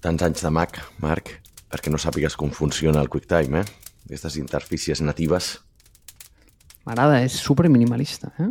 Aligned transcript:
tants 0.00 0.22
anys 0.24 0.44
de 0.44 0.50
Mac, 0.52 0.78
Marc, 1.02 1.34
perquè 1.70 1.92
no 1.92 2.00
sàpigues 2.00 2.36
com 2.40 2.52
funciona 2.56 3.02
el 3.02 3.10
QuickTime, 3.12 3.60
eh? 3.60 3.90
Aquestes 4.08 4.38
interfícies 4.40 5.02
natives. 5.04 5.58
M'agrada, 6.88 7.20
és 7.26 7.36
super 7.36 7.68
minimalista, 7.68 8.32
eh? 8.40 8.48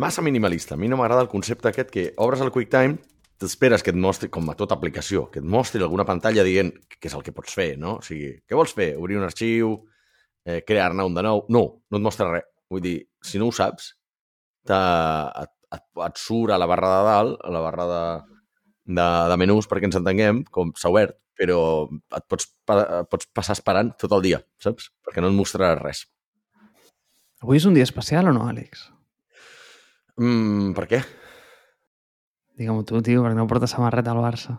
Massa 0.00 0.22
minimalista. 0.24 0.74
A 0.74 0.80
mi 0.80 0.88
no 0.88 0.96
m'agrada 0.96 1.24
el 1.26 1.30
concepte 1.30 1.68
aquest 1.68 1.92
que 1.92 2.06
obres 2.24 2.40
el 2.40 2.52
QuickTime, 2.54 2.96
t'esperes 3.38 3.84
que 3.84 3.92
et 3.92 4.00
mostri, 4.00 4.30
com 4.32 4.48
a 4.50 4.56
tota 4.58 4.78
aplicació, 4.78 5.26
que 5.30 5.42
et 5.42 5.46
mostri 5.46 5.84
alguna 5.84 6.06
pantalla 6.08 6.46
dient 6.46 6.72
què 6.96 7.10
és 7.10 7.18
el 7.18 7.26
que 7.26 7.34
pots 7.36 7.54
fer, 7.54 7.74
no? 7.78 7.98
O 8.00 8.06
sigui, 8.06 8.32
què 8.48 8.56
vols 8.58 8.74
fer? 8.74 8.94
Obrir 8.98 9.20
un 9.20 9.28
arxiu, 9.28 9.76
eh, 10.48 10.62
crear-ne 10.66 11.04
un 11.04 11.14
de 11.14 11.26
nou? 11.28 11.44
No, 11.52 11.62
no 11.90 12.00
et 12.00 12.08
mostra 12.08 12.32
res. 12.32 12.48
Vull 12.68 12.82
dir, 12.84 12.96
si 13.24 13.38
no 13.40 13.48
ho 13.48 13.52
saps, 13.54 13.92
et, 14.68 14.72
et, 14.72 15.86
et 16.08 16.18
surt 16.20 16.52
a 16.52 16.58
la 16.60 16.66
barra 16.68 16.90
de 16.96 17.04
dalt, 17.06 17.38
a 17.44 17.52
la 17.54 17.62
barra 17.64 17.86
de, 17.88 18.02
de, 18.88 19.06
de 19.30 19.38
menús 19.40 19.68
perquè 19.68 19.88
ens 19.88 19.98
entenguem, 20.00 20.42
com 20.54 20.72
s'ha 20.76 20.90
obert, 20.92 21.18
però 21.38 21.60
et 22.16 22.24
pots, 22.30 22.48
et 22.72 23.10
pots 23.12 23.28
passar 23.36 23.56
esperant 23.58 23.92
tot 24.00 24.14
el 24.16 24.24
dia, 24.24 24.40
saps? 24.62 24.90
Perquè 25.06 25.22
no 25.22 25.30
et 25.30 25.36
mostrarà 25.36 25.76
res. 25.78 26.06
Avui 27.44 27.60
és 27.60 27.68
un 27.68 27.76
dia 27.76 27.86
especial 27.86 28.30
o 28.30 28.34
no, 28.34 28.48
Àlex? 28.50 28.88
Mm, 30.18 30.72
per 30.74 30.88
què? 30.90 31.02
Digue-m'ho 32.58 32.82
tu, 32.82 32.98
tio, 33.06 33.22
perquè 33.22 33.38
no 33.38 33.46
portes 33.50 33.76
samarreta 33.76 34.10
al 34.10 34.24
Barça. 34.24 34.56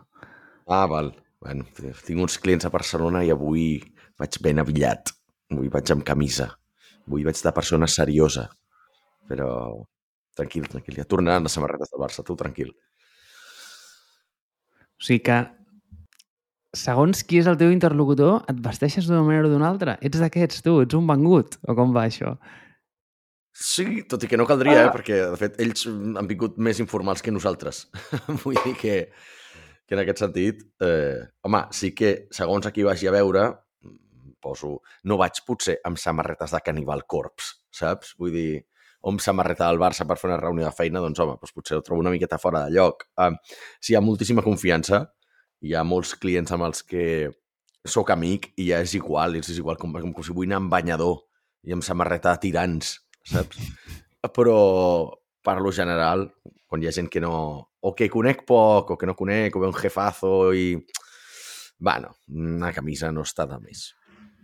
Ah, 0.70 0.86
val. 0.88 1.12
Bueno, 1.40 1.66
tinc 1.76 2.20
uns 2.20 2.38
clients 2.40 2.64
a 2.64 2.72
Barcelona 2.72 3.24
i 3.24 3.32
avui 3.32 3.74
vaig 4.20 4.38
ben 4.44 4.62
avillat. 4.62 5.12
Avui 5.52 5.68
vaig 5.72 5.92
amb 5.92 6.06
camisa. 6.06 6.48
Avui 7.08 7.26
vaig 7.26 7.36
de 7.44 7.52
persona 7.56 7.88
seriosa. 7.90 8.46
Però 9.28 9.50
tranquil, 10.36 10.68
tranquil. 10.72 10.96
Ja 11.00 11.08
tornaran 11.08 11.44
les 11.44 11.56
samarretes 11.56 11.92
del 11.92 12.00
Barça, 12.00 12.24
tu 12.24 12.36
tranquil. 12.40 12.72
O 15.00 15.06
sigui 15.06 15.22
que, 15.24 15.40
segons 16.76 17.24
qui 17.26 17.40
és 17.40 17.48
el 17.50 17.58
teu 17.58 17.72
interlocutor, 17.74 18.42
et 18.50 18.58
vesteixes 18.62 19.08
d'una 19.08 19.24
manera 19.26 19.48
o 19.48 19.52
d'una 19.52 19.68
altra. 19.70 19.96
Ets 20.04 20.20
d'aquests, 20.22 20.62
tu, 20.66 20.76
ets 20.84 20.96
un 20.98 21.08
vengut. 21.08 21.56
O 21.66 21.74
com 21.78 21.94
va 21.96 22.04
això? 22.06 22.36
Sí, 23.60 24.04
tot 24.08 24.22
i 24.24 24.28
que 24.30 24.38
no 24.38 24.46
caldria, 24.48 24.86
eh? 24.86 24.92
perquè, 24.94 25.18
de 25.32 25.38
fet, 25.40 25.58
ells 25.60 25.88
han 25.88 26.28
vingut 26.28 26.60
més 26.62 26.78
informals 26.80 27.24
que 27.24 27.34
nosaltres. 27.34 27.88
Vull 28.44 28.60
dir 28.64 28.76
que, 28.78 28.94
que 29.84 29.96
en 29.96 30.04
aquest 30.04 30.22
sentit, 30.22 30.62
eh, 30.86 31.18
home, 31.44 31.64
sí 31.76 31.90
que, 31.96 32.12
segons 32.32 32.68
a 32.68 32.72
qui 32.72 32.86
vagi 32.86 33.10
a 33.10 33.16
veure, 33.16 33.48
poso, 34.40 34.78
no 35.04 35.18
vaig 35.20 35.42
potser 35.44 35.76
amb 35.84 36.00
samarretes 36.00 36.54
de 36.54 36.62
Cannibal 36.64 37.04
Corps, 37.10 37.50
saps? 37.74 38.14
Vull 38.20 38.32
dir, 38.36 38.50
o 39.00 39.12
amb 39.12 39.22
samarreta 39.24 39.68
del 39.68 39.80
Barça 39.80 40.06
per 40.08 40.18
fer 40.20 40.28
una 40.30 40.40
reunió 40.40 40.66
de 40.66 40.74
feina, 40.76 41.00
doncs 41.00 41.20
home, 41.22 41.38
doncs 41.40 41.54
potser 41.56 41.78
ho 41.78 41.84
trobo 41.84 42.02
una 42.02 42.12
miqueta 42.12 42.38
fora 42.38 42.64
de 42.66 42.74
lloc. 42.76 43.06
Eh, 43.16 43.32
sí, 43.80 43.94
hi 43.94 43.98
ha 43.98 44.04
moltíssima 44.04 44.44
confiança, 44.44 45.04
hi 45.64 45.74
ha 45.74 45.84
molts 45.84 46.14
clients 46.20 46.52
amb 46.56 46.68
els 46.68 46.84
que 46.84 47.04
sóc 47.88 48.12
amic 48.12 48.50
i 48.60 48.68
ja 48.70 48.80
és 48.84 48.94
igual, 48.98 49.38
és 49.40 49.50
igual 49.56 49.78
com, 49.80 49.92
com, 49.96 50.12
com 50.16 50.26
si 50.26 50.36
vull 50.36 50.50
anar 50.50 50.60
amb 50.60 50.72
banyador 50.72 51.22
i 51.64 51.72
amb 51.76 51.84
samarreta 51.84 52.34
de 52.34 52.44
tirants, 52.46 52.98
saps? 53.28 53.60
Però, 54.36 54.56
per 55.44 55.56
lo 55.64 55.72
general, 55.72 56.26
quan 56.68 56.82
hi 56.82 56.88
ha 56.90 56.96
gent 56.96 57.08
que 57.12 57.22
no... 57.24 57.32
o 57.80 57.94
que 57.96 58.10
conec 58.12 58.44
poc, 58.48 58.92
o 58.92 58.98
que 59.00 59.08
no 59.08 59.16
conec, 59.16 59.56
o 59.56 59.62
ve 59.62 59.70
un 59.70 59.76
jefazo 59.76 60.52
i... 60.52 60.74
Bueno, 61.80 62.12
una 62.36 62.74
camisa 62.76 63.08
no 63.08 63.24
està 63.24 63.46
de 63.48 63.56
més. 63.62 63.86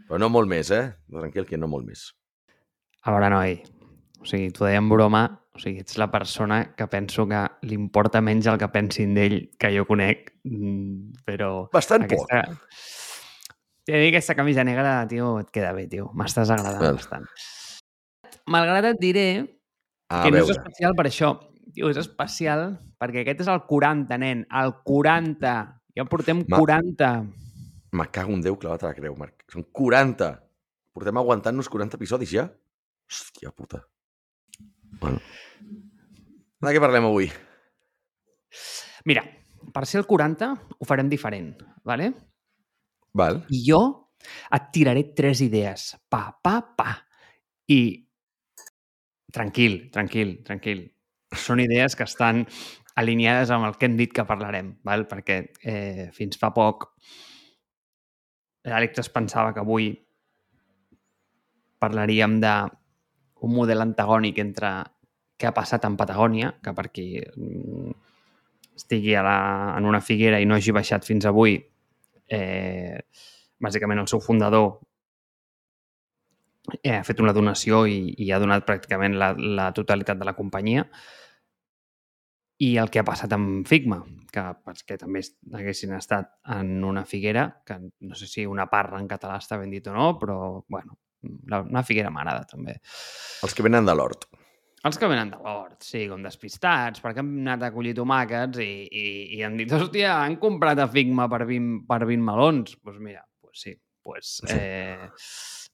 Però 0.08 0.20
no 0.22 0.30
molt 0.32 0.48
més, 0.48 0.70
eh? 0.72 0.86
Tranquil, 1.12 1.44
que 1.44 1.60
no 1.60 1.68
molt 1.68 1.84
més. 1.84 2.08
A 3.04 3.12
veure, 3.12 3.28
noi, 3.28 3.58
o 4.26 4.28
sigui, 4.28 4.50
t'ho 4.50 4.66
deia 4.66 4.80
en 4.82 4.88
broma, 4.90 5.22
o 5.54 5.60
sigui, 5.62 5.78
ets 5.84 5.96
la 6.02 6.10
persona 6.10 6.74
que 6.76 6.88
penso 6.90 7.28
que 7.30 7.44
li 7.62 7.76
importa 7.78 8.20
menys 8.20 8.48
el 8.50 8.58
que 8.58 8.68
pensin 8.74 9.14
d'ell 9.14 9.36
que 9.56 9.70
jo 9.72 9.86
conec, 9.86 10.32
mm, 10.44 11.22
però... 11.24 11.68
Bastant 11.72 12.04
aquesta... 12.08 12.42
poc. 12.50 12.80
T'he 13.86 14.00
que 14.02 14.08
aquesta 14.10 14.34
camisa 14.34 14.64
negra, 14.66 15.04
tio, 15.06 15.36
et 15.38 15.52
queda 15.54 15.70
bé, 15.76 15.84
tio. 15.86 16.08
M'estàs 16.18 16.50
agradant 16.50 16.82
well. 16.82 16.98
bastant. 16.98 17.28
Malgrat 18.50 18.88
et 18.90 18.98
diré 19.02 19.26
A 20.10 20.24
que 20.24 20.32
no 20.34 20.40
és 20.40 20.48
veure. 20.48 20.58
especial 20.58 20.96
per 20.98 21.06
això. 21.06 21.30
Tio, 21.76 21.88
és 21.92 21.98
especial 22.02 22.66
perquè 22.98 23.22
aquest 23.22 23.44
és 23.46 23.50
el 23.52 23.62
40, 23.70 24.18
nen. 24.18 24.42
El 24.50 24.74
40. 24.86 25.54
Ja 25.94 26.04
portem 26.10 26.42
Ma- 26.50 26.58
40. 26.58 27.12
Me 27.96 28.08
cago 28.10 28.34
en 28.34 28.42
Déu 28.42 28.58
clavat 28.58 28.82
a 28.82 28.90
la 28.90 28.98
creu, 28.98 29.14
Marc. 29.18 29.46
Són 29.54 29.64
40. 29.70 30.32
Portem 30.96 31.22
aguantant-nos 31.22 31.70
40 31.70 31.94
episodis 32.00 32.34
ja? 32.34 32.48
Hòstia 33.06 33.54
puta. 33.54 33.84
Bueno. 35.00 35.20
De 36.62 36.72
què 36.72 36.80
parlem 36.82 37.06
avui? 37.08 37.28
Mira, 39.06 39.22
per 39.74 39.84
ser 39.86 40.00
el 40.00 40.08
40 40.08 40.48
ho 40.78 40.88
farem 40.88 41.10
diferent, 41.12 41.52
¿vale? 41.84 42.10
Val. 43.16 43.42
I 43.52 43.62
jo 43.68 43.82
et 44.56 44.72
tiraré 44.74 45.04
tres 45.16 45.42
idees. 45.44 45.92
Pa, 46.10 46.28
pa, 46.42 46.58
pa. 46.76 46.96
I 47.70 47.80
tranquil, 49.32 49.86
tranquil, 49.92 50.40
tranquil. 50.46 50.82
Són 51.36 51.60
idees 51.60 51.96
que 51.98 52.06
estan 52.06 52.44
alineades 52.96 53.52
amb 53.52 53.68
el 53.68 53.76
que 53.76 53.88
hem 53.90 53.96
dit 53.98 54.12
que 54.16 54.24
parlarem, 54.24 54.72
val? 54.86 55.04
perquè 55.10 55.40
eh, 55.62 56.08
fins 56.16 56.38
fa 56.40 56.52
poc 56.56 56.88
l'Àlex 58.66 59.02
es 59.04 59.10
pensava 59.12 59.52
que 59.54 59.62
avui 59.62 59.90
parlaríem 61.82 62.40
de 62.42 62.54
un 63.44 63.54
model 63.54 63.84
antagònic 63.84 64.38
entre 64.42 64.72
què 65.36 65.48
ha 65.48 65.54
passat 65.56 65.84
en 65.84 65.96
Patagònia, 66.00 66.54
que 66.64 66.72
per 66.76 66.88
qui 66.88 67.06
mm, 67.20 67.94
estigui 68.76 69.14
a 69.16 69.24
la, 69.24 69.38
en 69.76 69.88
una 69.88 70.00
figuera 70.00 70.40
i 70.40 70.48
no 70.48 70.56
hagi 70.56 70.72
baixat 70.72 71.04
fins 71.04 71.28
avui, 71.28 71.58
eh, 72.32 72.98
bàsicament 73.62 74.00
el 74.02 74.08
seu 74.10 74.20
fundador 74.20 74.78
eh, 76.82 76.96
ha 76.96 77.04
fet 77.06 77.20
una 77.22 77.34
donació 77.36 77.84
i, 77.86 78.14
i 78.24 78.32
ha 78.32 78.40
donat 78.42 78.66
pràcticament 78.66 79.16
la, 79.20 79.32
la 79.36 79.70
totalitat 79.76 80.18
de 80.18 80.28
la 80.28 80.36
companyia. 80.38 80.86
I 82.64 82.76
el 82.80 82.88
que 82.88 83.02
ha 83.02 83.04
passat 83.04 83.32
amb 83.36 83.68
Figma, 83.68 84.00
que 84.32 84.44
que 84.88 84.96
també 85.00 85.20
haguessin 85.52 85.92
estat 85.92 86.30
en 86.56 86.84
una 86.84 87.04
figuera, 87.04 87.62
que 87.66 87.76
no 88.00 88.14
sé 88.14 88.26
si 88.26 88.46
una 88.46 88.66
parra 88.72 89.00
en 89.00 89.08
català 89.08 89.36
està 89.36 89.58
ben 89.60 89.70
dit 89.70 89.86
o 89.88 89.92
no, 89.92 90.14
però, 90.18 90.64
bueno, 90.68 90.96
la, 91.50 91.62
una 91.62 91.84
figuera 91.86 92.10
m'agrada 92.12 92.46
també. 92.50 92.76
Els 93.46 93.54
que 93.56 93.64
venen 93.66 93.88
de 93.88 93.94
l'hort. 93.96 94.28
Els 94.86 95.00
que 95.00 95.08
venen 95.10 95.32
de 95.32 95.38
l'hort, 95.42 95.80
sí, 95.82 96.04
com 96.10 96.22
despistats, 96.22 97.02
perquè 97.02 97.22
han 97.22 97.32
anat 97.42 97.64
a 97.66 97.72
collir 97.74 97.94
tomàquets 97.96 98.60
i, 98.62 98.70
i, 98.86 99.06
i 99.38 99.42
han 99.42 99.56
dit, 99.58 99.72
hòstia, 99.72 100.12
han 100.22 100.36
comprat 100.42 100.78
a 100.78 100.86
Figma 100.92 101.26
per 101.32 101.42
20, 101.48 101.80
per 101.88 102.04
20 102.04 102.26
melons. 102.28 102.76
Doncs 102.76 102.82
pues 102.84 103.00
mira, 103.02 103.24
pues 103.42 103.64
sí, 103.64 103.74
pues, 104.06 104.36
eh, 104.52 105.08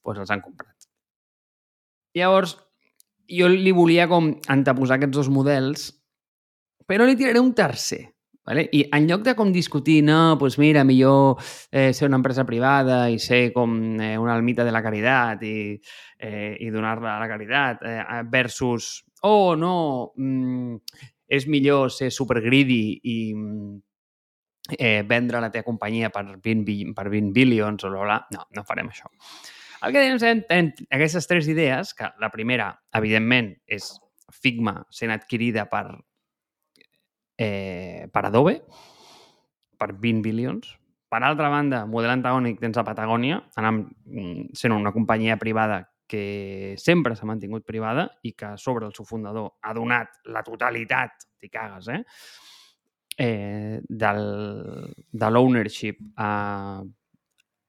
pues 0.01 0.23
els 0.23 0.33
han 0.33 0.41
comprat. 0.41 0.89
Llavors, 2.17 2.55
jo 3.29 3.49
li 3.49 3.73
volia 3.73 4.07
com 4.09 4.31
anteposar 4.53 4.97
aquests 4.97 5.19
dos 5.19 5.29
models, 5.33 5.91
però 6.89 7.05
li 7.05 7.17
tiraré 7.19 7.41
un 7.41 7.53
tercer. 7.57 8.03
Vale? 8.45 8.65
I 8.75 8.81
en 8.91 9.05
lloc 9.07 9.21
de 9.23 9.35
com 9.39 9.53
discutir, 9.55 10.01
no, 10.03 10.35
doncs 10.35 10.57
mira, 10.59 10.83
millor 10.83 11.37
eh, 11.71 11.93
ser 11.95 12.09
una 12.09 12.17
empresa 12.19 12.43
privada 12.43 13.05
i 13.09 13.15
ser 13.19 13.53
com 13.55 13.77
eh, 14.01 14.17
una 14.19 14.33
almita 14.35 14.65
de 14.67 14.73
la 14.75 14.81
caritat 14.83 15.45
i, 15.47 15.79
eh, 16.19 16.57
i 16.59 16.67
donar-la 16.73 17.15
a 17.15 17.21
la 17.23 17.29
caritat 17.31 17.87
eh, 17.87 18.03
versus, 18.27 19.05
oh, 19.23 19.55
no, 19.55 20.11
mm, 20.17 20.75
és 21.33 21.47
millor 21.47 21.87
ser 21.95 22.11
super 22.11 22.41
greedy 22.43 22.99
i 22.99 23.17
mm, 23.33 23.73
eh, 24.77 25.01
vendre 25.07 25.39
la 25.39 25.49
teva 25.51 25.63
companyia 25.71 26.11
per 26.11 26.25
20, 26.35 26.63
bi- 26.67 26.93
per 26.93 27.07
20 27.09 27.31
billions 27.35 27.83
o 27.87 27.95
bla, 27.95 28.03
bla. 28.03 28.21
No, 28.35 28.47
no 28.51 28.67
farem 28.67 28.91
això. 28.91 29.07
El 29.83 29.91
que 29.95 30.03
tenim, 30.03 30.43
tenim 30.47 30.91
aquestes 30.91 31.27
tres 31.27 31.47
idees, 31.51 31.95
que 31.95 32.11
la 32.19 32.29
primera, 32.31 32.73
evidentment, 32.95 33.53
és 33.67 33.93
Figma 34.33 34.81
sent 34.89 35.11
adquirida 35.13 35.67
per, 35.69 35.87
eh, 37.37 38.09
per 38.11 38.25
Adobe, 38.25 38.61
per 39.77 39.93
20 39.95 40.21
bilions. 40.21 40.77
Per 41.09 41.21
altra 41.21 41.49
banda, 41.49 41.83
model 41.85 42.15
antagònic 42.15 42.59
tens 42.61 42.79
a 42.81 42.85
Patagònia, 42.87 43.43
anant, 43.61 43.83
mm, 44.05 44.53
sent 44.57 44.73
una 44.73 44.91
companyia 44.91 45.37
privada 45.37 45.83
que 46.07 46.75
sempre 46.77 47.15
s'ha 47.15 47.25
mantingut 47.25 47.65
privada 47.65 48.07
i 48.23 48.33
que 48.33 48.53
sobre 48.57 48.85
el 48.85 48.93
seu 48.93 49.05
fundador 49.05 49.53
ha 49.61 49.73
donat 49.73 50.19
la 50.25 50.43
totalitat, 50.43 51.27
t'hi 51.39 51.49
cagues, 51.49 51.87
eh? 51.87 52.03
eh 53.17 53.79
del, 53.87 54.23
de 55.11 55.29
l'ownership 55.29 55.99
a, 56.17 56.81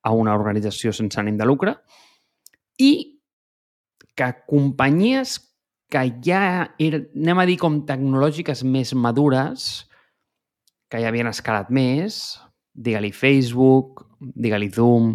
a 0.04 0.12
una 0.12 0.34
organització 0.34 0.92
sense 0.92 1.20
ànim 1.20 1.36
de 1.36 1.44
lucre 1.44 1.74
i 2.80 3.20
que 4.16 4.30
companyies 4.48 5.36
que 5.94 6.02
ja 6.26 6.42
eren, 6.82 7.06
anem 7.14 7.42
a 7.42 7.46
dir 7.46 7.58
com 7.62 7.82
tecnològiques 7.86 8.64
més 8.66 8.90
madures, 8.98 9.84
que 10.90 10.98
ja 11.02 11.12
havien 11.12 11.30
escalat 11.30 11.70
més, 11.74 12.40
digue-li 12.74 13.14
Facebook, 13.14 14.04
digue-li 14.20 14.72
Zoom... 14.74 15.14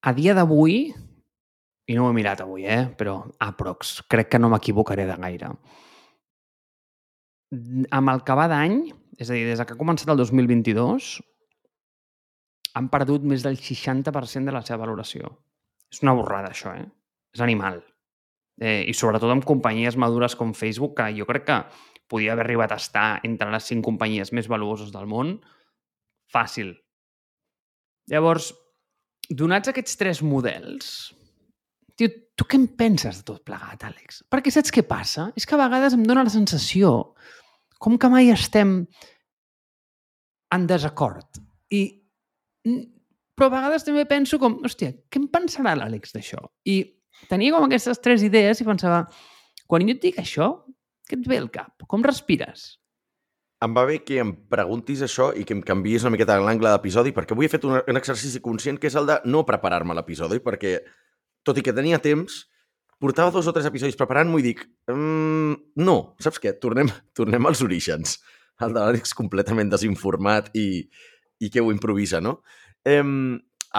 A 0.00 0.14
dia 0.16 0.32
d'avui, 0.32 0.86
i 0.88 1.92
no 1.92 2.06
ho 2.06 2.08
he 2.08 2.14
mirat 2.16 2.40
avui, 2.40 2.62
eh? 2.64 2.86
però 2.96 3.18
aprox, 3.44 3.98
crec 4.08 4.30
que 4.32 4.38
no 4.40 4.48
m'equivocaré 4.48 5.04
de 5.04 5.16
gaire. 5.20 5.50
Amb 7.98 8.12
el 8.14 8.22
que 8.24 8.36
va 8.38 8.46
d'any, 8.48 8.78
És 9.20 9.28
a 9.28 9.36
dir, 9.36 9.44
des 9.44 9.60
que 9.60 9.74
ha 9.74 9.76
començat 9.76 10.08
el 10.08 10.16
2022, 10.16 11.10
han 12.80 12.86
perdut 12.88 13.26
més 13.28 13.44
del 13.44 13.58
60% 13.60 14.48
de 14.48 14.54
la 14.56 14.62
seva 14.64 14.80
valoració. 14.86 15.28
És 15.92 16.00
una 16.00 16.14
borrada, 16.16 16.54
això, 16.54 16.72
eh? 16.72 16.86
És 17.36 17.42
animal. 17.44 17.82
Eh, 18.60 18.84
I 18.90 18.94
sobretot 18.94 19.32
amb 19.32 19.46
companyies 19.48 19.96
madures 19.96 20.36
com 20.36 20.52
Facebook, 20.56 20.98
que 20.98 21.08
jo 21.16 21.26
crec 21.28 21.46
que 21.48 21.58
podia 22.10 22.34
haver 22.34 22.44
arribat 22.44 22.74
a 22.74 22.80
estar 22.80 23.08
entre 23.24 23.48
les 23.52 23.66
cinc 23.70 23.84
companyies 23.86 24.34
més 24.36 24.50
valuoses 24.50 24.90
del 24.92 25.06
món, 25.08 25.38
fàcil. 26.30 26.74
Llavors, 28.10 28.50
donats 29.30 29.70
aquests 29.70 29.96
tres 29.96 30.20
models, 30.26 30.90
tio, 31.96 32.10
tu 32.36 32.44
què 32.44 32.58
en 32.58 32.66
penses 32.76 33.20
de 33.20 33.26
tot 33.30 33.44
plegat, 33.46 33.86
Àlex? 33.86 34.24
Perquè 34.28 34.52
saps 34.52 34.74
què 34.74 34.84
passa? 34.86 35.30
És 35.38 35.46
que 35.46 35.56
a 35.56 35.62
vegades 35.62 35.96
em 35.96 36.04
dóna 36.04 36.26
la 36.26 36.34
sensació 36.34 37.14
com 37.80 37.96
que 37.96 38.10
mai 38.12 38.28
estem 38.34 38.82
en 40.52 40.66
desacord. 40.68 41.40
I 41.70 41.84
però 43.36 43.48
a 43.48 43.54
vegades 43.54 43.86
també 43.86 44.04
penso 44.04 44.36
com, 44.42 44.58
hòstia, 44.66 44.92
què 45.08 45.20
en 45.22 45.30
pensarà 45.32 45.72
l'Àlex 45.78 46.12
d'això? 46.12 46.42
I 46.68 46.82
tenia 47.28 47.52
com 47.54 47.66
aquestes 47.66 48.00
tres 48.02 48.24
idees 48.26 48.60
i 48.60 48.66
pensava, 48.66 49.04
quan 49.70 49.84
jo 49.86 49.96
et 49.96 50.02
dic 50.02 50.20
això, 50.22 50.52
què 51.08 51.18
et 51.18 51.26
ve 51.28 51.40
al 51.42 51.50
cap? 51.52 51.84
Com 51.90 52.04
respires? 52.06 52.76
Em 53.60 53.74
va 53.76 53.84
bé 53.84 53.98
que 54.06 54.16
em 54.22 54.30
preguntis 54.48 55.02
això 55.04 55.30
i 55.36 55.42
que 55.44 55.52
em 55.52 55.60
canvies 55.66 56.06
una 56.06 56.14
miqueta 56.14 56.38
l'angle 56.40 56.70
d'episodi, 56.72 57.12
perquè 57.12 57.36
avui 57.36 57.44
he 57.44 57.52
fet 57.52 57.66
un, 57.68 57.76
un 57.76 58.00
exercici 58.00 58.40
conscient 58.40 58.78
que 58.80 58.88
és 58.88 58.96
el 58.96 59.10
de 59.10 59.18
no 59.28 59.42
preparar-me 59.48 59.96
l'episodi, 59.98 60.40
perquè, 60.40 60.78
tot 61.44 61.60
i 61.60 61.64
que 61.66 61.74
tenia 61.76 62.00
temps, 62.00 62.46
portava 63.00 63.34
dos 63.34 63.48
o 63.50 63.52
tres 63.56 63.68
episodis 63.68 63.98
preparant-m'ho 64.00 64.40
i 64.40 64.46
dic, 64.46 64.64
mmm, 64.88 65.58
no, 65.84 65.96
saps 66.24 66.40
què? 66.40 66.54
Tornem, 66.62 66.88
tornem 67.16 67.50
als 67.50 67.60
orígens. 67.66 68.16
El 68.64 68.72
de 68.76 68.80
l'Àlex 68.80 69.12
completament 69.16 69.72
desinformat 69.72 70.48
i, 70.56 70.84
i 71.40 71.52
que 71.52 71.60
ho 71.60 71.68
improvisa, 71.72 72.20
no? 72.24 72.38
Eh, 72.88 73.04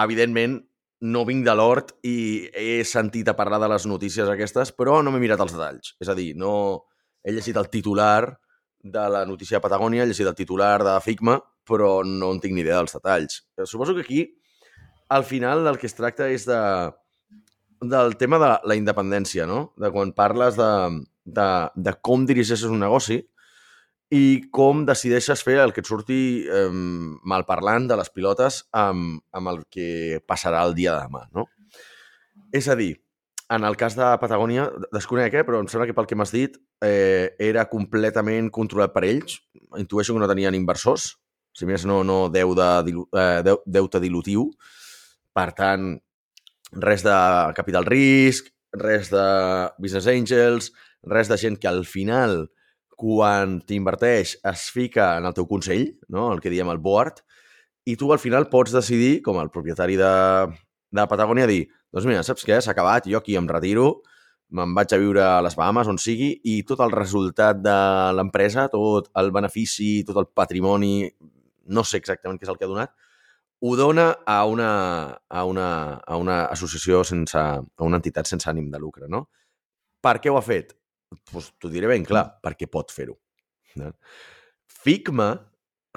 evidentment, 0.04 0.60
no 1.02 1.24
vinc 1.26 1.42
de 1.46 1.54
l'hort 1.58 1.96
i 2.06 2.46
he 2.54 2.82
sentit 2.86 3.28
a 3.28 3.34
parlar 3.34 3.58
de 3.62 3.68
les 3.72 3.86
notícies 3.90 4.28
aquestes, 4.30 4.70
però 4.76 5.00
no 5.02 5.10
m'he 5.10 5.22
mirat 5.22 5.40
els 5.42 5.54
detalls. 5.56 5.96
És 6.02 6.10
a 6.10 6.14
dir, 6.18 6.30
no 6.38 6.52
he 7.22 7.34
llegit 7.34 7.58
el 7.58 7.70
titular 7.72 8.38
de 8.82 9.06
la 9.10 9.24
notícia 9.26 9.58
de 9.58 9.64
Patagònia, 9.64 10.04
he 10.04 10.10
llegit 10.10 10.30
el 10.30 10.38
titular 10.38 10.76
de 10.86 10.94
Figma, 11.02 11.40
però 11.66 12.02
no 12.06 12.32
en 12.34 12.40
tinc 12.42 12.54
ni 12.54 12.62
idea 12.62 12.78
dels 12.78 12.94
detalls. 12.94 13.42
Eh, 13.58 13.66
suposo 13.66 13.94
que 13.94 14.06
aquí, 14.06 14.22
al 15.08 15.24
final, 15.24 15.64
del 15.66 15.78
que 15.78 15.90
es 15.90 15.98
tracta 15.98 16.28
és 16.30 16.46
de, 16.46 16.60
del 17.82 18.16
tema 18.16 18.38
de 18.42 18.52
la 18.66 18.78
independència, 18.78 19.46
no? 19.46 19.72
De 19.78 19.90
quan 19.94 20.14
parles 20.14 20.58
de, 20.58 20.70
de, 21.24 21.48
de 21.74 21.94
com 22.00 22.26
dirigeixes 22.26 22.70
un 22.70 22.82
negoci, 22.82 23.20
i 24.12 24.24
com 24.52 24.84
decideixes 24.84 25.40
fer 25.44 25.56
el 25.62 25.72
que 25.72 25.80
et 25.80 25.88
surti 25.88 26.44
eh, 26.44 26.68
malparlant 27.32 27.86
de 27.88 27.96
les 27.96 28.12
pilotes 28.12 28.62
amb, 28.76 29.22
amb 29.32 29.52
el 29.54 29.62
que 29.72 30.20
passarà 30.28 30.60
el 30.66 30.76
dia 30.76 30.98
de 30.98 31.06
demà, 31.06 31.24
no? 31.32 31.46
És 32.52 32.68
a 32.68 32.76
dir, 32.76 32.92
en 33.52 33.64
el 33.64 33.76
cas 33.80 33.96
de 33.96 34.10
Patagònia, 34.20 34.68
desconec, 34.92 35.34
eh, 35.40 35.46
però 35.48 35.62
em 35.62 35.68
sembla 35.68 35.88
que 35.88 35.96
pel 35.96 36.08
que 36.10 36.16
m'has 36.18 36.32
dit 36.32 36.60
eh, 36.84 37.32
era 37.40 37.64
completament 37.72 38.52
controlat 38.52 38.92
per 38.92 39.06
ells. 39.08 39.40
Intueixo 39.80 40.12
que 40.12 40.20
no 40.20 40.28
tenien 40.28 40.56
inversors, 40.56 41.14
si 41.56 41.68
més 41.68 41.84
no, 41.88 42.02
no 42.04 42.26
deu 42.32 42.52
de, 42.56 42.70
eh, 43.16 43.56
deute 43.64 44.00
dilutiu. 44.00 44.50
Per 45.32 45.48
tant, 45.56 45.94
res 46.84 47.04
de 47.04 47.18
capital 47.56 47.88
risc, 47.88 48.52
res 48.76 49.08
de 49.12 49.26
business 49.80 50.08
angels, 50.12 50.72
res 51.08 51.32
de 51.32 51.40
gent 51.40 51.56
que 51.60 51.68
al 51.68 51.84
final 51.88 52.42
quan 53.02 53.58
t'inverteix 53.66 54.36
es 54.52 54.68
fica 54.70 55.16
en 55.18 55.26
el 55.26 55.34
teu 55.34 55.48
consell, 55.50 55.88
no? 56.08 56.30
el 56.32 56.42
que 56.42 56.52
diem 56.52 56.70
el 56.70 56.78
board, 56.82 57.24
i 57.84 57.96
tu 57.98 58.12
al 58.14 58.22
final 58.22 58.46
pots 58.50 58.74
decidir, 58.74 59.16
com 59.26 59.40
el 59.42 59.50
propietari 59.50 59.98
de, 59.98 60.12
de 60.94 61.06
Patagònia, 61.10 61.48
dir, 61.50 61.64
doncs 61.90 62.06
mira, 62.06 62.22
saps 62.26 62.46
què? 62.46 62.60
S'ha 62.62 62.76
acabat, 62.76 63.08
jo 63.10 63.18
aquí 63.18 63.34
em 63.38 63.48
retiro, 63.50 63.88
me'n 64.54 64.74
vaig 64.76 64.94
a 64.94 65.00
viure 65.02 65.22
a 65.24 65.40
les 65.42 65.56
Bahamas, 65.58 65.90
on 65.90 65.98
sigui, 65.98 66.30
i 66.46 66.60
tot 66.68 66.82
el 66.84 66.94
resultat 66.94 67.58
de 67.64 67.76
l'empresa, 68.14 68.68
tot 68.70 69.10
el 69.18 69.32
benefici, 69.34 70.04
tot 70.06 70.20
el 70.22 70.28
patrimoni, 70.30 71.08
no 71.74 71.82
sé 71.88 71.98
exactament 71.98 72.38
què 72.38 72.46
és 72.46 72.52
el 72.52 72.60
que 72.60 72.68
ha 72.68 72.70
donat, 72.70 72.94
ho 73.62 73.74
dona 73.78 74.08
a 74.26 74.38
una, 74.50 74.70
a 75.30 75.44
una, 75.46 75.66
a 76.06 76.18
una 76.18 76.44
associació 76.50 77.02
sense, 77.06 77.38
a 77.38 77.88
una 77.88 77.98
entitat 77.98 78.30
sense 78.30 78.50
ànim 78.50 78.70
de 78.70 78.80
lucre, 78.82 79.10
no? 79.10 79.26
Per 80.02 80.16
què 80.22 80.30
ho 80.30 80.38
ha 80.38 80.46
fet? 80.46 80.74
Pues, 81.30 81.52
t'ho 81.60 81.70
diré 81.72 81.90
ben 81.90 82.04
clar, 82.06 82.24
perquè 82.42 82.68
pot 82.70 82.92
fer-ho. 82.94 83.16
No? 83.80 83.92
Figma, 84.82 85.30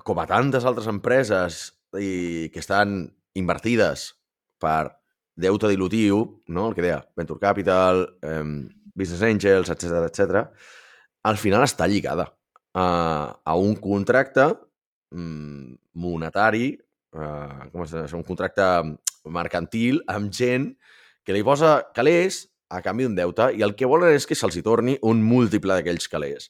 com 0.04 0.20
a 0.22 0.28
tantes 0.30 0.66
altres 0.68 0.88
empreses 0.92 1.68
i 2.00 2.50
que 2.54 2.62
estan 2.62 3.04
invertides 3.36 4.10
per 4.62 4.96
deute 5.36 5.70
dilutiu, 5.72 6.24
no? 6.48 6.70
el 6.70 6.76
que 6.76 6.86
deia, 6.86 7.02
Venture 7.18 7.42
Capital, 7.42 8.06
eh, 8.24 8.44
Business 8.96 9.24
Angels, 9.28 9.72
etc 9.74 10.06
etc, 10.08 10.46
al 11.28 11.40
final 11.42 11.66
està 11.66 11.88
lligada 11.92 12.30
a, 12.76 12.86
a 13.44 13.56
un 13.56 13.76
contracte 13.82 14.48
mm, 15.12 15.76
monetari, 16.00 16.70
eh, 16.76 17.70
com 17.72 17.84
es 17.84 17.96
diu, 17.96 18.20
un 18.20 18.28
contracte 18.28 18.68
mercantil 19.26 20.02
amb 20.12 20.32
gent 20.34 20.70
que 21.26 21.34
li 21.34 21.44
posa 21.44 21.80
calés 21.96 22.46
a 22.70 22.82
canvi 22.86 23.06
d'un 23.06 23.16
deute 23.18 23.50
i 23.56 23.64
el 23.66 23.76
que 23.78 23.90
volen 23.90 24.16
és 24.16 24.26
que 24.28 24.38
se'ls 24.38 24.58
torni 24.66 24.98
un 25.06 25.22
múltiple 25.24 25.78
d'aquells 25.78 26.08
calés. 26.12 26.50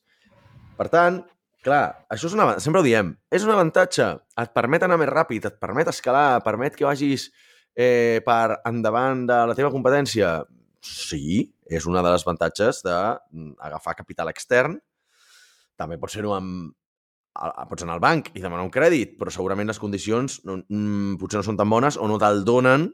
Per 0.75 0.88
tant, 0.91 1.21
clar, 1.65 2.06
això 2.12 2.29
és 2.29 2.35
una, 2.38 2.53
sempre 2.63 2.81
ho 2.81 2.85
diem, 2.85 3.13
és 3.31 3.44
un 3.47 3.53
avantatge, 3.56 4.07
et 4.41 4.56
permet 4.56 4.85
anar 4.85 5.00
més 5.01 5.12
ràpid, 5.12 5.47
et 5.50 5.59
permet 5.62 5.91
escalar, 5.91 6.44
permet 6.45 6.75
que 6.77 6.88
vagis 6.88 7.29
eh, 7.75 8.21
per 8.25 8.62
endavant 8.67 9.25
de 9.27 9.41
la 9.51 9.57
teva 9.57 9.71
competència. 9.73 10.38
Sí, 10.85 11.41
és 11.65 11.88
una 11.89 12.03
de 12.06 12.12
les 12.13 12.25
avantatges 12.27 12.83
d'agafar 12.85 13.95
capital 13.97 14.29
extern. 14.29 14.77
També 15.75 15.97
pot 16.00 16.13
ser-ho 16.13 16.35
amb, 16.35 16.75
pots 17.69 17.83
anar 17.83 17.97
al 17.97 18.03
banc 18.03 18.29
i 18.33 18.44
demanar 18.44 18.63
un 18.63 18.71
crèdit, 18.71 19.18
però 19.19 19.33
segurament 19.33 19.68
les 19.68 19.81
condicions 19.81 20.39
no, 20.47 20.61
mm, 20.61 21.18
potser 21.19 21.41
no 21.41 21.47
són 21.47 21.57
tan 21.59 21.69
bones 21.71 21.97
o 21.97 22.07
no 22.07 22.19
te'l 22.21 22.45
donen 22.47 22.88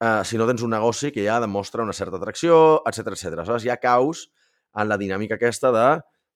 eh, 0.00 0.22
si 0.24 0.38
no 0.40 0.46
tens 0.48 0.64
un 0.66 0.72
negoci 0.74 1.12
que 1.12 1.24
ja 1.26 1.40
demostra 1.40 1.84
una 1.84 1.96
certa 1.96 2.18
atracció, 2.18 2.80
etc 2.88 3.12
etc. 3.14 3.34
Aleshores, 3.36 3.66
ja 3.68 3.78
caus 3.80 4.28
en 4.76 4.88
la 4.88 4.98
dinàmica 4.98 5.36
aquesta 5.38 5.72
de 5.74 5.88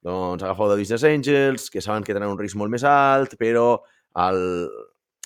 doncs, 0.05 0.43
agafeu 0.45 0.69
de 0.69 0.81
business 0.81 1.05
angels, 1.09 1.71
que 1.73 1.81
saben 1.81 2.05
que 2.05 2.13
tenen 2.13 2.29
un 2.29 2.39
risc 2.39 2.59
molt 2.61 2.71
més 2.71 2.85
alt, 2.85 3.39
però 3.41 3.79
el, 4.21 4.43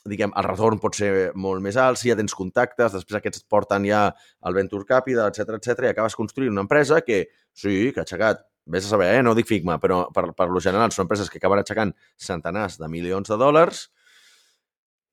diguem, 0.06 0.30
el 0.38 0.46
retorn 0.46 0.78
pot 0.78 0.94
ser 0.94 1.32
molt 1.34 1.62
més 1.64 1.76
alt, 1.82 1.98
si 1.98 2.12
ja 2.12 2.16
tens 2.18 2.36
contactes, 2.38 2.94
després 2.94 3.18
aquests 3.18 3.42
et 3.42 3.48
porten 3.50 3.88
ja 3.88 4.04
al 4.46 4.54
Venture 4.54 4.86
Capital, 4.86 5.32
etc 5.32 5.58
etc 5.58 5.88
i 5.88 5.90
acabes 5.90 6.14
construint 6.18 6.54
una 6.54 6.62
empresa 6.62 7.02
que, 7.02 7.24
sí, 7.52 7.90
que 7.90 8.04
ha 8.04 8.06
aixecat, 8.06 8.46
vés 8.68 8.86
a 8.86 8.92
saber, 8.92 9.10
eh? 9.16 9.22
no 9.24 9.34
dic 9.34 9.48
Figma, 9.48 9.78
però 9.82 10.04
per, 10.14 10.28
per 10.36 10.46
lo 10.52 10.62
general 10.62 10.92
són 10.94 11.06
empreses 11.06 11.30
que 11.32 11.40
acaben 11.40 11.62
aixecant 11.62 11.94
centenars 12.20 12.78
de 12.78 12.88
milions 12.92 13.32
de 13.32 13.40
dòlars, 13.40 13.88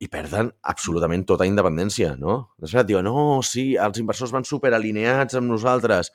i 0.04 0.10
perden 0.12 0.50
absolutament 0.68 1.24
tota 1.28 1.48
independència, 1.48 2.16
no? 2.20 2.38
Després 2.60 2.84
et 2.84 2.90
diuen, 2.90 3.08
no, 3.08 3.42
sí, 3.48 3.74
els 3.80 4.00
inversors 4.02 4.34
van 4.36 4.48
superalineats 4.48 5.38
amb 5.40 5.48
nosaltres. 5.54 6.12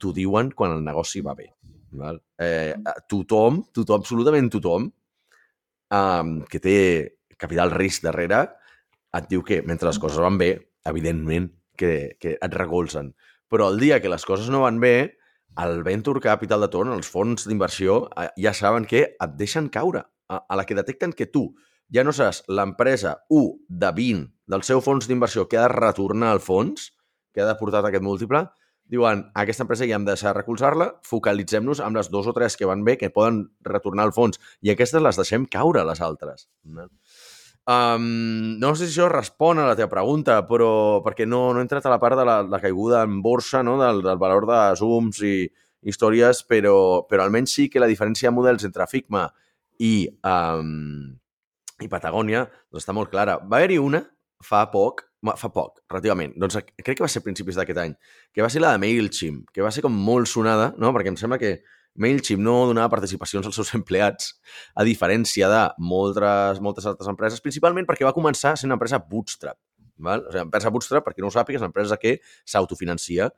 T'ho 0.00 0.12
diuen 0.16 0.50
quan 0.56 0.74
el 0.74 0.82
negoci 0.84 1.22
va 1.22 1.36
bé. 1.38 1.50
Val? 2.00 2.18
Eh, 2.40 2.74
tothom, 3.10 3.62
tothom, 3.74 4.02
absolutament 4.02 4.50
tothom, 4.50 4.90
um, 5.94 6.34
que 6.50 6.60
té 6.62 6.76
capital 7.40 7.72
risc 7.74 8.04
darrere, 8.06 8.44
et 9.16 9.30
diu 9.30 9.42
que 9.46 9.60
mentre 9.66 9.88
les 9.90 9.98
coses 10.02 10.22
van 10.22 10.38
bé, 10.38 10.52
evidentment 10.86 11.50
que, 11.78 12.16
que 12.20 12.36
et 12.36 12.58
recolzen. 12.58 13.14
Però 13.50 13.70
el 13.70 13.80
dia 13.82 13.98
que 14.02 14.10
les 14.12 14.26
coses 14.26 14.50
no 14.52 14.64
van 14.66 14.78
bé, 14.82 15.18
el 15.60 15.82
Venture 15.82 16.22
Capital 16.22 16.62
de 16.62 16.70
torn, 16.70 16.92
els 16.94 17.10
fons 17.10 17.46
d'inversió, 17.48 18.04
eh, 18.18 18.30
ja 18.38 18.54
saben 18.54 18.86
que 18.86 19.02
et 19.10 19.36
deixen 19.38 19.70
caure. 19.70 20.04
A, 20.30 20.44
a 20.46 20.54
la 20.54 20.62
que 20.62 20.76
detecten 20.78 21.10
que 21.12 21.26
tu 21.26 21.48
ja 21.94 22.04
no 22.06 22.14
saps 22.14 22.44
l'empresa 22.48 23.18
1 23.28 23.50
de 23.68 23.92
20 23.98 24.26
del 24.50 24.64
seu 24.66 24.82
fons 24.84 25.08
d'inversió 25.08 25.46
que 25.48 25.58
ha 25.58 25.66
de 25.66 25.74
retornar 25.74 26.32
al 26.34 26.42
fons, 26.42 26.92
que 27.34 27.42
ha 27.42 27.48
de 27.48 27.56
portar 27.58 27.84
aquest 27.86 28.04
múltiple, 28.06 28.46
diuen, 28.90 29.24
aquesta 29.38 29.62
empresa 29.64 29.86
ja 29.86 29.98
hem 29.98 30.06
de 30.06 30.16
deixar 30.16 30.34
recolzar-la, 30.34 30.90
focalitzem-nos 31.06 31.82
amb 31.84 32.00
les 32.00 32.10
dos 32.10 32.26
o 32.26 32.34
tres 32.34 32.56
que 32.58 32.66
van 32.66 32.82
bé, 32.86 32.96
que 32.98 33.12
poden 33.14 33.44
retornar 33.66 34.08
al 34.08 34.14
fons, 34.16 34.40
i 34.66 34.72
aquestes 34.72 35.02
les 35.02 35.20
deixem 35.20 35.46
caure, 35.46 35.84
les 35.86 36.02
altres. 36.02 36.48
Um, 37.70 38.58
no 38.58 38.72
sé 38.74 38.88
si 38.88 38.96
això 38.96 39.06
respon 39.12 39.60
a 39.62 39.68
la 39.68 39.76
teva 39.78 39.92
pregunta, 39.92 40.40
però 40.48 40.72
perquè 41.06 41.26
no, 41.28 41.52
no 41.54 41.60
he 41.60 41.66
entrat 41.66 41.86
a 41.86 41.92
la 41.92 42.00
part 42.02 42.18
de 42.18 42.26
la, 42.26 42.40
la 42.42 42.58
caiguda 42.62 43.04
en 43.06 43.20
borsa, 43.22 43.62
no? 43.62 43.76
del, 43.78 44.02
del 44.02 44.18
valor 44.18 44.48
de 44.50 44.60
Zooms 44.80 45.22
i 45.22 45.34
històries, 45.86 46.42
però, 46.50 47.06
però 47.06 47.24
almenys 47.24 47.54
sí 47.54 47.68
que 47.70 47.80
la 47.80 47.88
diferència 47.88 48.28
de 48.28 48.34
models 48.34 48.66
entre 48.66 48.88
Figma 48.90 49.28
i, 49.78 50.08
um, 50.26 51.14
i 51.80 51.88
Patagònia 51.88 52.44
doncs 52.70 52.84
està 52.84 52.94
molt 52.96 53.10
clara. 53.12 53.38
Va 53.42 53.60
haver-hi 53.60 53.78
una 53.82 54.04
fa 54.44 54.64
poc, 54.72 55.04
fa 55.36 55.50
poc, 55.52 55.82
relativament, 55.90 56.32
doncs 56.40 56.56
crec 56.80 56.96
que 56.96 57.04
va 57.04 57.10
ser 57.12 57.20
a 57.20 57.26
principis 57.26 57.58
d'aquest 57.60 57.80
any, 57.82 57.92
que 58.32 58.40
va 58.44 58.48
ser 58.52 58.62
la 58.62 58.72
de 58.72 58.80
MailChimp, 58.80 59.50
que 59.52 59.64
va 59.64 59.72
ser 59.74 59.84
com 59.84 59.92
molt 59.92 60.30
sonada, 60.30 60.70
no? 60.80 60.94
perquè 60.96 61.12
em 61.12 61.18
sembla 61.20 61.38
que 61.40 61.58
MailChimp 62.00 62.40
no 62.42 62.54
donava 62.70 62.92
participacions 62.94 63.46
als 63.46 63.58
seus 63.60 63.74
empleats, 63.78 64.32
a 64.74 64.86
diferència 64.86 65.50
de 65.50 65.62
moltes, 65.92 66.62
moltes 66.64 66.88
altres 66.88 67.10
empreses, 67.12 67.44
principalment 67.44 67.88
perquè 67.88 68.08
va 68.08 68.16
començar 68.16 68.56
sent 68.56 68.70
una 68.70 68.78
empresa 68.78 69.02
bootstrap. 69.10 69.58
Val? 70.00 70.24
O 70.24 70.32
sigui, 70.32 70.46
empresa 70.46 70.72
bootstrap, 70.72 71.04
per 71.04 71.12
qui 71.14 71.24
no 71.24 71.28
ho 71.28 71.34
sàpiga, 71.34 71.58
és 71.58 71.64
una 71.64 71.68
empresa 71.68 71.98
que 72.00 72.16
s'autofinancia. 72.48 73.28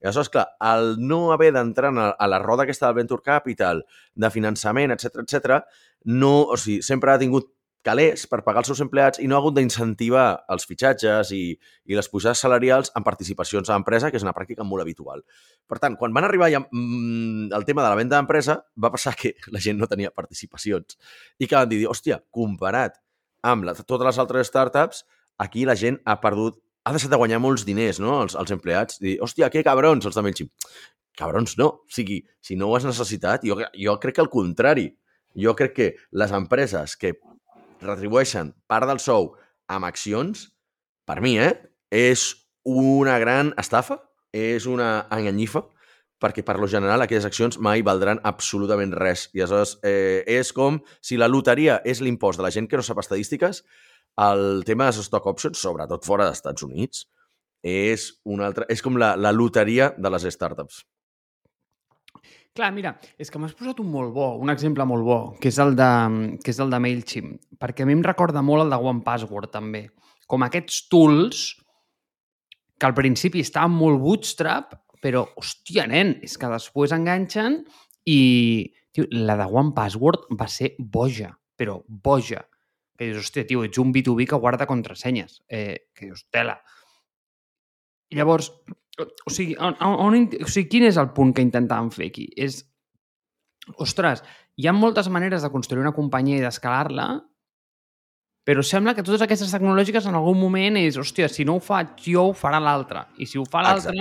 I 0.00 0.08
aleshores, 0.08 0.28
clar, 0.32 0.46
el 0.64 0.94
no 1.00 1.30
haver 1.32 1.50
d'entrar 1.56 1.92
a 2.12 2.28
la 2.28 2.40
roda 2.40 2.64
aquesta 2.64 2.88
del 2.88 2.98
Venture 3.00 3.24
Capital, 3.24 3.82
de 4.16 4.30
finançament, 4.32 4.92
etc 4.92 5.24
etc, 5.24 5.58
no, 6.04 6.34
o 6.52 6.60
sigui, 6.60 6.80
sempre 6.84 7.12
ha 7.12 7.20
tingut 7.20 7.48
calés 7.86 8.26
per 8.28 8.42
pagar 8.44 8.60
els 8.62 8.70
seus 8.70 8.80
empleats 8.84 9.20
i 9.22 9.28
no 9.28 9.36
ha 9.36 9.40
hagut 9.40 9.56
d'incentivar 9.56 10.26
els 10.52 10.66
fitxatges 10.68 11.32
i, 11.36 11.42
i 11.88 11.96
les 11.96 12.08
pujades 12.12 12.42
salarials 12.44 12.92
en 12.96 13.04
participacions 13.06 13.70
a 13.70 13.76
l'empresa, 13.76 14.10
que 14.10 14.20
és 14.20 14.26
una 14.26 14.34
pràctica 14.36 14.66
molt 14.66 14.84
habitual. 14.84 15.24
Per 15.68 15.78
tant, 15.82 15.96
quan 16.00 16.12
van 16.16 16.28
arribar 16.28 16.50
ja, 16.52 16.60
mm, 16.60 17.50
el 17.56 17.68
tema 17.68 17.84
de 17.84 17.88
la 17.88 17.98
venda 18.00 18.18
d'empresa, 18.18 18.58
va 18.76 18.92
passar 18.92 19.14
que 19.16 19.34
la 19.54 19.62
gent 19.62 19.80
no 19.80 19.88
tenia 19.90 20.12
participacions 20.12 20.98
i 21.38 21.48
que 21.48 21.56
van 21.56 21.70
dir, 21.70 21.86
hòstia, 21.88 22.20
comparat 22.30 23.00
amb 23.46 23.64
la, 23.64 23.74
totes 23.78 24.04
les 24.06 24.20
altres 24.20 24.52
startups, 24.52 25.04
aquí 25.40 25.64
la 25.64 25.78
gent 25.78 26.00
ha 26.04 26.18
perdut, 26.20 26.60
ha 26.84 26.92
deixat 26.92 27.12
de 27.12 27.18
guanyar 27.20 27.40
molts 27.40 27.64
diners, 27.68 28.00
no?, 28.02 28.20
els, 28.24 28.36
els 28.36 28.52
empleats. 28.52 29.00
I 29.00 29.16
hòstia, 29.24 29.48
que 29.52 29.64
cabrons, 29.64 30.04
els 30.08 30.16
de 30.16 30.24
MailChimp. 30.24 30.52
Cabrons, 31.16 31.56
no. 31.60 31.68
O 31.84 31.92
sigui, 31.92 32.20
si 32.44 32.56
no 32.56 32.68
ho 32.68 32.76
has 32.76 32.86
necessitat, 32.88 33.44
jo, 33.44 33.58
jo 33.76 33.96
crec 34.00 34.18
que 34.18 34.24
al 34.24 34.32
contrari. 34.32 34.88
Jo 35.38 35.54
crec 35.54 35.74
que 35.76 35.88
les 36.18 36.32
empreses 36.34 36.96
que 36.98 37.12
retribueixen 37.82 38.54
part 38.70 38.88
del 38.88 39.00
sou 39.02 39.34
amb 39.70 39.86
accions, 39.88 40.48
per 41.06 41.20
mi, 41.24 41.36
eh, 41.38 41.54
és 41.90 42.30
una 42.64 43.18
gran 43.18 43.54
estafa, 43.58 43.98
és 44.32 44.66
una 44.70 45.06
enganyifa, 45.10 45.64
perquè 46.20 46.44
per 46.44 46.58
lo 46.60 46.68
general 46.68 47.02
aquelles 47.02 47.24
accions 47.24 47.56
mai 47.58 47.82
valdran 47.82 48.20
absolutament 48.28 48.92
res. 48.92 49.28
I 49.32 49.42
aleshores 49.42 49.78
eh, 49.82 50.22
és 50.28 50.52
com 50.52 50.78
si 51.00 51.16
la 51.16 51.30
loteria 51.30 51.80
és 51.84 52.02
l'impost 52.04 52.38
de 52.38 52.44
la 52.44 52.52
gent 52.52 52.68
que 52.68 52.76
no 52.76 52.84
sap 52.84 53.00
estadístiques, 53.00 53.64
el 54.20 54.62
tema 54.68 54.90
de 54.90 55.00
stock 55.00 55.26
options, 55.32 55.58
sobretot 55.58 56.04
fora 56.04 56.28
dels 56.28 56.42
Estats 56.42 56.66
Units, 56.66 57.06
és, 57.64 58.10
una 58.24 58.46
altra, 58.48 58.66
és 58.72 58.82
com 58.84 58.96
la, 59.00 59.14
la 59.16 59.32
loteria 59.32 59.94
de 59.96 60.12
les 60.12 60.28
startups. 60.34 60.84
Clar, 62.58 62.72
mira, 62.74 62.96
és 63.20 63.30
que 63.30 63.38
m'has 63.38 63.54
posat 63.54 63.78
un 63.78 63.90
molt 63.92 64.10
bo, 64.14 64.32
un 64.42 64.50
exemple 64.50 64.82
molt 64.88 65.06
bo, 65.06 65.18
que 65.38 65.52
és 65.52 65.58
el 65.62 65.76
de, 65.78 65.90
que 66.42 66.50
és 66.50 66.58
el 66.58 66.72
de 66.72 66.80
MailChimp, 66.82 67.36
perquè 67.62 67.84
a 67.84 67.88
mi 67.88 67.94
em 67.94 68.02
recorda 68.02 68.42
molt 68.42 68.64
el 68.64 68.72
de 68.74 68.78
One 68.90 69.04
Password, 69.06 69.52
també. 69.54 69.84
Com 70.30 70.42
aquests 70.42 70.88
tools 70.90 71.44
que 72.80 72.88
al 72.88 72.96
principi 72.96 73.44
estaven 73.44 73.76
molt 73.76 74.00
bootstrap, 74.02 74.74
però, 75.04 75.22
hòstia, 75.38 75.86
nen, 75.90 76.16
és 76.26 76.36
que 76.38 76.50
després 76.52 76.96
enganxen 76.96 77.62
i... 78.08 78.20
Tio, 78.90 79.04
la 79.14 79.36
de 79.38 79.44
One 79.46 79.70
Password 79.70 80.24
va 80.34 80.48
ser 80.50 80.72
boja, 80.78 81.28
però 81.54 81.76
boja. 81.86 82.40
Que 82.98 83.06
dius, 83.06 83.20
hòstia, 83.22 83.46
tio, 83.46 83.62
ets 83.62 83.78
un 83.78 83.92
B2B 83.94 84.26
que 84.26 84.40
guarda 84.42 84.66
contrasenyes. 84.66 85.36
Eh, 85.46 85.86
que 85.94 86.08
dius, 86.08 86.24
tela. 86.34 86.56
Llavors, 88.10 88.50
o 89.06 89.32
sigui, 89.32 89.56
on, 89.60 89.76
on, 89.80 90.16
o 90.44 90.50
sigui, 90.50 90.68
quin 90.72 90.86
és 90.88 90.98
el 91.00 91.10
punt 91.16 91.32
que 91.36 91.44
intentàvem 91.44 91.90
fer 91.94 92.10
aquí? 92.10 92.26
És, 92.36 92.62
ostres, 93.80 94.22
hi 94.56 94.68
ha 94.68 94.74
moltes 94.76 95.10
maneres 95.12 95.44
de 95.44 95.52
construir 95.52 95.84
una 95.84 95.94
companyia 95.96 96.40
i 96.40 96.44
d'escalar-la, 96.44 97.08
però 98.46 98.64
sembla 98.66 98.96
que 98.96 99.04
totes 99.06 99.22
aquestes 99.24 99.52
tecnològiques 99.54 100.08
en 100.08 100.18
algun 100.18 100.38
moment 100.40 100.78
és, 100.80 100.98
hòstia, 100.98 101.28
si 101.30 101.46
no 101.46 101.58
ho 101.58 101.64
faig 101.64 101.94
jo, 102.06 102.30
ho 102.30 102.36
farà 102.36 102.60
l'altre. 102.62 103.04
I 103.20 103.28
si 103.28 103.38
ho 103.38 103.44
fa 103.48 103.62
l'altre, 103.66 103.94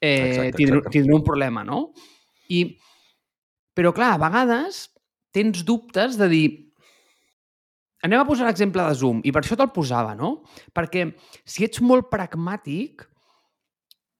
eh, 0.00 0.50
tindré, 0.56 0.80
tindré 0.90 1.16
un 1.16 1.24
problema, 1.26 1.64
no? 1.66 1.88
I, 2.54 2.66
però, 3.74 3.92
clar, 3.96 4.14
a 4.14 4.22
vegades 4.22 4.86
tens 5.34 5.64
dubtes 5.66 6.16
de 6.20 6.30
dir 6.30 6.46
anem 8.04 8.20
a 8.20 8.26
posar 8.28 8.44
l'exemple 8.46 8.84
de 8.84 8.96
Zoom, 9.00 9.22
i 9.24 9.32
per 9.32 9.40
això 9.40 9.56
te'l 9.56 9.72
posava, 9.72 10.12
no? 10.18 10.42
Perquè 10.76 11.06
si 11.48 11.64
ets 11.64 11.80
molt 11.80 12.10
pragmàtic, 12.12 13.06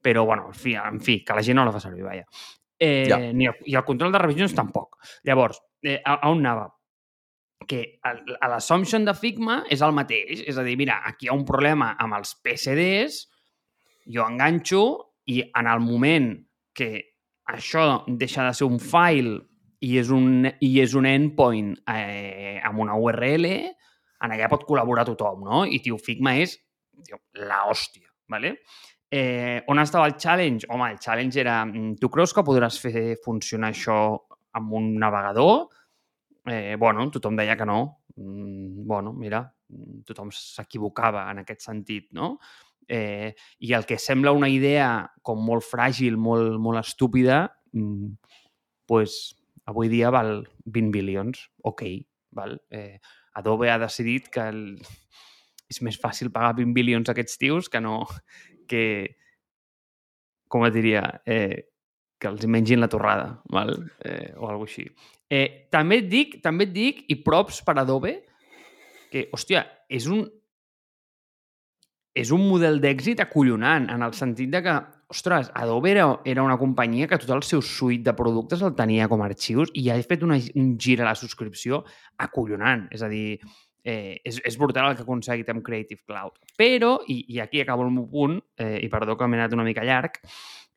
però, 0.00 0.24
bueno, 0.24 0.48
en 0.48 0.56
fi, 0.56 0.74
en 0.80 1.00
fi 1.04 1.20
que 1.24 1.36
la 1.36 1.44
gent 1.44 1.60
no 1.60 1.66
la 1.68 1.74
fa 1.74 1.82
servir, 1.82 2.06
vaja. 2.06 2.24
Eh, 2.80 3.04
ja. 3.08 3.18
ni 3.36 3.44
el, 3.44 3.58
I 3.68 3.76
el 3.76 3.84
control 3.84 4.12
de 4.14 4.22
revisions 4.22 4.54
tampoc. 4.56 4.96
Llavors, 5.28 5.60
eh, 5.84 5.98
a, 6.00 6.16
a 6.16 6.30
on 6.32 6.40
anava? 6.40 6.70
Que 7.68 8.00
l'assumption 8.48 9.04
de 9.04 9.12
Figma 9.14 9.60
és 9.70 9.84
el 9.84 9.92
mateix. 9.92 10.40
És 10.48 10.56
a 10.56 10.64
dir, 10.64 10.78
mira, 10.80 11.02
aquí 11.06 11.28
hi 11.28 11.30
ha 11.30 11.36
un 11.36 11.44
problema 11.46 11.92
amb 12.00 12.16
els 12.16 12.32
PCDs, 12.40 13.20
jo 14.10 14.24
enganxo 14.24 14.82
i 15.28 15.42
en 15.44 15.68
el 15.68 15.84
moment 15.84 16.32
que 16.74 16.90
això 17.52 17.84
deixa 18.08 18.46
de 18.48 18.56
ser 18.56 18.66
un 18.66 18.80
file 18.80 19.36
i 19.84 19.96
és 20.00 20.08
un, 20.12 20.48
i 20.48 20.70
és 20.80 20.96
un 20.96 21.06
endpoint 21.08 21.74
eh, 21.88 22.60
amb 22.64 22.80
una 22.84 22.96
URL, 22.96 23.46
en 24.20 24.34
allà 24.34 24.48
pot 24.52 24.66
col·laborar 24.68 25.06
tothom, 25.08 25.44
no? 25.48 25.64
I, 25.64 25.80
tio, 25.84 25.98
Figma 26.00 26.36
és 26.40 26.56
tio, 27.04 27.20
la 27.46 27.64
hòstia, 27.70 28.08
¿vale? 28.28 28.58
Eh, 29.10 29.62
on 29.66 29.80
estava 29.82 30.06
el 30.06 30.16
challenge? 30.16 30.68
Home, 30.70 30.92
el 30.92 30.98
challenge 30.98 31.40
era, 31.40 31.64
mm, 31.64 31.96
tu 31.98 32.10
creus 32.10 32.32
que 32.32 32.44
podràs 32.46 32.78
fer 32.78 33.16
funcionar 33.24 33.72
això 33.72 34.18
amb 34.54 34.72
un 34.72 34.94
navegador? 34.98 35.68
Eh, 36.46 36.76
bueno, 36.78 37.10
tothom 37.10 37.36
deia 37.36 37.56
que 37.56 37.66
no. 37.66 38.02
Mm, 38.16 38.86
bueno, 38.86 39.12
mira, 39.12 39.42
mm, 39.68 40.02
tothom 40.06 40.30
s'equivocava 40.30 41.30
en 41.30 41.38
aquest 41.38 41.60
sentit, 41.62 42.12
no? 42.12 42.38
Eh, 42.88 43.34
I 43.60 43.72
el 43.72 43.84
que 43.86 43.98
sembla 43.98 44.32
una 44.32 44.48
idea 44.48 45.10
com 45.22 45.38
molt 45.44 45.62
fràgil, 45.62 46.16
molt, 46.16 46.58
molt 46.58 46.78
estúpida, 46.78 47.56
mm, 47.72 48.12
pues, 48.86 49.36
avui 49.64 49.88
dia 49.88 50.10
val 50.10 50.48
20 50.64 50.90
bilions. 50.90 51.50
Ok, 51.62 51.82
val? 52.30 52.60
Eh, 52.70 52.98
Adobe 53.34 53.70
ha 53.70 53.78
decidit 53.78 54.28
que 54.32 54.48
el... 54.52 54.62
és 55.70 55.78
més 55.86 55.96
fàcil 56.02 56.32
pagar 56.34 56.56
20 56.58 56.74
bilions 56.74 57.08
a 57.08 57.12
aquests 57.14 57.38
tios 57.38 57.68
que 57.70 57.78
no 57.80 58.02
que, 58.70 58.82
com 60.50 60.64
et 60.66 60.74
diria, 60.74 61.02
eh, 61.26 61.70
que 62.20 62.28
els 62.30 62.46
mengin 62.46 62.82
la 62.82 62.90
torrada, 62.90 63.40
val? 63.50 63.72
Eh, 64.04 64.32
o 64.36 64.48
alguna 64.50 64.68
així. 64.68 64.86
Eh, 65.30 65.70
també 65.72 66.00
et 66.02 66.10
dic, 66.10 66.36
també 66.44 66.66
et 66.68 66.74
dic, 66.74 67.04
i 67.10 67.16
props 67.24 67.62
per 67.66 67.76
Adobe, 67.80 68.16
que, 69.10 69.26
hòstia, 69.34 69.64
és 69.90 70.06
un, 70.10 70.22
és 72.14 72.30
un 72.34 72.46
model 72.46 72.78
d'èxit 72.82 73.22
acollonant, 73.24 73.88
en 73.90 74.06
el 74.06 74.14
sentit 74.18 74.50
de 74.52 74.62
que, 74.66 74.76
ostres, 75.10 75.50
Adobe 75.54 75.90
era, 75.90 76.20
era 76.24 76.42
una 76.42 76.56
companyia 76.58 77.08
que 77.10 77.18
tot 77.18 77.32
el 77.34 77.42
seu 77.42 77.62
suite 77.66 78.06
de 78.06 78.14
productes 78.16 78.62
el 78.62 78.76
tenia 78.78 79.08
com 79.10 79.20
a 79.20 79.26
arxius 79.26 79.72
i 79.74 79.88
ha 79.90 79.98
fet 80.06 80.22
una, 80.22 80.38
un 80.54 80.76
gir 80.78 81.00
a 81.00 81.08
la 81.08 81.16
subscripció 81.18 81.82
acollonant. 82.22 82.86
És 82.94 83.02
a 83.02 83.10
dir, 83.10 83.40
eh, 83.82 84.20
és, 84.24 84.38
és 84.46 84.58
brutal 84.60 84.90
el 84.90 84.96
que 84.96 85.02
ha 85.02 85.08
aconseguit 85.08 85.50
amb 85.50 85.64
Creative 85.66 86.00
Cloud. 86.06 86.38
Però, 86.60 86.94
i, 87.10 87.24
i 87.34 87.40
aquí 87.42 87.60
acabo 87.60 87.86
el 87.86 87.92
meu 87.94 88.06
punt, 88.10 88.38
eh, 88.60 88.78
i 88.84 88.88
perdó 88.92 89.18
que 89.18 89.26
m'he 89.26 89.40
anat 89.40 89.56
una 89.56 89.66
mica 89.66 89.84
llarg, 89.86 90.20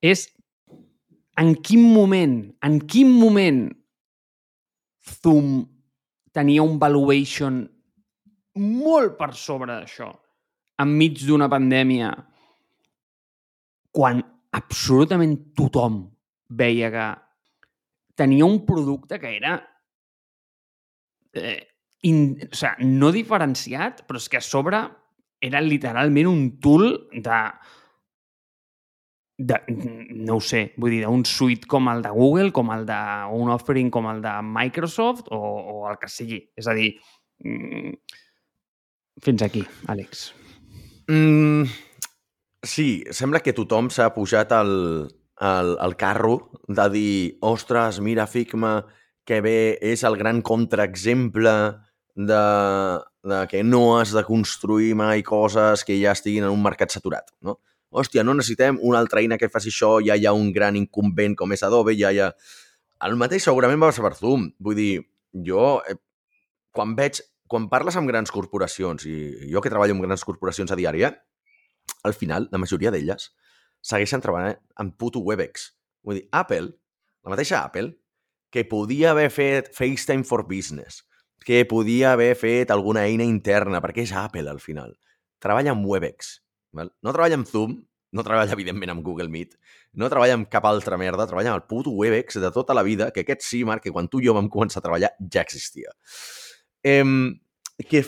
és 0.02 0.28
en 1.40 1.54
quin 1.66 1.86
moment, 1.94 2.38
en 2.66 2.82
quin 2.90 3.14
moment 3.14 3.64
Zoom 5.22 5.64
tenia 6.34 6.66
un 6.66 6.78
valuation 6.82 7.64
molt 8.58 9.18
per 9.18 9.34
sobre 9.38 9.74
d'això, 9.74 10.10
enmig 10.82 11.22
d'una 11.28 11.50
pandèmia, 11.52 12.14
quan 13.94 14.22
absolutament 14.54 15.38
tothom 15.58 16.02
veia 16.50 16.90
que 16.94 17.06
tenia 18.20 18.46
un 18.46 18.60
producte 18.66 19.20
que 19.22 19.36
era 19.38 19.56
eh, 21.34 21.62
in, 22.10 22.36
o 22.50 22.56
sigui, 22.56 22.90
no 22.90 23.12
diferenciat, 23.14 24.04
però 24.08 24.22
és 24.22 24.30
que 24.30 24.42
a 24.42 24.46
sobre 24.46 24.84
era 25.44 25.62
literalment 25.64 26.30
un 26.30 26.44
tool 26.64 26.86
de, 27.12 27.40
de 29.38 29.60
no 30.24 30.38
ho 30.38 30.44
sé, 30.44 30.64
vull 30.78 30.94
dir, 30.94 31.02
d'un 31.04 31.26
suite 31.28 31.68
com 31.70 31.90
el 31.92 32.04
de 32.06 32.14
Google, 32.16 32.54
com 32.56 32.72
el 32.76 32.86
de 32.88 33.00
un 33.36 33.52
offering 33.52 33.92
com 33.92 34.08
el 34.12 34.22
de 34.24 34.34
Microsoft 34.46 35.32
o, 35.36 35.40
o 35.40 35.90
el 35.92 36.00
que 36.00 36.12
sigui. 36.12 36.40
És 36.60 36.70
a 36.70 36.78
dir, 36.78 36.94
mm, 37.44 37.98
fins 39.26 39.44
aquí, 39.46 39.66
Àlex. 39.92 40.30
Mm, 41.12 41.68
sí, 42.64 43.04
sembla 43.12 43.44
que 43.44 43.54
tothom 43.54 43.90
s'ha 43.94 44.10
pujat 44.16 44.52
al, 44.56 44.74
al, 45.38 45.74
al 45.80 45.96
carro 46.00 46.52
de 46.68 46.88
dir 46.90 47.38
ostres, 47.44 48.00
mira 48.00 48.28
Figma, 48.28 48.82
que 49.28 49.40
bé, 49.44 49.78
és 49.82 50.04
el 50.08 50.18
gran 50.20 50.42
contraexemple 50.42 51.54
de, 52.16 52.44
de 53.24 53.42
que 53.52 53.64
no 53.64 54.00
has 54.00 54.14
de 54.16 54.24
construir 54.28 54.94
mai 54.96 55.24
coses 55.24 55.84
que 55.84 56.00
ja 56.02 56.16
estiguin 56.16 56.48
en 56.48 56.56
un 56.56 56.64
mercat 56.64 56.92
saturat, 56.92 57.32
no? 57.42 57.60
Hòstia, 57.94 58.24
no 58.26 58.34
necessitem 58.34 58.80
una 58.82 58.98
altra 58.98 59.22
eina 59.22 59.38
que 59.38 59.52
faci 59.54 59.70
això, 59.70 60.00
ja 60.02 60.16
hi 60.18 60.26
ha 60.26 60.34
un 60.34 60.50
gran 60.52 60.76
incumbent 60.80 61.36
com 61.38 61.52
és 61.54 61.62
Adobe, 61.62 61.94
ja 62.00 62.10
hi 62.10 62.24
ha... 62.24 62.32
El 63.06 63.20
mateix 63.20 63.46
segurament 63.46 63.78
va 63.84 63.92
passar 63.92 64.06
per 64.08 64.16
Zoom. 64.18 64.48
Vull 64.64 64.80
dir, 64.80 64.94
jo, 65.46 65.76
eh, 65.86 66.00
quan 66.74 66.96
veig 66.98 67.20
quan 67.54 67.68
parles 67.70 67.94
amb 68.00 68.10
grans 68.10 68.32
corporacions, 68.34 69.06
i 69.06 69.52
jo 69.52 69.62
que 69.62 69.70
treballo 69.70 69.94
amb 69.94 70.02
grans 70.02 70.24
corporacions 70.26 70.72
a 70.74 70.78
diària, 70.80 71.12
al 72.04 72.14
final, 72.14 72.50
la 72.52 72.62
majoria 72.62 72.92
d'elles 72.92 73.30
segueixen 73.84 74.24
treballant 74.24 74.60
amb 74.80 74.96
puto 75.00 75.24
Webex. 75.24 75.70
Vull 76.04 76.22
dir, 76.22 76.28
Apple, 76.32 76.72
la 77.24 77.34
mateixa 77.34 77.64
Apple, 77.64 77.94
que 78.54 78.66
podia 78.70 79.12
haver 79.12 79.30
fet 79.34 79.72
FaceTime 79.74 80.24
for 80.28 80.46
Business, 80.48 81.04
que 81.44 81.64
podia 81.66 82.14
haver 82.14 82.36
fet 82.40 82.72
alguna 82.72 83.08
eina 83.08 83.26
interna, 83.26 83.82
perquè 83.84 84.06
és 84.06 84.14
Apple 84.16 84.50
al 84.50 84.62
final. 84.64 84.94
Treballa 85.44 85.74
amb 85.74 85.88
Webex. 85.90 86.38
Val? 86.74 86.92
No 87.04 87.14
treballa 87.16 87.40
amb 87.40 87.50
Zoom, 87.50 87.76
no 88.14 88.24
treballa, 88.26 88.54
evidentment, 88.54 88.94
amb 88.94 89.04
Google 89.06 89.30
Meet, 89.34 89.58
no 90.00 90.10
treballa 90.10 90.38
amb 90.38 90.50
cap 90.52 90.66
altra 90.70 91.00
merda, 91.02 91.26
treballa 91.30 91.54
amb 91.54 91.62
el 91.64 91.68
puto 91.70 91.94
Webex 91.98 92.40
de 92.42 92.52
tota 92.54 92.76
la 92.78 92.84
vida, 92.86 93.10
que 93.12 93.24
aquest 93.26 93.46
sí, 93.46 93.64
Marc, 93.66 93.84
que 93.88 93.94
quan 93.94 94.10
tu 94.10 94.22
i 94.22 94.28
jo 94.28 94.36
vam 94.38 94.50
començar 94.54 94.82
a 94.82 94.86
treballar 94.86 95.14
ja 95.34 95.42
existia. 95.42 95.96
Eh, 96.84 97.04
que... 97.90 98.06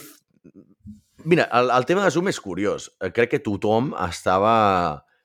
Mira, 1.26 1.50
el, 1.52 1.72
el 1.74 1.86
tema 1.90 2.04
de 2.06 2.12
Zoom 2.14 2.30
és 2.30 2.38
curiós. 2.38 2.86
Eh, 3.02 3.10
crec 3.10 3.32
que 3.32 3.42
tothom 3.42 3.88
estava, 4.06 4.52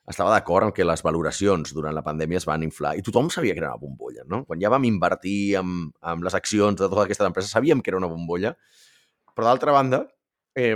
estava 0.09 0.31
d'acord 0.33 0.71
en 0.71 0.73
que 0.73 0.87
les 0.89 1.03
valoracions 1.05 1.75
durant 1.77 1.93
la 1.93 2.03
pandèmia 2.07 2.41
es 2.41 2.47
van 2.49 2.65
inflar 2.65 2.95
i 2.97 3.05
tothom 3.05 3.29
sabia 3.29 3.53
que 3.53 3.61
era 3.61 3.75
una 3.75 3.83
bombolla, 3.83 4.25
no? 4.25 4.47
Quan 4.49 4.63
ja 4.63 4.71
vam 4.73 4.87
invertir 4.89 5.59
amb, 5.61 5.91
amb 6.01 6.25
les 6.25 6.37
accions 6.39 6.81
de 6.81 6.89
tota 6.89 7.05
aquesta 7.05 7.29
empresa, 7.29 7.53
sabíem 7.53 7.85
que 7.85 7.93
era 7.93 8.01
una 8.01 8.09
bombolla, 8.09 8.55
però 9.37 9.51
d'altra 9.51 9.77
banda, 9.77 10.07
eh, 10.57 10.73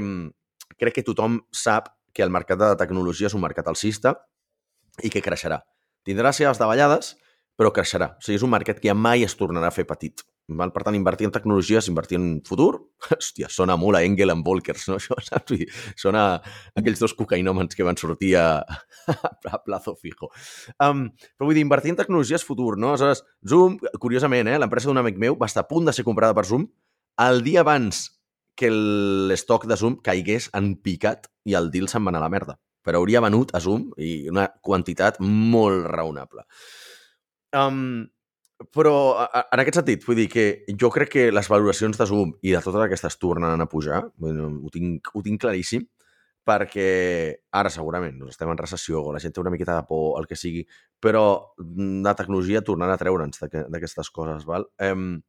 crec 0.76 0.98
que 0.98 1.06
tothom 1.08 1.40
sap 1.56 1.88
que 2.12 2.22
el 2.22 2.30
mercat 2.30 2.60
de 2.60 2.70
tecnologia 2.84 3.32
és 3.32 3.38
un 3.38 3.42
mercat 3.46 3.72
alcista 3.72 4.12
i 5.00 5.08
que 5.08 5.24
creixerà. 5.24 5.62
Tindrà 6.04 6.28
les 6.34 6.44
seves 6.44 6.60
davallades, 6.60 7.14
però 7.56 7.72
creixerà. 7.72 8.12
O 8.20 8.22
sigui, 8.22 8.36
és 8.36 8.44
un 8.44 8.52
mercat 8.52 8.76
que 8.76 8.92
ja 8.92 8.94
mai 8.94 9.24
es 9.24 9.40
tornarà 9.40 9.72
a 9.72 9.74
fer 9.74 9.88
petit. 9.88 10.20
Val? 10.48 10.72
Per 10.74 10.82
tant, 10.84 10.96
invertir 10.96 11.24
en 11.28 11.32
tecnologies, 11.32 11.88
invertir 11.88 12.18
en 12.18 12.26
futur, 12.44 12.72
hòstia, 13.16 13.48
sona 13.48 13.78
molt 13.80 13.96
a 13.96 14.02
Engel 14.04 14.34
en 14.34 14.42
Volkers, 14.44 14.86
no? 14.90 14.96
Això, 15.00 15.16
saps? 15.24 15.54
Dir, 15.54 15.68
sona 16.00 16.24
a 16.36 16.54
aquells 16.80 17.00
dos 17.00 17.16
cocainòmens 17.16 17.76
que 17.76 17.86
van 17.86 17.96
sortir 18.00 18.34
a, 18.40 18.48
a 19.54 19.62
Plazo 19.64 19.96
Fijo. 19.96 20.28
Um, 20.76 21.06
però 21.36 21.48
vull 21.48 21.56
dir, 21.56 21.64
invertir 21.64 21.94
en 21.94 22.00
tecnologies 22.02 22.44
futur, 22.44 22.74
no? 22.76 22.92
Aleshores, 22.92 23.24
Zoom, 23.48 23.78
curiosament, 24.02 24.52
eh, 24.52 24.58
l'empresa 24.60 24.90
d'un 24.90 25.00
amic 25.00 25.20
meu 25.20 25.38
va 25.40 25.48
estar 25.50 25.64
a 25.64 25.70
punt 25.70 25.88
de 25.88 25.96
ser 25.96 26.04
comprada 26.06 26.36
per 26.36 26.46
Zoom 26.50 26.68
el 27.24 27.44
dia 27.46 27.62
abans 27.62 28.08
que 28.58 28.70
l'estoc 28.70 29.66
de 29.70 29.76
Zoom 29.78 29.98
caigués 30.02 30.48
en 30.54 30.74
picat 30.82 31.28
i 31.46 31.56
el 31.58 31.70
deal 31.74 31.88
se'n 31.90 32.04
va 32.04 32.12
anar 32.12 32.22
a 32.22 32.26
la 32.26 32.32
merda. 32.32 32.56
Però 32.84 33.00
hauria 33.00 33.22
venut 33.24 33.54
a 33.54 33.60
Zoom 33.64 33.88
i 33.96 34.28
una 34.30 34.48
quantitat 34.62 35.20
molt 35.20 35.86
raonable. 35.88 36.44
Um, 37.54 38.10
però, 38.72 38.94
en 39.42 39.60
aquest 39.60 39.80
sentit, 39.80 40.04
vull 40.06 40.18
dir 40.22 40.28
que 40.32 40.44
jo 40.80 40.90
crec 40.94 41.10
que 41.12 41.24
les 41.32 41.48
valoracions 41.50 41.98
de 41.98 42.06
Zoom 42.08 42.32
i 42.42 42.54
de 42.54 42.62
totes 42.64 42.84
aquestes 42.84 43.18
tornen 43.20 43.60
a 43.60 43.68
pujar, 43.70 44.04
ho, 44.06 44.72
tinc, 44.72 45.10
ho 45.12 45.22
tinc 45.24 45.42
claríssim, 45.42 45.84
perquè 46.44 46.88
ara 47.56 47.72
segurament 47.72 48.18
doncs 48.20 48.36
estem 48.36 48.50
en 48.52 48.60
recessió 48.60 49.00
la 49.12 49.20
gent 49.22 49.32
té 49.32 49.40
una 49.40 49.52
miqueta 49.52 49.78
de 49.78 49.86
por, 49.88 50.18
el 50.20 50.28
que 50.28 50.36
sigui, 50.36 50.64
però 51.00 51.24
la 52.04 52.14
tecnologia 52.18 52.62
tornarà 52.64 52.98
a 52.98 53.00
treure'ns 53.00 53.40
d'aquestes 53.72 54.12
coses. 54.12 54.44
Val? 54.48 54.68
Um, 54.90 55.22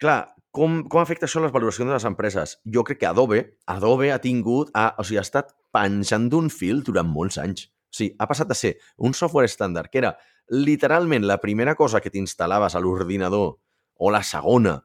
clar, 0.00 0.18
com, 0.54 0.82
com 0.90 1.00
afecta 1.00 1.26
això 1.28 1.42
les 1.42 1.54
valoracions 1.54 1.88
de 1.88 1.96
les 1.96 2.08
empreses? 2.08 2.58
Jo 2.70 2.84
crec 2.84 3.00
que 3.02 3.10
Adobe, 3.10 3.44
Adobe 3.66 4.12
ha 4.12 4.20
tingut, 4.22 4.70
ha, 4.76 4.92
o 5.00 5.06
sigui, 5.06 5.18
ha 5.22 5.26
estat 5.26 5.56
penjant 5.74 6.28
d'un 6.30 6.52
fil 6.52 6.84
durant 6.86 7.08
molts 7.10 7.40
anys. 7.42 7.70
Sigui, 7.94 8.14
ha 8.18 8.26
passat 8.30 8.50
de 8.50 8.56
ser 8.58 8.72
un 8.98 9.14
software 9.14 9.46
estàndard, 9.46 9.90
que 9.92 10.02
era 10.02 10.16
literalment 10.50 11.26
la 11.26 11.38
primera 11.42 11.76
cosa 11.78 12.02
que 12.02 12.10
t'instal·laves 12.10 12.74
a 12.74 12.82
l'ordinador, 12.82 13.54
o 13.94 14.10
la 14.10 14.24
segona, 14.26 14.80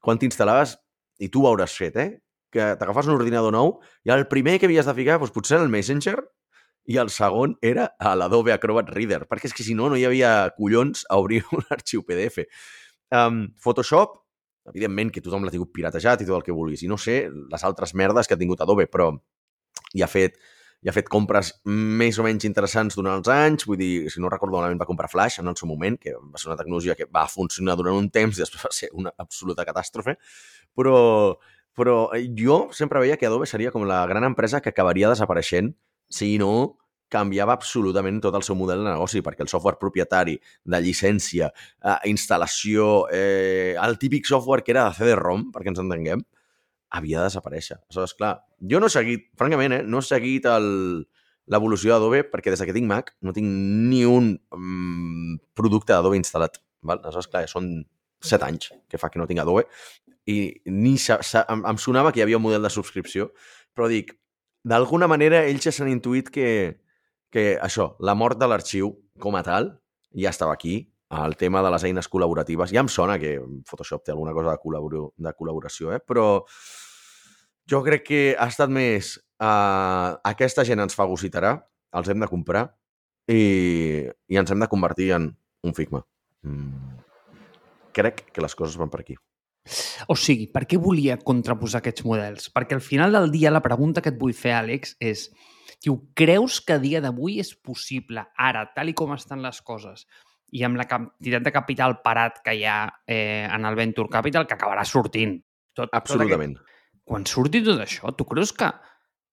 quan 0.00 0.18
t'instal·laves, 0.18 0.78
i 1.20 1.28
tu 1.32 1.44
ho 1.44 1.50
hauràs 1.50 1.76
fet, 1.76 2.00
eh? 2.00 2.10
que 2.56 2.72
t'agafes 2.80 3.08
un 3.10 3.16
ordinador 3.16 3.52
nou 3.52 3.74
i 4.06 4.12
el 4.14 4.26
primer 4.30 4.56
que 4.60 4.68
havies 4.68 4.86
de 4.88 4.94
ficar 4.96 5.18
doncs, 5.20 5.34
potser 5.34 5.58
el 5.60 5.68
Messenger 5.72 6.16
i 6.86 6.98
el 7.02 7.10
segon 7.10 7.56
era 7.60 7.88
a 7.98 8.14
l'Adobe 8.16 8.54
Acrobat 8.54 8.92
Reader, 8.94 9.24
perquè 9.26 9.50
és 9.50 9.56
que 9.56 9.66
si 9.66 9.74
no, 9.74 9.90
no 9.90 9.98
hi 9.98 10.06
havia 10.06 10.52
collons 10.56 11.02
a 11.10 11.18
obrir 11.20 11.42
un 11.56 11.66
arxiu 11.74 12.04
PDF. 12.06 12.46
Um, 13.10 13.48
Photoshop, 13.62 14.20
evidentment 14.70 15.10
que 15.14 15.22
tothom 15.22 15.44
l'ha 15.44 15.54
tingut 15.54 15.74
piratejat 15.74 16.22
i 16.22 16.28
tot 16.28 16.38
el 16.38 16.46
que 16.46 16.54
vulguis. 16.54 16.84
I 16.86 16.90
no 16.90 16.98
sé 16.98 17.24
les 17.26 17.66
altres 17.66 17.94
merdes 17.98 18.30
que 18.30 18.38
ha 18.38 18.40
tingut 18.40 18.62
Adobe, 18.62 18.86
però 18.90 19.10
hi 19.94 20.06
ha 20.06 20.10
fet, 20.10 20.38
hi 20.86 20.90
ha 20.90 20.94
fet 20.94 21.08
compres 21.10 21.48
més 21.66 22.14
o 22.22 22.22
menys 22.22 22.44
interessants 22.46 22.94
durant 22.94 23.16
els 23.18 23.26
anys. 23.34 23.64
Vull 23.66 23.80
dir, 23.80 23.88
si 24.12 24.20
no 24.22 24.28
recordo 24.30 24.54
malament, 24.54 24.78
va 24.78 24.86
comprar 24.86 25.08
Flash 25.10 25.40
en 25.42 25.50
el 25.50 25.56
seu 25.58 25.66
moment, 25.66 25.96
que 25.98 26.12
va 26.14 26.38
ser 26.38 26.46
una 26.52 26.56
tecnologia 26.60 26.94
que 26.94 27.08
va 27.10 27.24
funcionar 27.26 27.74
durant 27.80 27.98
un 27.98 28.06
temps 28.14 28.38
i 28.38 28.44
després 28.44 28.62
va 28.62 28.70
ser 28.70 28.92
una 28.94 29.10
absoluta 29.18 29.66
catàstrofe. 29.66 30.14
Però, 30.78 31.00
però 31.74 31.96
jo 32.38 32.60
sempre 32.70 33.02
veia 33.02 33.16
que 33.18 33.26
Adobe 33.26 33.50
seria 33.50 33.74
com 33.74 33.82
la 33.90 34.04
gran 34.06 34.28
empresa 34.30 34.62
que 34.62 34.70
acabaria 34.70 35.10
desapareixent 35.10 35.72
si 36.06 36.36
no 36.38 36.52
canviava 37.10 37.58
absolutament 37.58 38.22
tot 38.22 38.38
el 38.38 38.46
seu 38.46 38.54
model 38.54 38.86
de 38.86 38.92
negoci, 38.92 39.24
perquè 39.26 39.42
el 39.42 39.50
software 39.50 39.82
propietari 39.82 40.38
de 40.38 40.82
llicència, 40.86 41.50
eh, 41.82 41.98
instal·lació, 42.14 43.08
eh, 43.10 43.74
el 43.74 43.98
típic 43.98 44.30
software 44.30 44.62
que 44.62 44.74
era 44.74 44.86
de 44.86 44.94
CD-ROM, 45.00 45.48
perquè 45.50 45.74
ens 45.74 45.82
entenguem, 45.82 46.22
havia 46.90 47.20
de 47.20 47.30
desaparèixer. 47.30 47.78
Aleshores, 47.86 48.14
clar, 48.18 48.36
jo 48.60 48.80
no 48.80 48.88
he 48.88 48.94
seguit, 48.94 49.26
francament, 49.38 49.74
eh, 49.78 49.82
no 49.82 50.00
he 50.00 50.06
seguit 50.06 50.46
l'evolució 50.46 51.94
d'Adobe 51.94 52.24
perquè 52.30 52.52
des 52.52 52.62
que 52.62 52.74
tinc 52.74 52.88
Mac 52.90 53.12
no 53.22 53.34
tinc 53.36 53.46
ni 53.46 54.04
un 54.08 54.34
mm, 54.36 55.38
producte 55.58 55.94
d'Adobe 55.94 56.18
instal·lat. 56.18 56.60
Val? 56.86 57.02
Aleshores, 57.02 57.30
clar, 57.32 57.46
són 57.50 57.70
set 58.22 58.42
anys 58.42 58.72
que 58.90 58.98
fa 58.98 59.10
que 59.12 59.20
no 59.20 59.26
tinc 59.28 59.42
Adobe 59.42 59.66
i 60.26 60.38
ni 60.66 60.96
em, 60.98 61.60
em 61.70 61.78
sonava 61.78 62.10
que 62.12 62.20
hi 62.20 62.24
havia 62.24 62.38
un 62.40 62.46
model 62.46 62.64
de 62.66 62.72
subscripció, 62.72 63.30
però 63.76 63.86
dic, 63.90 64.12
d'alguna 64.66 65.06
manera 65.06 65.44
ells 65.46 65.68
ja 65.68 65.72
s'han 65.74 65.92
intuït 65.92 66.32
que, 66.34 66.48
que 67.30 67.54
això, 67.62 67.92
la 68.00 68.16
mort 68.18 68.38
de 68.40 68.48
l'arxiu 68.50 68.96
com 69.22 69.38
a 69.38 69.44
tal 69.46 69.76
ja 70.16 70.32
estava 70.32 70.56
aquí, 70.56 70.80
el 71.10 71.36
tema 71.36 71.62
de 71.62 71.70
les 71.70 71.84
eines 71.86 72.08
col·laboratives. 72.10 72.72
Ja 72.74 72.82
em 72.82 72.90
sona 72.90 73.18
que 73.22 73.36
Photoshop 73.68 74.04
té 74.04 74.14
alguna 74.14 74.34
cosa 74.34 74.54
de, 74.54 74.60
col·labor 74.62 75.12
de 75.16 75.34
col·laboració, 75.38 75.92
eh? 75.94 76.00
però 76.02 76.42
jo 77.70 77.82
crec 77.86 78.04
que 78.06 78.20
ha 78.34 78.48
estat 78.50 78.72
més 78.72 79.14
uh, 79.42 80.18
aquesta 80.26 80.66
gent 80.66 80.82
ens 80.82 80.98
fagocitarà, 80.98 81.56
els 81.96 82.10
hem 82.10 82.22
de 82.22 82.30
comprar, 82.30 82.66
i, 83.30 84.06
i 84.06 84.38
ens 84.38 84.50
hem 84.50 84.62
de 84.62 84.70
convertir 84.70 85.12
en 85.16 85.30
un 85.66 85.74
Figma. 85.74 86.02
Mm. 86.46 86.98
Crec 87.96 88.26
que 88.34 88.44
les 88.44 88.54
coses 88.54 88.76
van 88.78 88.92
per 88.92 89.02
aquí. 89.02 89.16
O 90.06 90.14
sigui, 90.14 90.46
per 90.52 90.62
què 90.70 90.78
volia 90.78 91.16
contraposar 91.18 91.80
aquests 91.80 92.04
models? 92.06 92.52
Perquè 92.54 92.76
al 92.76 92.84
final 92.84 93.16
del 93.16 93.32
dia 93.34 93.50
la 93.50 93.64
pregunta 93.64 94.02
que 94.02 94.12
et 94.12 94.20
vull 94.20 94.36
fer, 94.36 94.54
Àlex, 94.60 94.94
és 95.02 95.26
Diu, 95.84 95.98
creus 96.16 96.60
que 96.64 96.76
a 96.76 96.80
dia 96.82 97.02
d'avui 97.04 97.36
és 97.42 97.52
possible, 97.54 98.22
ara, 98.40 98.64
tal 98.74 98.90
i 98.90 98.94
com 98.96 99.12
estan 99.14 99.42
les 99.44 99.60
coses, 99.62 100.06
i 100.52 100.62
amb 100.66 100.78
la 100.78 100.86
quantitat 100.86 101.42
de 101.42 101.52
capital 101.52 101.98
parat 102.04 102.40
que 102.44 102.54
hi 102.54 102.64
ha 102.64 102.78
eh, 103.06 103.46
en 103.50 103.64
el 103.64 103.78
Venture 103.78 104.12
Capital, 104.12 104.46
que 104.46 104.54
acabarà 104.54 104.84
sortint. 104.86 105.38
Tot, 105.74 105.90
Absolutament. 105.92 106.56
Tot 106.56 106.62
aquest... 106.62 106.74
Quan 107.06 107.26
surti 107.26 107.62
tot 107.62 107.80
això, 107.82 108.10
tu 108.18 108.26
creus 108.26 108.52
que 108.56 108.70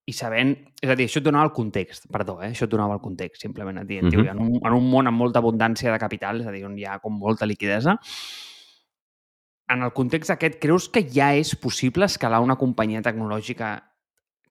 i 0.05 0.13
sabent... 0.13 0.53
És 0.83 0.91
a 0.91 0.97
dir, 0.99 1.07
això 1.07 1.21
et 1.21 1.25
donava 1.25 1.47
el 1.47 1.53
context, 1.55 2.09
perdó, 2.11 2.37
eh? 2.43 2.51
això 2.51 2.67
et 2.67 2.73
donava 2.73 2.97
el 2.97 3.03
context, 3.03 3.45
simplement 3.45 3.79
et 3.79 3.87
dient, 3.87 4.09
uh 4.09 4.19
-huh. 4.19 4.31
en, 4.31 4.39
un, 4.39 4.57
en 4.59 4.73
un 4.73 4.89
món 4.89 5.07
amb 5.07 5.17
molta 5.17 5.39
abundància 5.39 5.91
de 5.91 5.99
capital, 5.99 6.41
és 6.41 6.47
a 6.47 6.51
dir, 6.51 6.65
on 6.65 6.77
hi 6.77 6.85
ha 6.85 6.99
com 6.99 7.17
molta 7.17 7.45
liquidesa, 7.45 7.97
en 9.69 9.81
el 9.81 9.93
context 9.93 10.29
aquest, 10.29 10.59
creus 10.59 10.89
que 10.89 11.05
ja 11.09 11.33
és 11.35 11.55
possible 11.55 12.05
escalar 12.05 12.41
una 12.41 12.57
companyia 12.57 13.01
tecnològica 13.01 13.92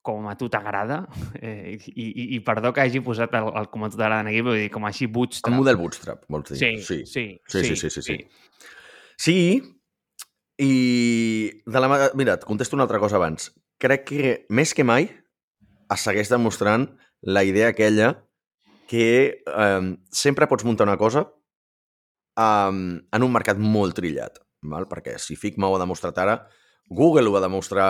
com 0.02 0.26
a 0.26 0.34
tu 0.38 0.48
t'agrada, 0.50 1.04
eh, 1.38 1.78
i, 1.78 1.92
i, 1.94 2.24
i 2.36 2.40
perdó 2.42 2.72
que 2.74 2.82
hagi 2.82 3.00
posat 3.04 3.34
el, 3.38 3.52
el 3.60 3.68
com 3.70 3.86
a 3.86 3.90
tu 3.92 4.00
t'agrada 4.00 4.28
aquí, 4.28 4.42
vull 4.42 4.58
dir, 4.58 4.70
com 4.74 4.86
així 4.88 5.06
bootstrap. 5.06 5.52
El 5.52 5.60
model 5.60 5.78
bootstrap, 5.78 6.24
vols 6.32 6.50
dir? 6.50 6.58
Sí, 6.58 6.72
sí, 6.82 6.98
sí. 7.06 7.26
Sí, 7.46 7.62
sí, 7.70 7.76
sí, 7.78 7.90
sí. 7.94 8.02
Sí, 8.08 8.18
sí 9.22 9.38
i 10.62 11.62
de 11.66 11.80
la... 11.80 11.88
Mira, 12.18 12.36
et 12.36 12.44
contesto 12.46 12.76
una 12.76 12.86
altra 12.86 13.00
cosa 13.02 13.18
abans. 13.18 13.50
Crec 13.82 14.04
que 14.10 14.32
més 14.52 14.74
que 14.76 14.86
mai 14.86 15.08
es 15.92 16.04
segueix 16.06 16.30
demostrant 16.30 16.86
la 17.22 17.42
idea 17.44 17.70
aquella 17.72 18.12
que 18.90 19.06
eh, 19.42 19.82
sempre 20.10 20.48
pots 20.50 20.66
muntar 20.68 20.86
una 20.86 20.98
cosa 21.00 21.24
eh, 22.36 22.72
en 22.72 23.26
un 23.26 23.32
mercat 23.34 23.58
molt 23.58 23.96
trillat. 23.98 24.42
Val? 24.62 24.86
Perquè 24.90 25.16
si 25.18 25.38
Figma 25.38 25.70
ho 25.70 25.76
ha 25.76 25.82
demostrat 25.82 26.18
ara, 26.22 26.38
Google 26.90 27.28
ho 27.28 27.34
va 27.34 27.42
demostrar 27.42 27.88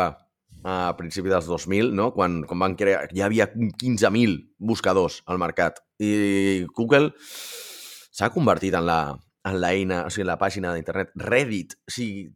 a 0.62 0.94
principi 0.98 1.30
dels 1.32 1.48
2000, 1.50 1.90
no? 1.96 2.12
quan, 2.14 2.42
quan 2.48 2.62
van 2.62 2.76
crear, 2.78 3.06
ja 3.14 3.26
havia 3.26 3.48
15.000 3.52 4.38
buscadors 4.58 5.20
al 5.26 5.40
mercat. 5.42 5.82
I 6.02 6.64
Google 6.76 7.12
s'ha 7.18 8.30
convertit 8.34 8.74
en 8.78 8.86
la 8.86 9.02
en 9.42 9.58
l'eina, 9.58 10.04
o 10.06 10.10
sigui, 10.12 10.26
la 10.28 10.38
pàgina 10.38 10.72
d'internet 10.74 11.10
Reddit, 11.18 11.74
o 11.74 11.90
sigui, 11.92 12.28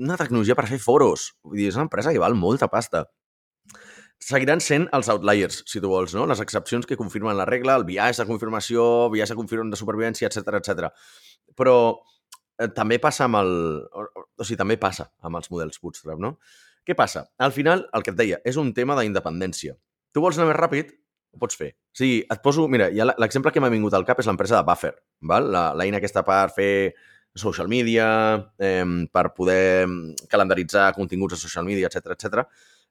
una 0.00 0.18
tecnologia 0.20 0.56
per 0.56 0.66
fer 0.68 0.80
foros. 0.82 1.30
Vull 1.44 1.60
dir, 1.60 1.70
és 1.70 1.78
una 1.78 1.86
empresa 1.88 2.12
que 2.12 2.22
val 2.22 2.36
molta 2.36 2.68
pasta. 2.72 3.06
Seguiran 4.20 4.60
sent 4.60 4.86
els 4.96 5.08
outliers, 5.12 5.62
si 5.68 5.80
tu 5.80 5.88
vols, 5.88 6.12
no? 6.16 6.26
Les 6.28 6.40
excepcions 6.44 6.84
que 6.88 6.98
confirmen 7.00 7.38
la 7.38 7.48
regla, 7.48 7.78
el 7.80 7.86
biaix 7.88 8.20
de 8.20 8.26
confirmació, 8.28 9.08
biaix 9.12 9.32
de 9.32 9.38
confirmació 9.38 9.72
de 9.72 9.80
supervivència, 9.80 10.28
etc 10.28 10.58
etc. 10.60 10.90
Però 11.56 11.76
eh, 12.60 12.68
també 12.76 13.00
passa 13.00 13.24
amb 13.28 13.40
el... 13.40 13.54
O, 13.88 14.04
o 14.36 14.44
sigui, 14.44 14.60
també 14.60 14.76
passa 14.80 15.08
amb 15.24 15.40
els 15.40 15.48
models 15.52 15.80
Bootstrap, 15.80 16.20
no? 16.20 16.36
Què 16.86 16.96
passa? 16.96 17.26
Al 17.38 17.52
final, 17.52 17.84
el 17.94 18.04
que 18.04 18.12
et 18.14 18.18
deia, 18.18 18.40
és 18.46 18.56
un 18.60 18.72
tema 18.76 18.96
d'independència. 18.98 19.76
Tu 20.14 20.22
vols 20.24 20.38
anar 20.38 20.50
més 20.50 20.58
ràpid? 20.58 20.90
Ho 21.30 21.38
pots 21.38 21.58
fer. 21.58 21.70
O 21.92 22.00
sigui, 22.00 22.22
et 22.24 22.42
poso... 22.42 22.66
Mira, 22.72 22.88
ja 22.94 23.06
l'exemple 23.10 23.52
que 23.54 23.62
m'ha 23.62 23.70
vingut 23.70 23.94
al 23.94 24.06
cap 24.08 24.18
és 24.22 24.28
l'empresa 24.30 24.58
de 24.58 24.66
Buffer, 24.66 24.94
val? 25.30 25.50
l'eina 25.78 26.00
aquesta 26.00 26.24
per 26.26 26.48
fer 26.56 26.72
social 27.38 27.68
media, 27.70 28.08
eh, 28.58 28.84
per 29.12 29.28
poder 29.36 29.86
calendaritzar 30.32 30.90
continguts 30.96 31.36
a 31.36 31.40
social 31.40 31.68
media, 31.68 31.86
etc 31.86 32.16
etc. 32.16 32.42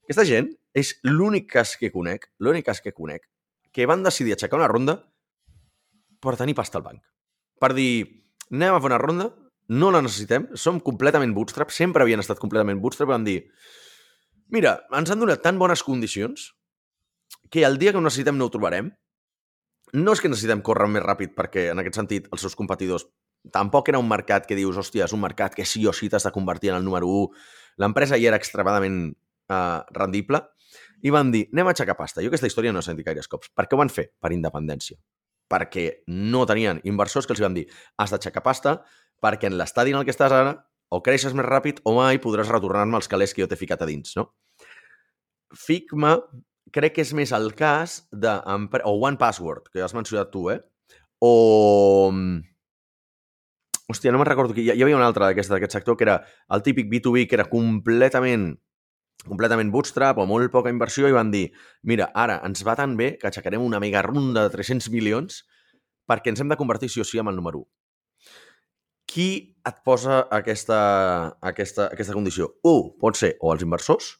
Aquesta 0.06 0.25
gent 0.25 0.47
és 0.73 0.95
l'únic 1.04 1.49
cas 1.52 1.75
que 1.78 1.91
conec, 1.91 2.30
l'únic 2.39 2.69
cas 2.69 2.80
que 2.82 2.95
conec, 2.95 3.28
que 3.75 3.86
van 3.89 4.06
decidir 4.06 4.34
aixecar 4.34 4.62
una 4.62 4.69
ronda 4.71 4.95
per 6.23 6.38
tenir 6.39 6.56
pasta 6.56 6.80
al 6.80 6.86
banc. 6.88 7.04
Per 7.60 7.73
dir, 7.75 8.23
anem 8.49 8.78
a 8.78 8.80
fer 8.80 8.89
una 8.89 9.02
ronda, 9.02 9.30
no 9.69 9.91
la 9.93 10.01
necessitem, 10.01 10.47
som 10.58 10.79
completament 10.82 11.34
bootstrap, 11.36 11.69
sempre 11.73 12.03
havien 12.03 12.21
estat 12.23 12.41
completament 12.41 12.82
bootstrap, 12.82 13.12
vam 13.12 13.25
dir, 13.27 13.43
mira, 14.49 14.79
ens 14.97 15.13
han 15.13 15.21
donat 15.21 15.43
tan 15.45 15.60
bones 15.62 15.84
condicions 15.86 16.49
que 17.53 17.63
el 17.65 17.77
dia 17.77 17.93
que 17.93 18.01
ho 18.01 18.03
necessitem 18.03 18.38
no 18.38 18.49
ho 18.49 18.53
trobarem. 18.53 18.91
No 19.93 20.13
és 20.13 20.21
que 20.21 20.29
necessitem 20.29 20.62
córrer 20.65 20.89
més 20.89 21.05
ràpid 21.05 21.34
perquè, 21.38 21.69
en 21.73 21.82
aquest 21.82 21.97
sentit, 21.97 22.27
els 22.34 22.41
seus 22.45 22.58
competidors 22.58 23.08
tampoc 23.53 23.89
era 23.89 24.01
un 24.01 24.10
mercat 24.10 24.45
que 24.45 24.58
dius, 24.58 24.77
hòstia, 24.77 25.08
és 25.08 25.15
un 25.15 25.21
mercat 25.23 25.55
que 25.55 25.65
sí 25.65 25.86
o 25.88 25.93
sí 25.95 26.10
t'has 26.10 26.27
de 26.27 26.34
convertir 26.36 26.73
en 26.73 26.79
el 26.82 26.86
número 26.86 27.08
1. 27.08 27.29
L'empresa 27.82 28.19
ja 28.19 28.29
era 28.34 28.38
extremadament 28.38 28.99
uh, 29.49 29.82
rendible 29.95 30.43
i 31.01 31.13
van 31.13 31.32
dir, 31.32 31.45
anem 31.53 31.69
a 31.69 31.73
aixecar 31.73 31.95
pasta. 31.97 32.21
Jo 32.21 32.29
aquesta 32.29 32.49
història 32.49 32.73
no 32.75 32.84
he 32.84 32.86
sentit 32.86 33.08
gaires 33.08 33.29
cops. 33.32 33.49
Per 33.55 33.65
què 33.65 33.77
ho 33.77 33.82
van 33.82 33.89
fer? 33.93 34.10
Per 34.19 34.34
independència. 34.36 34.99
Perquè 35.49 35.86
no 36.13 36.43
tenien 36.45 36.82
inversors 36.86 37.25
que 37.25 37.34
els 37.34 37.41
van 37.41 37.55
dir, 37.55 37.65
has 37.97 38.12
d'aixecar 38.13 38.43
pasta, 38.45 38.75
perquè 39.23 39.49
en 39.49 39.58
l'estadi 39.60 39.93
en 39.93 40.01
el 40.01 40.08
que 40.08 40.15
estàs 40.15 40.34
ara 40.36 40.55
o 40.89 41.01
creixes 41.05 41.36
més 41.38 41.45
ràpid 41.45 41.82
o 41.86 41.95
mai 41.97 42.19
podràs 42.21 42.49
retornar-me 42.49 42.97
els 42.99 43.10
calés 43.12 43.34
que 43.34 43.43
jo 43.43 43.49
t'he 43.49 43.60
ficat 43.60 43.84
a 43.84 43.88
dins, 43.89 44.15
no? 44.17 44.29
Figma 45.55 46.15
crec 46.73 46.97
que 46.97 47.05
és 47.05 47.13
més 47.17 47.34
el 47.34 47.51
cas 47.58 48.03
de... 48.12 48.32
o 48.86 48.93
One 48.97 49.17
Password, 49.17 49.69
que 49.73 49.84
has 49.86 49.95
mencionat 49.97 50.32
tu, 50.34 50.49
eh? 50.53 50.60
O... 51.25 52.13
Hòstia, 53.89 54.13
no 54.13 54.21
me'n 54.21 54.29
recordo 54.29 54.53
qui... 54.53 54.67
Hi 54.69 54.84
havia 54.84 54.97
una 54.97 55.08
altra 55.10 55.32
d'aquest 55.32 55.73
sector 55.73 55.97
que 55.97 56.05
era 56.05 56.19
el 56.53 56.65
típic 56.65 56.89
B2B 56.91 57.25
que 57.29 57.39
era 57.39 57.49
completament 57.49 58.51
completament 59.25 59.71
bootstrap 59.73 60.21
o 60.21 60.25
molt 60.29 60.47
poca 60.53 60.71
inversió 60.71 61.10
i 61.10 61.15
van 61.15 61.32
dir, 61.34 61.49
mira, 61.84 62.08
ara 62.15 62.38
ens 62.47 62.62
va 62.63 62.77
tan 62.79 62.93
bé 62.95 63.17
que 63.19 63.27
aixecarem 63.27 63.65
una 63.65 63.82
mega 63.84 64.03
ronda 64.05 64.45
de 64.45 64.53
300 64.53 64.88
milions 64.93 65.41
perquè 66.08 66.32
ens 66.32 66.39
hem 66.39 66.53
de 66.53 66.58
convertir 66.58 66.88
sí 66.93 67.01
o 67.03 67.08
sí 67.08 67.19
en 67.19 67.27
el 67.27 67.36
número 67.36 67.65
1 67.65 67.78
qui 69.09 69.29
et 69.65 69.77
posa 69.85 70.21
aquesta, 70.33 70.79
aquesta, 71.41 71.89
aquesta 71.93 72.15
condició? 72.15 72.51
Un, 72.69 72.91
pot 73.01 73.17
ser 73.17 73.33
o 73.41 73.53
els 73.53 73.65
inversors 73.65 74.13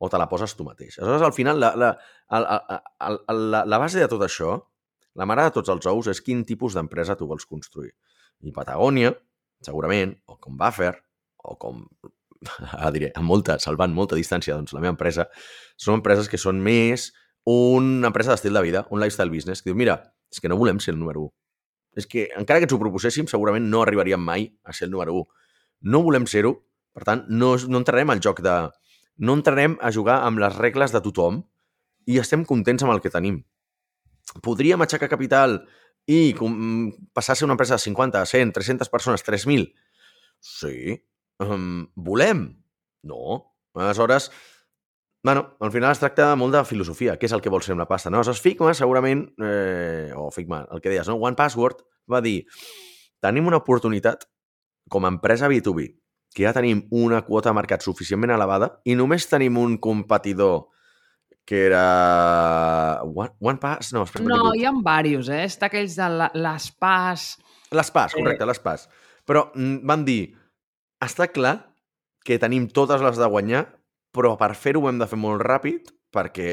o 0.00 0.08
te 0.08 0.18
la 0.20 0.28
poses 0.30 0.54
tu 0.56 0.64
mateix. 0.64 0.96
Aleshores, 0.98 1.26
al 1.26 1.36
final, 1.36 1.60
la, 1.60 1.74
la, 1.76 1.90
la, 2.32 2.60
la, 3.28 3.64
la, 3.68 3.80
base 3.82 4.00
de 4.00 4.08
tot 4.08 4.24
això, 4.24 4.54
la 5.20 5.26
mare 5.28 5.44
de 5.44 5.52
tots 5.58 5.72
els 5.72 5.88
ous, 5.90 6.08
és 6.08 6.22
quin 6.24 6.40
tipus 6.48 6.76
d'empresa 6.76 7.18
tu 7.20 7.28
vols 7.28 7.44
construir. 7.44 7.92
I 8.48 8.54
Patagònia, 8.56 9.12
segurament, 9.66 10.14
o 10.24 10.38
com 10.40 10.56
Buffer, 10.60 10.94
o 11.44 11.58
com, 11.60 11.82
ara 12.80 12.92
diré, 12.96 13.10
amb 13.20 13.28
molta, 13.28 13.58
salvant 13.60 13.92
molta 13.92 14.16
distància, 14.16 14.56
doncs 14.56 14.72
la 14.72 14.80
meva 14.80 14.94
empresa, 14.96 15.28
són 15.76 16.00
empreses 16.00 16.32
que 16.32 16.40
són 16.40 16.64
més 16.64 17.10
una 17.50 18.08
empresa 18.08 18.32
d'estil 18.32 18.56
de 18.56 18.64
vida, 18.64 18.86
un 18.88 19.04
lifestyle 19.04 19.32
business, 19.32 19.60
que 19.60 19.68
diu, 19.68 19.76
mira, 19.76 20.00
és 20.32 20.40
que 20.40 20.48
no 20.48 20.56
volem 20.56 20.80
ser 20.80 20.94
el 20.94 21.00
número 21.02 21.28
1 21.28 21.36
és 21.98 22.06
que 22.06 22.28
encara 22.38 22.60
que 22.60 22.68
ens 22.68 22.74
ho 22.74 22.80
proposéssim, 22.80 23.28
segurament 23.30 23.66
no 23.70 23.82
arribaríem 23.82 24.22
mai 24.22 24.48
a 24.64 24.74
ser 24.76 24.86
el 24.88 24.92
número 24.94 25.14
1. 25.22 25.24
No 25.92 26.02
volem 26.06 26.26
ser-ho, 26.30 26.54
per 26.94 27.06
tant, 27.06 27.24
no, 27.28 27.54
no 27.68 27.80
entrarem 27.82 28.12
al 28.12 28.22
joc 28.22 28.42
de... 28.44 28.56
No 29.20 29.34
entrarem 29.36 29.76
a 29.84 29.90
jugar 29.92 30.22
amb 30.24 30.40
les 30.40 30.54
regles 30.56 30.94
de 30.94 31.02
tothom 31.04 31.42
i 32.08 32.16
estem 32.20 32.46
contents 32.48 32.86
amb 32.86 32.94
el 32.94 33.02
que 33.04 33.12
tenim. 33.12 33.42
Podríem 34.44 34.80
aixecar 34.80 35.10
capital 35.12 35.58
i 36.08 36.32
passar 37.12 37.34
a 37.34 37.38
ser 37.38 37.46
una 37.46 37.56
empresa 37.58 37.76
de 37.76 37.84
50, 37.84 38.24
100, 38.26 38.54
300 38.56 38.88
persones, 38.88 39.24
3.000? 39.26 39.66
Sí. 40.40 40.96
Um, 41.42 41.90
volem? 41.94 42.46
No. 43.02 43.52
Aleshores, 43.76 44.30
Bueno, 45.22 45.56
al 45.60 45.72
final 45.72 45.92
es 45.92 46.00
tracta 46.00 46.32
molt 46.40 46.54
de 46.54 46.64
filosofia. 46.64 47.18
Què 47.20 47.28
és 47.28 47.34
el 47.36 47.42
que 47.44 47.52
vols 47.52 47.66
fer 47.68 47.74
amb 47.74 47.84
la 47.84 47.88
pasta? 47.90 48.08
No? 48.08 48.22
Aleshores, 48.22 48.40
Figma, 48.40 48.72
segurament, 48.74 49.26
eh, 49.44 50.12
o 50.16 50.30
Figma, 50.32 50.62
el 50.72 50.80
que 50.80 50.92
deies, 50.92 51.08
no? 51.08 51.18
One 51.20 51.36
Password 51.36 51.84
va 52.10 52.22
dir 52.24 52.38
tenim 53.20 53.50
una 53.50 53.60
oportunitat 53.60 54.24
com 54.90 55.04
a 55.04 55.12
empresa 55.12 55.50
B2B 55.52 55.90
que 56.34 56.46
ja 56.46 56.54
tenim 56.56 56.86
una 56.94 57.20
quota 57.26 57.50
de 57.50 57.58
mercat 57.58 57.84
suficientment 57.84 58.32
elevada 58.32 58.70
i 58.88 58.94
només 58.96 59.26
tenim 59.28 59.58
un 59.60 59.76
competidor 59.82 60.70
que 61.44 61.64
era... 61.66 63.02
One, 63.02 63.32
One 63.40 63.58
Pass? 63.58 63.92
No, 63.92 64.04
espera, 64.06 64.24
no 64.30 64.52
hi 64.54 64.62
ha 64.64 64.70
diversos, 64.70 65.32
eh? 65.34 65.42
Està 65.48 65.66
aquells 65.66 65.96
de 65.98 66.06
l'Espas... 66.38 67.32
L'Espas, 67.74 68.14
correcte, 68.14 68.44
eh... 68.44 68.48
l'Espas. 68.48 68.86
Però 69.26 69.48
mm, 69.56 69.80
van 69.90 70.04
dir, 70.06 70.20
està 71.02 71.26
clar 71.32 71.56
que 72.24 72.38
tenim 72.38 72.68
totes 72.70 73.02
les 73.02 73.18
de 73.18 73.28
guanyar 73.34 73.64
però 74.14 74.36
per 74.38 74.54
fer-ho 74.58 74.84
ho 74.84 74.90
hem 74.90 75.00
de 75.00 75.08
fer 75.10 75.18
molt 75.20 75.42
ràpid 75.46 75.90
perquè, 76.10 76.50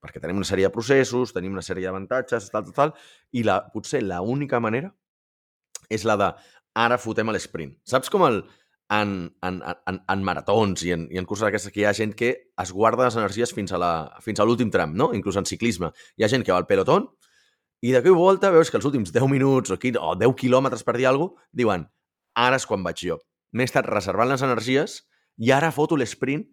perquè 0.00 0.20
tenim 0.20 0.40
una 0.40 0.48
sèrie 0.48 0.68
de 0.68 0.72
processos, 0.72 1.34
tenim 1.36 1.52
una 1.52 1.64
sèrie 1.64 1.84
d'avantatges, 1.84 2.50
tal, 2.52 2.64
tal, 2.68 2.74
tal, 2.74 2.92
i 3.32 3.44
la, 3.44 3.60
potser 3.72 4.02
l'única 4.04 4.60
manera 4.60 4.92
és 5.92 6.06
la 6.08 6.16
de 6.20 6.30
ara 6.74 6.98
fotem 6.98 7.28
a 7.28 7.34
l'esprint. 7.34 7.74
Saps 7.86 8.10
com 8.10 8.24
el, 8.26 8.40
en, 8.90 9.34
en, 9.42 9.60
en, 9.62 10.00
en 10.08 10.24
maratons 10.24 10.82
i 10.84 10.94
en, 10.96 11.06
i 11.12 11.20
en 11.20 11.28
curses 11.28 11.46
d'aquestes 11.46 11.72
que 11.72 11.82
hi 11.82 11.86
ha 11.88 11.94
gent 11.96 12.14
que 12.18 12.32
es 12.60 12.72
guarda 12.72 13.06
les 13.06 13.18
energies 13.20 13.52
fins 13.54 13.72
a 13.74 14.46
l'últim 14.48 14.72
tram, 14.72 14.96
no? 14.96 15.12
Inclús 15.16 15.38
en 15.40 15.48
ciclisme. 15.48 15.92
Hi 16.16 16.24
ha 16.24 16.32
gent 16.32 16.44
que 16.44 16.52
va 16.52 16.58
al 16.60 16.68
pelotón 16.70 17.08
i 17.84 17.92
de 17.92 18.00
cop 18.04 18.16
volta 18.16 18.52
veus 18.52 18.70
que 18.72 18.78
els 18.80 18.86
últims 18.88 19.12
10 19.12 19.28
minuts 19.28 19.72
o, 19.74 19.78
15, 19.80 20.00
o 20.00 20.14
10 20.16 20.36
quilòmetres 20.40 20.84
per 20.86 20.96
dir 20.96 21.08
alguna 21.10 21.34
cosa, 21.34 21.50
diuen, 21.52 21.86
ara 22.34 22.56
és 22.56 22.64
quan 22.66 22.84
vaig 22.84 23.02
jo. 23.04 23.18
M'he 23.52 23.66
estat 23.68 23.86
reservant 23.90 24.30
les 24.30 24.42
energies 24.42 25.02
i 25.36 25.52
ara 25.52 25.72
foto 25.74 25.98
l'esprint 26.00 26.46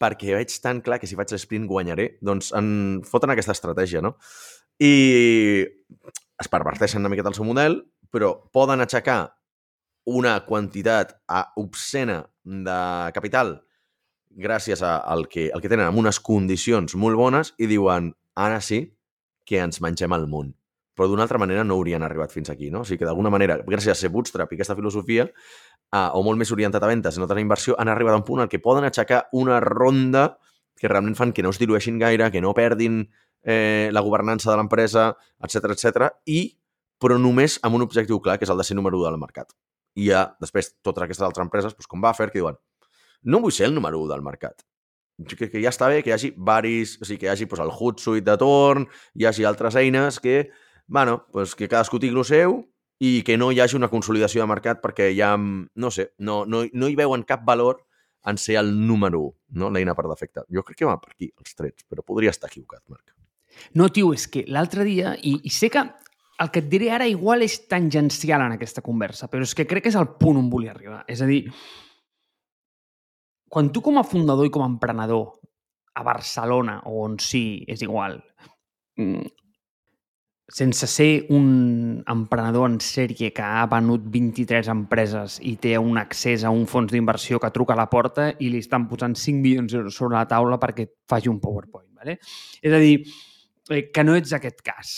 perquè 0.00 0.34
veig 0.38 0.54
tan 0.64 0.80
clar 0.84 0.98
que 1.00 1.08
si 1.08 1.18
faig 1.18 1.32
l'esprint 1.34 1.68
guanyaré, 1.68 2.14
doncs 2.24 2.54
en 2.56 3.00
foten 3.06 3.34
aquesta 3.34 3.54
estratègia, 3.56 4.02
no? 4.04 4.16
I 4.80 4.94
es 6.40 6.48
perverteixen 6.48 7.04
una 7.04 7.12
miqueta 7.12 7.28
el 7.28 7.36
seu 7.36 7.44
model, 7.44 7.82
però 8.10 8.32
poden 8.54 8.80
aixecar 8.80 9.20
una 10.10 10.38
quantitat 10.46 11.12
obscena 11.60 12.22
de 12.44 12.78
capital 13.14 13.58
gràcies 14.30 14.82
al, 14.86 15.26
que, 15.28 15.50
al 15.52 15.60
que 15.60 15.68
tenen 15.68 15.90
amb 15.90 16.00
unes 16.00 16.20
condicions 16.22 16.94
molt 16.96 17.18
bones 17.18 17.52
i 17.58 17.68
diuen, 17.70 18.12
ara 18.38 18.60
sí 18.64 18.84
que 19.46 19.60
ens 19.60 19.80
mengem 19.82 20.14
el 20.16 20.26
món. 20.30 20.54
Però 20.96 21.06
d'una 21.08 21.24
altra 21.24 21.38
manera 21.38 21.64
no 21.64 21.76
haurien 21.78 22.02
arribat 22.02 22.32
fins 22.34 22.50
aquí, 22.50 22.70
no? 22.70 22.82
O 22.82 22.88
sigui 22.88 23.00
que 23.00 23.08
d'alguna 23.08 23.30
manera, 23.30 23.58
gràcies 23.66 23.94
a 23.94 23.98
ser 23.98 24.10
bootstrap 24.10 24.52
i 24.52 24.58
aquesta 24.58 24.76
filosofia, 24.76 25.26
eh, 25.26 26.08
o 26.14 26.22
molt 26.26 26.38
més 26.38 26.52
orientat 26.52 26.82
a 26.82 26.90
ventes 26.90 27.16
i 27.16 27.22
no 27.22 27.28
inversió, 27.38 27.76
han 27.78 27.88
arribat 27.88 28.14
a 28.14 28.20
un 28.20 28.26
punt 28.26 28.42
en 28.42 28.48
què 28.48 28.60
poden 28.60 28.84
aixecar 28.84 29.28
una 29.32 29.60
ronda 29.60 30.38
que 30.76 30.88
realment 30.88 31.14
fan 31.14 31.32
que 31.32 31.42
no 31.42 31.50
es 31.50 31.58
dilueixin 31.58 31.98
gaire, 31.98 32.30
que 32.30 32.40
no 32.40 32.54
perdin 32.54 33.04
eh, 33.42 33.90
la 33.92 34.00
governança 34.00 34.50
de 34.50 34.56
l'empresa, 34.56 35.14
etc 35.44 35.76
etc. 35.76 36.08
i 36.26 36.56
però 37.00 37.16
només 37.18 37.58
amb 37.62 37.76
un 37.76 37.82
objectiu 37.82 38.20
clar, 38.20 38.38
que 38.38 38.44
és 38.44 38.50
el 38.50 38.58
de 38.60 38.64
ser 38.64 38.76
número 38.76 38.98
1 38.98 39.08
del 39.08 39.20
mercat. 39.20 39.54
I 39.96 40.10
ha, 40.12 40.24
després, 40.40 40.74
totes 40.84 41.04
aquestes 41.04 41.24
altres 41.24 41.44
empreses, 41.44 41.72
doncs, 41.76 41.88
com 41.88 42.00
Buffer, 42.00 42.28
que 42.30 42.40
diuen 42.40 42.58
no 43.22 43.40
vull 43.40 43.52
ser 43.52 43.66
el 43.68 43.74
número 43.74 44.00
1 44.00 44.12
del 44.14 44.22
mercat. 44.24 44.62
Crec 45.28 45.50
que 45.52 45.60
ja 45.60 45.72
està 45.72 45.90
bé 45.92 46.00
que 46.00 46.08
hi 46.08 46.14
hagi 46.14 46.30
varis, 46.36 46.96
o 47.00 47.04
sigui, 47.04 47.20
que 47.20 47.28
hi 47.28 47.32
hagi 47.34 47.48
doncs, 47.48 47.64
el 47.66 47.72
Hootsuite 47.74 48.24
de 48.30 48.36
torn, 48.40 48.86
hi 49.14 49.26
hagi 49.28 49.44
altres 49.44 49.76
eines 49.76 50.20
que, 50.24 50.46
bueno, 50.90 51.24
doncs, 51.32 51.54
que 51.54 51.68
cadascú 51.70 52.00
tingui 52.02 52.18
el 52.18 52.26
seu 52.26 52.56
i 53.00 53.20
que 53.24 53.38
no 53.38 53.52
hi 53.54 53.60
hagi 53.62 53.78
una 53.78 53.88
consolidació 53.88 54.42
de 54.42 54.50
mercat 54.50 54.82
perquè 54.82 55.12
ja, 55.16 55.36
no 55.38 55.90
sé, 55.94 56.10
no, 56.18 56.42
no, 56.44 56.64
no 56.66 56.90
hi 56.90 56.98
veuen 56.98 57.22
cap 57.24 57.46
valor 57.46 57.84
en 58.26 58.36
ser 58.36 58.58
el 58.60 58.74
número 58.74 59.22
1, 59.22 59.32
no? 59.62 59.70
l'eina 59.72 59.94
per 59.96 60.04
defecte. 60.10 60.44
Jo 60.52 60.64
crec 60.66 60.82
que 60.82 60.88
va 60.88 60.98
per 61.00 61.14
aquí, 61.14 61.30
els 61.30 61.56
trets, 61.56 61.86
però 61.88 62.04
podria 62.04 62.34
estar 62.34 62.50
equivocat, 62.50 62.82
Marc. 62.90 63.14
No, 63.78 63.88
tio, 63.88 64.10
és 64.12 64.26
que 64.28 64.44
l'altre 64.50 64.84
dia, 64.84 65.14
i, 65.22 65.38
i 65.46 65.54
sé 65.54 65.70
que 65.72 65.86
el 66.40 66.50
que 66.50 66.62
et 66.64 66.68
diré 66.72 66.90
ara 66.96 67.06
igual 67.08 67.46
és 67.46 67.60
tangencial 67.70 68.42
en 68.44 68.58
aquesta 68.58 68.82
conversa, 68.84 69.30
però 69.30 69.46
és 69.46 69.54
que 69.56 69.68
crec 69.70 69.86
que 69.86 69.94
és 69.94 69.98
el 70.00 70.10
punt 70.20 70.42
on 70.42 70.50
volia 70.52 70.74
arribar. 70.74 71.04
És 71.08 71.22
a 71.22 71.28
dir, 71.30 71.44
quan 73.48 73.70
tu 73.72 73.82
com 73.84 73.98
a 74.00 74.06
fundador 74.06 74.48
i 74.48 74.52
com 74.52 74.66
a 74.66 74.70
emprenedor 74.70 75.36
a 75.94 76.04
Barcelona 76.06 76.80
o 76.90 77.04
on 77.04 77.18
sí, 77.22 77.62
és 77.68 77.82
igual, 77.86 78.18
mm, 78.98 79.28
sense 80.50 80.86
ser 80.90 81.26
un 81.30 82.02
emprenedor 82.10 82.66
en 82.68 82.80
sèrie 82.82 83.30
que 83.34 83.42
ha 83.42 83.66
venut 83.70 84.02
23 84.10 84.70
empreses 84.72 85.38
i 85.46 85.54
té 85.62 85.76
un 85.78 85.98
accés 86.00 86.42
a 86.44 86.50
un 86.50 86.66
fons 86.70 86.90
d'inversió 86.90 87.38
que 87.38 87.52
truca 87.54 87.76
a 87.76 87.78
la 87.78 87.88
porta 87.90 88.32
i 88.38 88.50
li 88.50 88.58
estan 88.58 88.88
posant 88.90 89.14
5 89.14 89.38
milions 89.38 89.70
d'euros 89.70 89.94
sobre 89.94 90.18
la 90.18 90.26
taula 90.28 90.58
perquè 90.58 90.88
faci 91.08 91.30
un 91.30 91.38
PowerPoint. 91.40 91.88
¿vale? 91.94 92.18
És 92.60 92.74
a 92.74 92.82
dir, 92.82 93.04
eh, 93.70 93.90
que 93.94 94.04
no 94.04 94.16
ets 94.18 94.34
aquest 94.34 94.60
cas. 94.66 94.96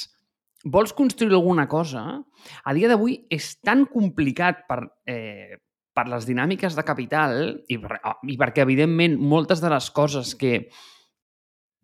Vols 0.65 0.95
construir 0.95 1.35
alguna 1.35 1.67
cosa? 1.69 2.23
A 2.65 2.73
dia 2.73 2.89
d'avui 2.89 3.19
és 3.31 3.57
tan 3.61 3.85
complicat 3.91 4.65
per, 4.69 4.81
eh, 5.07 5.59
per 5.93 6.07
les 6.09 6.25
dinàmiques 6.25 6.77
de 6.79 6.85
capital 6.87 7.61
i, 7.69 7.77
per, 7.79 7.99
i 8.25 8.39
perquè, 8.39 8.63
evidentment, 8.65 9.19
moltes 9.19 9.61
de 9.61 9.69
les 9.69 9.91
coses 9.91 10.35
que 10.39 10.71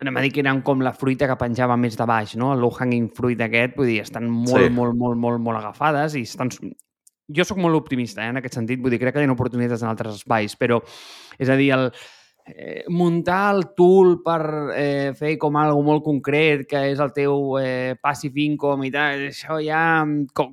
anem 0.03 0.17
a 0.17 0.23
dir 0.23 0.33
que 0.35 0.43
eren 0.45 0.61
com 0.67 0.83
la 0.85 0.93
fruita 0.95 1.27
que 1.27 1.39
penjava 1.41 1.77
més 1.81 1.97
de 1.99 2.07
baix, 2.07 2.37
no? 2.39 2.53
El 2.55 2.63
low-hanging 2.63 3.09
fruit 3.15 3.41
aquest, 3.43 3.75
vull 3.79 3.91
dir, 3.91 4.03
estan 4.05 4.29
molt, 4.31 4.69
sí. 4.69 4.75
molt, 4.75 4.95
molt, 4.99 5.19
molt, 5.19 5.43
molt 5.43 5.61
agafades 5.61 6.19
i 6.19 6.27
estan... 6.29 6.53
Jo 7.29 7.45
sóc 7.45 7.59
molt 7.61 7.77
optimista 7.77 8.23
eh, 8.25 8.31
en 8.33 8.41
aquest 8.41 8.55
sentit, 8.57 8.81
vull 8.81 8.95
dir, 8.95 9.01
crec 9.03 9.13
que 9.17 9.25
hi 9.25 9.29
ha 9.29 9.35
oportunitats 9.35 9.83
en 9.85 9.91
altres 9.91 10.23
espais, 10.23 10.55
però, 10.57 10.79
és 11.37 11.51
a 11.53 11.59
dir, 11.61 11.67
el, 11.75 11.91
eh, 12.49 12.85
muntar 12.89 13.55
el 13.57 13.67
tool 13.77 14.15
per 14.25 14.41
eh, 14.73 15.11
fer 15.19 15.35
com 15.41 15.59
algo 15.61 15.83
molt 15.85 16.07
concret, 16.07 16.65
que 16.71 16.87
és 16.93 17.03
el 17.05 17.13
teu 17.17 17.59
eh, 17.61 17.99
passive 18.01 18.47
income 18.47 18.89
i 18.89 18.95
tal, 18.95 19.27
això 19.29 19.59
ja 19.65 19.83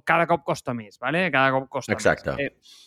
cada 0.04 0.28
cop 0.28 0.44
costa 0.52 0.76
més, 0.76 0.98
¿vale? 1.00 1.30
cada 1.32 1.54
cop 1.56 1.70
costa 1.78 1.96
Exacte. 1.96 2.36
més. 2.36 2.50
Eh, 2.50 2.84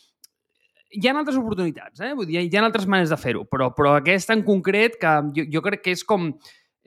hi 0.90 1.08
ha 1.08 1.16
altres 1.16 1.36
oportunitats, 1.36 2.00
eh? 2.00 2.14
Vull 2.16 2.28
dir, 2.28 2.40
hi 2.40 2.56
ha 2.56 2.64
altres 2.64 2.86
maneres 2.88 3.12
de 3.12 3.18
fer-ho, 3.20 3.44
però, 3.50 3.70
però 3.76 3.98
aquesta 3.98 4.36
en 4.36 4.44
concret, 4.46 4.96
que 5.00 5.12
jo, 5.36 5.44
jo 5.52 5.62
crec 5.64 5.84
que 5.84 5.94
és 5.96 6.04
com 6.06 6.30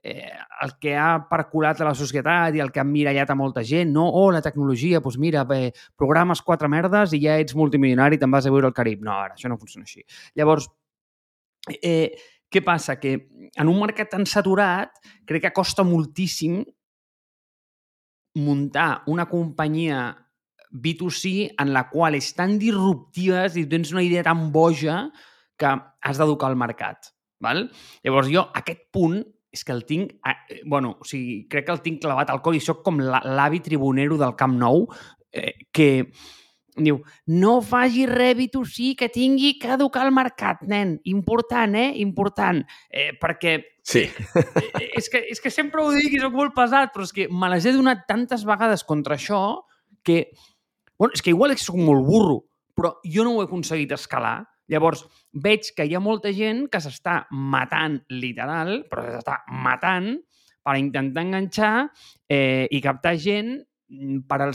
eh, 0.04 0.32
el 0.64 0.74
que 0.82 0.96
ha 0.98 1.22
perculat 1.30 1.82
a 1.82 1.88
la 1.90 1.94
societat 1.98 2.58
i 2.58 2.64
el 2.64 2.72
que 2.74 2.82
ha 2.82 2.88
mirallat 2.88 3.30
a 3.30 3.38
molta 3.38 3.64
gent, 3.68 3.94
no? 3.94 4.08
Oh, 4.10 4.30
la 4.34 4.42
tecnologia, 4.42 5.02
doncs 5.04 5.20
mira, 5.22 5.46
bé, 5.46 5.72
programes 5.98 6.42
quatre 6.42 6.70
merdes 6.72 7.14
i 7.14 7.22
ja 7.24 7.38
ets 7.42 7.56
multimilionari 7.58 8.18
i 8.18 8.22
te'n 8.22 8.34
vas 8.34 8.48
a 8.48 8.54
viure 8.54 8.70
al 8.70 8.78
Carib. 8.78 9.06
No, 9.06 9.14
ara, 9.14 9.38
això 9.38 9.52
no 9.52 9.60
funciona 9.62 9.86
així. 9.86 10.04
Llavors, 10.40 10.70
eh, 11.78 12.18
què 12.52 12.64
passa? 12.66 12.98
Que 13.00 13.16
en 13.56 13.70
un 13.70 13.80
mercat 13.80 14.12
tan 14.18 14.26
saturat, 14.26 14.98
crec 15.30 15.46
que 15.46 15.56
costa 15.56 15.86
moltíssim 15.88 16.64
muntar 18.42 19.04
una 19.12 19.28
companyia 19.28 20.10
B2C 20.72 21.52
en 21.60 21.74
la 21.76 21.88
qual 21.92 22.16
és 22.18 22.32
tan 22.38 22.58
disruptives 22.62 23.58
i 23.60 23.68
tens 23.70 23.92
una 23.94 24.04
idea 24.06 24.24
tan 24.28 24.50
boja 24.52 25.04
que 25.60 25.72
has 25.76 26.18
d'educar 26.18 26.52
el 26.52 26.60
mercat. 26.60 27.12
Val? 27.42 27.68
Llavors 28.06 28.30
jo, 28.32 28.46
aquest 28.58 28.88
punt, 28.94 29.22
és 29.52 29.66
que 29.68 29.74
el 29.76 29.84
tinc... 29.86 30.14
Eh, 30.24 30.62
bueno, 30.66 30.96
o 31.02 31.08
sigui, 31.08 31.42
crec 31.52 31.68
que 31.68 31.76
el 31.76 31.82
tinc 31.84 32.02
clavat 32.04 32.32
al 32.32 32.42
cor 32.44 32.56
i 32.56 32.62
sóc 32.64 32.86
com 32.86 33.02
l'avi 33.02 33.60
tribunero 33.66 34.18
del 34.22 34.38
Camp 34.40 34.56
Nou, 34.62 34.86
eh, 35.34 35.68
que 35.76 35.90
diu, 36.78 37.02
no 37.28 37.58
faci 37.66 38.06
res 38.08 38.38
B2C 38.38 38.94
que 39.00 39.10
tingui 39.12 39.58
que 39.60 39.74
educar 39.76 40.06
el 40.08 40.14
mercat, 40.16 40.64
nen. 40.72 40.96
Important, 41.12 41.76
eh? 41.76 41.92
Important. 42.06 42.64
Eh, 42.90 43.12
perquè... 43.20 43.58
Sí. 43.84 44.06
Eh, 44.06 44.88
és, 44.96 45.10
que, 45.12 45.24
és 45.34 45.42
que 45.42 45.52
sempre 45.52 45.84
ho 45.84 45.92
dic 45.92 46.16
i 46.16 46.22
soc 46.22 46.36
molt 46.38 46.56
pesat, 46.56 46.94
però 46.94 47.04
és 47.08 47.14
que 47.16 47.28
me 47.28 47.50
les 47.52 47.68
he 47.68 47.76
donat 47.76 48.06
tantes 48.08 48.46
vegades 48.48 48.86
contra 48.88 49.18
això 49.18 49.66
que 50.06 50.30
Bueno, 51.02 51.18
és 51.18 51.24
que 51.26 51.34
igual 51.34 51.50
és 51.56 51.64
molt 51.74 52.06
burro, 52.06 52.44
però 52.78 52.92
jo 53.02 53.24
no 53.26 53.32
ho 53.34 53.42
he 53.42 53.48
aconseguit 53.48 53.90
escalar. 53.96 54.44
Llavors, 54.70 55.02
veig 55.34 55.72
que 55.74 55.88
hi 55.90 55.96
ha 55.98 56.02
molta 56.04 56.30
gent 56.30 56.68
que 56.70 56.78
s'està 56.78 57.24
matant, 57.34 57.96
literal, 58.14 58.84
però 58.86 59.08
s'està 59.08 59.40
matant 59.50 60.12
per 60.62 60.78
intentar 60.78 61.24
enganxar 61.26 61.74
eh, 62.30 62.68
i 62.70 62.84
captar 62.86 63.16
gent 63.18 63.56
per 64.30 64.40
al, 64.46 64.54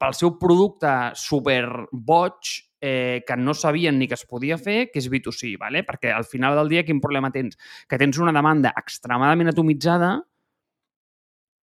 pel 0.00 0.16
seu 0.16 0.32
producte 0.40 1.12
super 1.14 1.62
boig 1.92 2.56
eh, 2.80 3.20
que 3.28 3.36
no 3.36 3.52
sabien 3.52 4.00
ni 4.00 4.08
que 4.08 4.16
es 4.16 4.24
podia 4.24 4.56
fer, 4.56 4.88
que 4.90 4.98
és 4.98 5.12
B2C, 5.12 5.58
¿vale? 5.60 5.84
perquè 5.84 6.16
al 6.16 6.24
final 6.24 6.56
del 6.56 6.72
dia 6.72 6.88
quin 6.88 7.04
problema 7.04 7.30
tens? 7.30 7.60
Que 7.84 8.00
tens 8.00 8.16
una 8.16 8.32
demanda 8.32 8.72
extremadament 8.80 9.52
atomitzada 9.52 10.16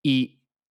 i 0.06 0.20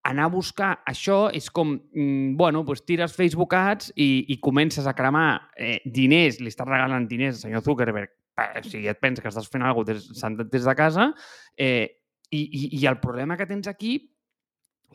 anar 0.07 0.29
a 0.29 0.33
buscar 0.33 0.71
això 0.89 1.29
és 1.35 1.49
com, 1.51 1.75
mm, 1.75 2.37
bueno, 2.39 2.63
doncs 2.65 2.85
tires 2.87 3.15
Facebook 3.17 3.55
Ads 3.55 3.93
i, 3.97 4.27
i 4.33 4.39
comences 4.41 4.87
a 4.87 4.95
cremar 4.97 5.51
eh, 5.57 5.79
diners, 5.85 6.41
li 6.41 6.53
estàs 6.53 6.69
regalant 6.69 7.09
diners 7.09 7.37
al 7.37 7.43
senyor 7.49 7.65
Zuckerberg, 7.67 8.13
eh, 8.39 8.63
si 8.65 8.87
et 8.87 9.01
penses 9.01 9.23
que 9.23 9.33
estàs 9.33 9.49
fent 9.51 9.67
alguna 9.67 9.99
cosa 9.99 10.31
des, 10.33 10.51
des 10.53 10.65
de 10.65 10.77
casa, 10.79 11.13
eh, 11.57 11.99
i, 12.31 12.41
i, 12.41 12.63
i 12.81 12.87
el 12.87 13.01
problema 13.01 13.37
que 13.37 13.49
tens 13.49 13.69
aquí 13.69 13.99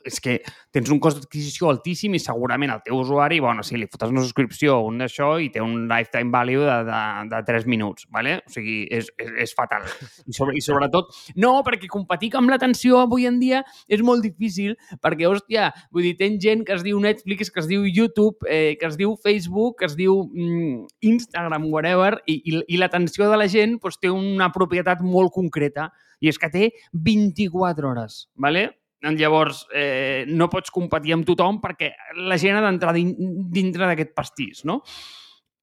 és 0.03 0.19
que 0.19 0.37
tens 0.73 0.89
un 0.91 0.99
cost 1.01 1.19
d'adquisició 1.19 1.69
altíssim 1.71 2.15
i 2.17 2.21
segurament 2.21 2.73
el 2.73 2.81
teu 2.85 2.99
usuari, 2.99 3.39
bueno, 3.43 3.63
si 3.63 3.77
li 3.79 3.87
fotes 3.89 4.11
una 4.11 4.23
subscripció 4.23 4.77
o 4.79 4.89
un 4.89 4.99
d'això 5.01 5.29
i 5.41 5.49
té 5.53 5.63
un 5.63 5.87
lifetime 5.89 6.31
value 6.33 6.65
de, 6.67 6.77
de, 6.89 7.01
de 7.31 7.41
3 7.47 7.67
minuts, 7.71 8.07
¿vale? 8.11 8.37
o 8.43 8.53
sigui, 8.53 8.81
és, 8.91 9.09
és, 9.17 9.31
és 9.45 9.55
fatal. 9.55 9.87
I, 10.27 10.35
sobre, 10.35 10.57
I 10.59 10.63
sobretot, 10.65 11.13
no, 11.39 11.55
perquè 11.65 11.89
competir 11.91 12.33
amb 12.39 12.51
l'atenció 12.51 12.99
avui 13.03 13.27
en 13.29 13.39
dia 13.41 13.63
és 13.87 14.03
molt 14.05 14.25
difícil 14.25 14.75
perquè, 15.03 15.27
hòstia, 15.29 15.69
vull 15.93 16.07
dir, 16.09 16.15
tens 16.19 16.41
gent 16.43 16.65
que 16.67 16.75
es 16.77 16.85
diu 16.85 16.99
Netflix, 17.03 17.51
que 17.53 17.63
es 17.63 17.69
diu 17.69 17.87
YouTube, 17.87 18.43
eh, 18.49 18.75
que 18.79 18.89
es 18.89 18.99
diu 18.99 19.15
Facebook, 19.23 19.79
que 19.79 19.89
es 19.89 19.97
diu 19.99 20.23
mm, 20.27 20.87
Instagram, 21.13 21.69
whatever, 21.71 22.17
i, 22.27 22.39
i, 22.43 22.59
i 22.75 22.81
l'atenció 22.81 23.29
de 23.31 23.39
la 23.39 23.49
gent 23.51 23.79
pues, 23.81 23.99
té 24.01 24.11
una 24.11 24.51
propietat 24.53 25.03
molt 25.05 25.33
concreta 25.35 25.91
i 26.23 26.31
és 26.31 26.39
que 26.39 26.49
té 26.51 26.71
24 26.93 27.91
hores, 27.91 28.23
¿vale? 28.39 28.69
Llavors, 29.03 29.65
eh, 29.75 30.23
no 30.31 30.47
pots 30.47 30.71
competir 30.71 31.11
amb 31.15 31.27
tothom 31.27 31.59
perquè 31.59 31.91
la 32.23 32.37
gent 32.39 32.55
ha 32.55 32.63
d'entrar 32.63 32.93
dintre 32.95 33.89
d'aquest 33.89 34.13
pastís, 34.15 34.63
no? 34.63 34.79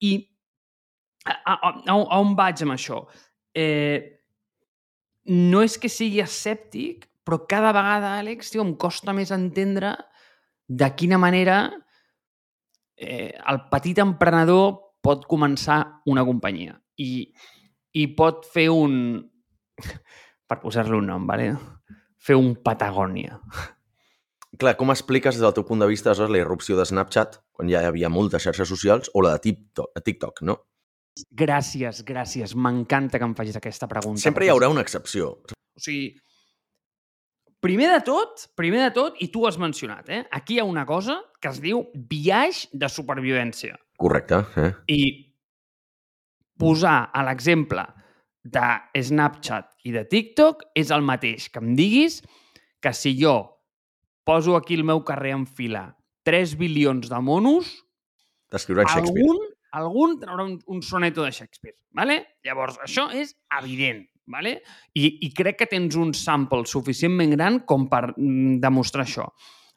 I 0.05 0.13
a, 1.25 1.33
a, 1.33 1.55
a, 1.73 1.97
on 2.21 2.35
vaig 2.37 2.61
amb 2.67 2.77
això? 2.77 3.01
Eh, 3.57 4.21
no 5.33 5.63
és 5.65 5.79
que 5.81 5.89
sigui 5.89 6.21
escèptic, 6.21 7.09
però 7.25 7.43
cada 7.49 7.73
vegada, 7.77 8.19
Àlex, 8.21 8.53
tio, 8.53 8.65
em 8.65 8.75
costa 8.77 9.15
més 9.17 9.33
entendre 9.33 9.95
de 10.69 10.89
quina 10.97 11.19
manera 11.19 11.63
eh, 12.97 13.33
el 13.33 13.65
petit 13.73 13.99
emprenedor 14.03 14.77
pot 15.01 15.25
començar 15.29 16.03
una 16.13 16.25
companyia 16.29 16.77
i, 17.01 17.25
i 17.97 18.07
pot 18.17 18.45
fer 18.53 18.69
un... 18.73 18.95
per 20.51 20.59
posar-li 20.61 20.97
un 20.99 21.07
nom, 21.09 21.27
¿vale? 21.29 21.55
Fer 22.21 22.37
un 22.39 22.55
Patagònia. 22.61 23.41
Clar, 24.61 24.75
com 24.77 24.93
expliques 24.93 25.37
des 25.37 25.45
del 25.45 25.55
teu 25.57 25.65
punt 25.65 25.81
de 25.81 25.89
vista 25.89 26.11
aleshores, 26.11 26.33
la 26.35 26.43
irrupció 26.43 26.77
de 26.77 26.85
Snapchat, 26.85 27.39
quan 27.57 27.71
ja 27.71 27.81
hi 27.81 27.89
havia 27.89 28.11
moltes 28.13 28.45
xarxes 28.45 28.69
socials, 28.69 29.13
o 29.15 29.23
la 29.25 29.37
de 29.37 29.45
TikTok, 29.47 30.03
TikTok 30.05 30.43
no? 30.49 30.59
Gràcies, 31.37 32.03
gràcies. 32.07 32.57
M'encanta 32.57 33.19
que 33.19 33.27
em 33.29 33.37
facis 33.39 33.57
aquesta 33.59 33.89
pregunta. 33.91 34.23
Sempre 34.23 34.47
hi 34.47 34.53
haurà 34.53 34.69
una 34.73 34.85
excepció. 34.85 35.33
O 35.51 35.83
sigui, 35.83 36.13
Primer 37.61 37.91
de 37.93 38.01
tot, 38.01 38.47
primer 38.57 38.87
de 38.87 38.93
tot, 38.97 39.19
i 39.21 39.27
tu 39.29 39.43
ho 39.45 39.49
has 39.49 39.59
mencionat, 39.61 40.07
eh? 40.09 40.23
aquí 40.33 40.57
hi 40.57 40.61
ha 40.63 40.65
una 40.65 40.87
cosa 40.89 41.19
que 41.45 41.51
es 41.53 41.59
diu 41.61 41.83
viatge 42.09 42.71
de 42.73 42.89
supervivència. 42.89 43.77
Correcte. 44.01 44.39
Eh? 44.57 44.71
I 44.89 45.01
posar 46.61 47.11
a 47.13 47.25
l'exemple 47.29 47.85
de 48.43 49.03
Snapchat 49.03 49.73
i 49.85 49.93
de 49.93 50.05
TikTok 50.09 50.65
és 50.79 50.91
el 50.95 51.03
mateix 51.05 51.49
que 51.53 51.61
em 51.61 51.75
diguis 51.77 52.21
que 52.81 52.93
si 52.97 53.13
jo 53.21 53.37
poso 54.25 54.57
aquí 54.57 54.75
el 54.79 54.85
meu 54.85 55.03
carrer 55.05 55.35
en 55.37 55.47
fila 55.47 55.91
3 56.25 56.57
bilions 56.61 57.09
de 57.11 57.21
monos, 57.21 57.71
D'escriure 58.51 58.83
en 58.83 58.89
Shakespeare. 58.89 59.27
algun, 59.27 59.43
algun 59.73 60.17
traurà 60.21 60.45
un, 60.45 60.59
un 60.67 60.83
soneto 60.83 61.23
de 61.25 61.31
Shakespeare. 61.31 61.77
¿vale? 61.91 62.37
Llavors, 62.45 62.79
això 62.85 63.09
és 63.13 63.37
evident. 63.59 64.07
¿vale? 64.27 64.63
I, 64.95 65.27
I 65.27 65.33
crec 65.35 65.59
que 65.59 65.67
tens 65.67 65.97
un 65.99 66.13
sample 66.15 66.65
suficientment 66.67 67.35
gran 67.35 67.61
com 67.67 67.89
per 67.91 68.13
mm, 68.17 68.59
demostrar 68.63 69.05
això. 69.07 69.27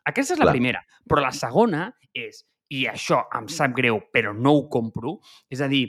Aquesta 0.06 0.36
és 0.36 0.42
la 0.42 0.50
Clar. 0.50 0.56
primera. 0.58 0.82
Però 1.10 1.24
la 1.24 1.32
segona 1.34 1.88
és, 2.14 2.44
i 2.70 2.86
això 2.90 3.24
em 3.38 3.48
sap 3.50 3.74
greu, 3.78 4.02
però 4.14 4.34
no 4.36 4.54
ho 4.58 4.68
compro, 4.70 5.20
és 5.50 5.62
a 5.62 5.70
dir, 5.72 5.88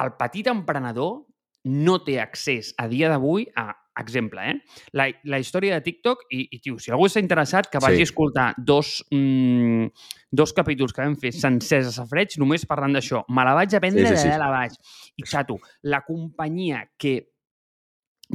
el 0.00 0.14
petit 0.16 0.48
emprenedor 0.48 1.26
no 1.64 1.98
té 2.04 2.20
accés 2.20 2.74
a 2.78 2.86
dia 2.88 3.08
d'avui 3.12 3.46
a, 3.56 3.70
exemple, 4.00 4.40
eh? 4.48 4.54
La, 4.96 5.08
la 5.28 5.38
història 5.42 5.74
de 5.76 5.82
TikTok, 5.84 6.22
i, 6.32 6.46
i 6.56 6.60
tio, 6.62 6.78
si 6.80 6.90
algú 6.94 7.04
està 7.04 7.20
interessat, 7.20 7.66
que 7.68 7.82
vagi 7.82 7.98
Sí. 7.98 8.06
a 8.06 8.08
escoltar 8.08 8.46
dos, 8.56 9.04
mm, 9.10 9.90
dos 10.30 10.54
capítols 10.56 10.94
que 10.96 11.02
vam 11.02 11.16
fer 11.20 11.32
sencers 11.36 11.90
a 11.90 11.92
Safreig, 11.98 12.38
només 12.40 12.64
parlant 12.64 12.94
d'això. 12.96 13.24
Me 13.28 13.44
la 13.44 13.52
vaig 13.58 13.74
aprendre 13.76 14.06
Sí, 14.06 14.08
sí, 14.08 14.14
de 14.14 14.22
sí. 14.22 14.28
dalt 14.28 14.46
a 14.46 14.50
baix. 14.54 14.78
I, 15.16 15.26
xato, 15.28 15.58
la 15.82 16.00
companyia 16.06 16.86
que 16.96 17.28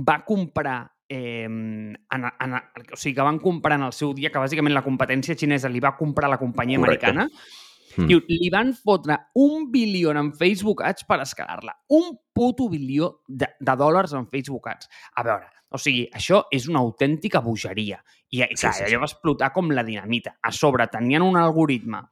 va 0.07 0.19
comprar 0.25 0.91
eh, 1.09 1.45
en, 1.45 1.97
en, 2.11 2.53
o 2.93 2.95
sigui, 2.97 3.15
que 3.15 3.21
van 3.25 3.39
comprar 3.39 3.79
en 3.79 3.85
el 3.87 3.93
seu 3.93 4.13
dia, 4.13 4.29
que 4.29 4.41
bàsicament 4.41 4.73
la 4.75 4.83
competència 4.85 5.37
xinesa 5.37 5.69
li 5.69 5.79
va 5.79 5.95
comprar 5.97 6.29
la 6.29 6.37
companyia 6.37 6.77
Correcte. 6.81 7.05
americana, 7.09 7.29
Mm. 7.95 8.07
Diu, 8.11 8.21
li 8.27 8.51
van 8.53 8.73
fotre 8.77 9.17
un 9.41 9.69
bilió 9.71 10.13
en 10.15 10.33
Facebook 10.35 10.83
Ads 10.83 11.07
per 11.07 11.21
escalar-la. 11.23 11.75
Un 11.95 12.15
puto 12.35 12.69
bilió 12.69 13.21
de, 13.27 13.49
de 13.59 13.75
dòlars 13.79 14.15
en 14.17 14.27
Facebook 14.31 14.67
Ads. 14.71 14.89
A 15.15 15.25
veure, 15.27 15.51
o 15.71 15.81
sigui, 15.81 16.05
això 16.15 16.43
és 16.53 16.69
una 16.71 16.83
autèntica 16.83 17.41
bogeria. 17.43 18.01
I, 18.29 18.43
i 18.43 18.47
Sí, 18.53 18.61
clar, 18.65 18.73
sí, 18.77 18.85
allò 18.87 19.01
va 19.03 19.09
explotar 19.09 19.51
com 19.55 19.71
la 19.71 19.83
dinamita. 19.87 20.37
A 20.41 20.51
sobre, 20.55 20.87
tenien 20.91 21.23
un 21.25 21.39
algoritme 21.39 22.03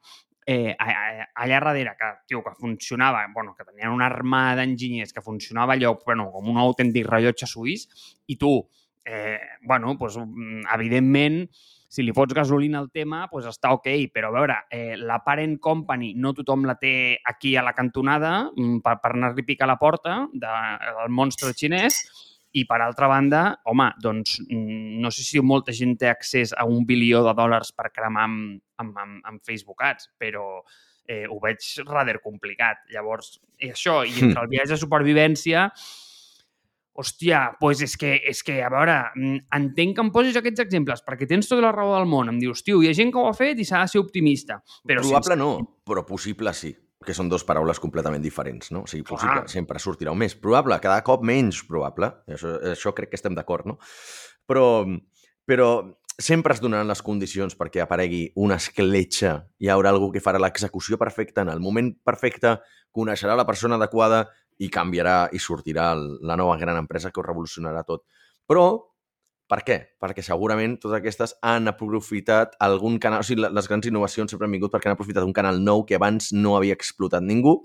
eh, 0.46 0.74
allà 0.76 1.58
darrere 1.58 1.96
que, 1.96 2.10
tio, 2.26 2.42
que 2.44 2.52
funcionava, 2.58 3.26
bueno, 3.32 3.54
que 3.56 3.64
tenien 3.64 3.90
una 3.90 4.06
armada 4.06 4.60
d'enginyers 4.60 5.12
que 5.12 5.22
funcionava 5.24 5.72
allò, 5.72 5.96
bueno, 6.04 6.28
com 6.32 6.50
un 6.52 6.60
autèntic 6.60 7.08
rellotge 7.08 7.48
suís, 7.48 7.86
i 8.28 8.36
tu, 8.36 8.58
eh, 9.04 9.38
bueno, 9.62 9.94
doncs, 10.00 10.18
mm, 10.20 10.66
evidentment, 10.74 11.48
si 11.94 12.02
li 12.02 12.12
fots 12.16 12.34
gasolina 12.34 12.80
al 12.82 12.90
tema, 12.90 13.22
doncs 13.30 13.46
està 13.52 13.70
ok, 13.76 13.88
però 14.14 14.32
a 14.32 14.34
veure, 14.34 14.58
eh, 14.74 14.96
la 14.98 15.20
parent 15.22 15.56
company 15.62 16.12
no 16.18 16.34
tothom 16.34 16.66
la 16.66 16.74
té 16.80 17.20
aquí 17.30 17.54
a 17.56 17.62
la 17.62 17.74
cantonada 17.76 18.50
mm, 18.50 18.80
per, 18.82 18.96
per 19.02 19.12
anar-li 19.14 19.44
a 19.44 19.48
picar 19.50 19.70
la 19.70 19.78
porta 19.78 20.24
de, 20.32 20.54
del 20.98 21.12
monstre 21.14 21.52
xinès 21.54 22.00
i, 22.54 22.64
per 22.66 22.80
altra 22.82 23.06
banda, 23.10 23.44
home, 23.70 23.88
doncs 24.02 24.40
mm, 24.48 24.98
no 25.02 25.12
sé 25.14 25.26
si 25.26 25.42
molta 25.42 25.74
gent 25.74 25.94
té 26.00 26.10
accés 26.10 26.54
a 26.54 26.66
un 26.66 26.82
bilió 26.86 27.22
de 27.26 27.34
dòlars 27.38 27.70
per 27.78 27.92
cremar 27.94 28.26
amb, 28.26 28.58
amb, 28.82 28.98
amb, 29.04 29.22
amb 29.30 29.46
Facebook 29.46 29.82
Ads, 29.86 30.10
però 30.18 30.48
eh, 31.06 31.24
ho 31.28 31.38
veig 31.42 31.62
rather 31.86 32.18
complicat. 32.24 32.82
Llavors, 32.94 33.36
i 33.62 33.70
això, 33.74 34.00
i 34.06 34.18
entre 34.18 34.42
el 34.42 34.50
viatge 34.54 34.74
de 34.74 34.82
supervivència, 34.82 35.68
hòstia, 36.94 37.40
doncs 37.60 37.82
és 37.88 37.96
que, 37.98 38.14
és 38.30 38.42
que, 38.46 38.60
a 38.62 38.70
veure, 38.72 38.94
mm, 39.16 39.46
entenc 39.58 39.96
que 39.96 40.04
em 40.04 40.12
posis 40.14 40.38
aquests 40.38 40.62
exemples, 40.64 41.02
perquè 41.06 41.28
tens 41.28 41.50
tota 41.50 41.66
la 41.66 41.72
raó 41.74 41.96
del 41.96 42.06
món. 42.10 42.30
Em 42.30 42.38
dius, 42.38 42.62
tio, 42.62 42.80
hi 42.82 42.88
ha 42.90 42.94
gent 42.94 43.12
que 43.12 43.18
ho 43.18 43.28
ha 43.28 43.34
fet 43.36 43.58
i 43.58 43.66
s'ha 43.66 43.82
de 43.82 43.92
ser 43.94 44.02
optimista. 44.02 44.60
Però 44.86 45.02
Probable 45.02 45.36
no, 45.36 45.50
però 45.84 46.04
possible 46.06 46.54
sí, 46.54 46.72
que 47.04 47.16
són 47.16 47.28
dues 47.28 47.44
paraules 47.44 47.80
completament 47.82 48.22
diferents, 48.22 48.70
no? 48.72 48.84
O 48.84 48.90
sigui, 48.90 49.04
Clar. 49.04 49.18
possible 49.18 49.48
sempre 49.52 49.82
sortirà 49.82 50.14
un 50.14 50.22
més. 50.22 50.36
Probable, 50.38 50.78
cada 50.80 51.02
cop 51.06 51.26
menys 51.26 51.64
probable, 51.68 52.10
això, 52.30 52.56
això 52.72 52.94
crec 52.94 53.12
que 53.12 53.20
estem 53.20 53.34
d'acord, 53.34 53.66
no? 53.66 53.78
Però, 54.46 54.84
però 55.44 55.68
sempre 56.18 56.54
es 56.54 56.62
donaran 56.62 56.88
les 56.88 57.02
condicions 57.02 57.56
perquè 57.58 57.82
aparegui 57.82 58.28
una 58.38 58.58
escletxa, 58.60 59.34
hi 59.58 59.70
haurà 59.72 59.90
algú 59.90 60.12
que 60.14 60.22
farà 60.22 60.38
l'execució 60.38 60.98
perfecta 61.00 61.42
en 61.42 61.50
el 61.50 61.60
moment 61.60 61.90
perfecte, 62.06 62.58
coneixerà 62.94 63.34
la 63.34 63.46
persona 63.46 63.74
adequada 63.80 64.28
i 64.62 64.70
canviarà 64.70 65.28
i 65.32 65.40
sortirà 65.42 65.92
la 65.94 66.36
nova 66.36 66.56
gran 66.60 66.78
empresa 66.78 67.10
que 67.10 67.20
ho 67.20 67.26
revolucionarà 67.26 67.82
tot. 67.86 68.04
Però 68.46 68.66
per 69.50 69.60
què? 69.66 69.76
Perquè 70.00 70.22
segurament 70.24 70.78
totes 70.80 70.96
aquestes 70.98 71.34
han 71.44 71.68
aprofitat 71.68 72.54
algun 72.64 72.96
canal... 73.02 73.20
O 73.20 73.26
sigui, 73.26 73.44
les 73.44 73.68
grans 73.68 73.88
innovacions 73.90 74.32
sempre 74.32 74.48
han 74.48 74.54
vingut 74.56 74.72
perquè 74.72 74.88
han 74.88 74.96
aprofitat 74.96 75.26
un 75.26 75.34
canal 75.36 75.60
nou 75.60 75.84
que 75.88 75.98
abans 75.98 76.30
no 76.32 76.54
havia 76.56 76.76
explotat 76.78 77.24
ningú, 77.24 77.58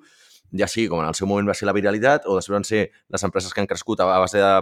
ja 0.59 0.67
sigui 0.67 0.89
com 0.91 1.03
en 1.03 1.07
el 1.07 1.15
seu 1.15 1.29
moment 1.29 1.47
va 1.47 1.55
ser 1.55 1.69
la 1.69 1.75
viralitat 1.77 2.25
o 2.27 2.35
després 2.35 2.57
van 2.57 2.67
ser 2.67 2.83
les 2.89 3.23
empreses 3.23 3.53
que 3.53 3.61
han 3.61 3.69
crescut 3.69 4.01
a 4.01 4.07
base 4.09 4.41
de, 4.41 4.53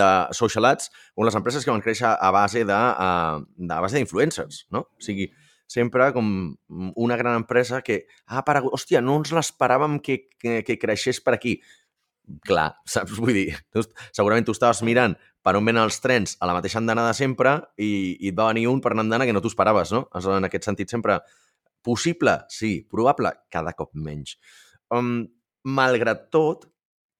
de 0.00 0.10
social 0.34 0.66
ads 0.72 0.90
o 1.14 1.26
les 1.26 1.36
empreses 1.38 1.64
que 1.64 1.70
van 1.70 1.84
créixer 1.84 2.08
a 2.08 2.30
base 2.34 2.64
de, 2.64 2.74
a, 2.74 3.38
de, 3.56 3.74
a 3.76 3.90
d'influencers, 3.92 4.64
no? 4.72 4.86
O 4.88 5.04
sigui, 5.04 5.28
sempre 5.66 6.12
com 6.14 6.28
una 6.94 7.16
gran 7.16 7.36
empresa 7.42 7.82
que 7.82 8.04
ha 8.26 8.42
aparegut... 8.42 8.74
Hòstia, 8.76 9.02
no 9.02 9.18
ens 9.20 9.32
l'esperàvem 9.34 9.98
que, 10.02 10.22
que, 10.38 10.60
que 10.66 10.78
creixés 10.78 11.20
per 11.22 11.36
aquí. 11.36 11.56
Clar, 12.46 12.70
saps? 12.94 13.16
Vull 13.18 13.34
dir, 13.36 13.48
tu, 13.74 13.84
segurament 14.16 14.46
tu 14.46 14.54
estaves 14.56 14.82
mirant 14.86 15.16
per 15.46 15.54
on 15.54 15.66
venen 15.66 15.84
els 15.84 16.00
trens 16.02 16.34
a 16.42 16.48
la 16.50 16.56
mateixa 16.56 16.80
andana 16.80 17.04
de 17.06 17.14
sempre 17.14 17.58
i, 17.78 18.16
i 18.18 18.32
et 18.32 18.38
va 18.38 18.48
venir 18.50 18.66
un 18.70 18.80
per 18.82 18.96
una 18.96 19.04
andana 19.06 19.28
que 19.28 19.34
no 19.34 19.42
t'ho 19.42 19.52
esperaves, 19.52 19.92
no? 19.94 20.06
En 20.34 20.48
aquest 20.48 20.66
sentit, 20.66 20.90
sempre 20.90 21.20
possible, 21.86 22.40
sí, 22.50 22.80
probable, 22.90 23.30
cada 23.52 23.76
cop 23.78 23.92
menys. 23.94 24.34
Um, 24.90 25.20
malgrat 25.62 26.26
tot, 26.34 26.66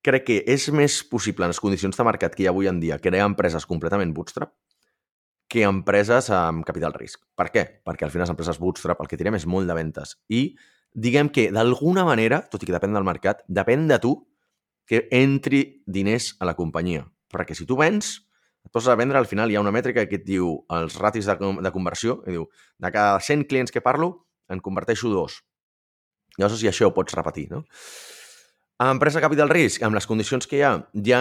crec 0.06 0.26
que 0.26 0.38
és 0.50 0.66
més 0.74 1.00
possible 1.06 1.46
en 1.46 1.54
les 1.54 1.62
condicions 1.62 1.94
de 1.98 2.06
mercat 2.06 2.34
que 2.34 2.44
hi 2.44 2.48
ha 2.48 2.54
avui 2.54 2.70
en 2.70 2.78
dia 2.82 2.98
crear 3.02 3.26
empreses 3.30 3.66
completament 3.66 4.14
bootstrap 4.14 4.54
que 5.48 5.62
empreses 5.66 6.30
amb 6.34 6.66
capital 6.66 6.94
risc. 6.96 7.22
Per 7.38 7.48
què? 7.54 7.64
Perquè 7.86 8.06
al 8.06 8.12
final 8.12 8.26
les 8.26 8.32
empreses 8.34 8.58
bootstrap 8.62 9.00
el 9.02 9.10
que 9.10 9.18
tirem 9.18 9.36
és 9.38 9.46
molt 9.46 9.68
de 9.70 9.76
ventes. 9.78 10.16
I 10.28 10.56
diguem 10.96 11.30
que 11.30 11.48
d'alguna 11.54 12.06
manera, 12.08 12.40
tot 12.50 12.62
i 12.62 12.68
que 12.68 12.74
depèn 12.74 12.96
del 12.96 13.06
mercat, 13.06 13.44
depèn 13.46 13.86
de 13.90 14.00
tu 14.02 14.16
que 14.86 15.06
entri 15.14 15.82
diners 15.86 16.32
a 16.40 16.48
la 16.48 16.56
companyia. 16.58 17.04
Perquè 17.32 17.54
si 17.58 17.66
tu 17.66 17.78
vens, 17.78 18.12
et 18.66 18.72
poses 18.74 18.90
a 18.90 18.98
vendre, 18.98 19.18
al 19.18 19.28
final 19.30 19.50
hi 19.50 19.58
ha 19.58 19.62
una 19.62 19.74
mètrica 19.74 20.06
que 20.10 20.18
et 20.18 20.26
diu 20.26 20.52
els 20.74 20.96
ratis 20.98 21.28
de, 21.28 21.36
de 21.38 21.74
conversió, 21.74 22.20
i 22.26 22.34
diu, 22.34 22.48
de 22.82 22.90
cada 22.94 23.20
100 23.22 23.46
clients 23.50 23.74
que 23.74 23.82
parlo, 23.84 24.26
en 24.50 24.62
converteixo 24.62 25.10
dos. 25.10 25.40
Llavors, 26.36 26.58
si 26.60 26.70
això 26.70 26.90
ho 26.90 26.94
pots 26.94 27.14
repetir, 27.16 27.48
no? 27.52 27.64
Empresa 28.82 29.22
capital 29.24 29.48
risc, 29.48 29.82
amb 29.86 29.96
les 29.96 30.06
condicions 30.06 30.46
que 30.46 30.58
hi 30.58 30.64
ha, 30.66 30.74
ja 31.06 31.20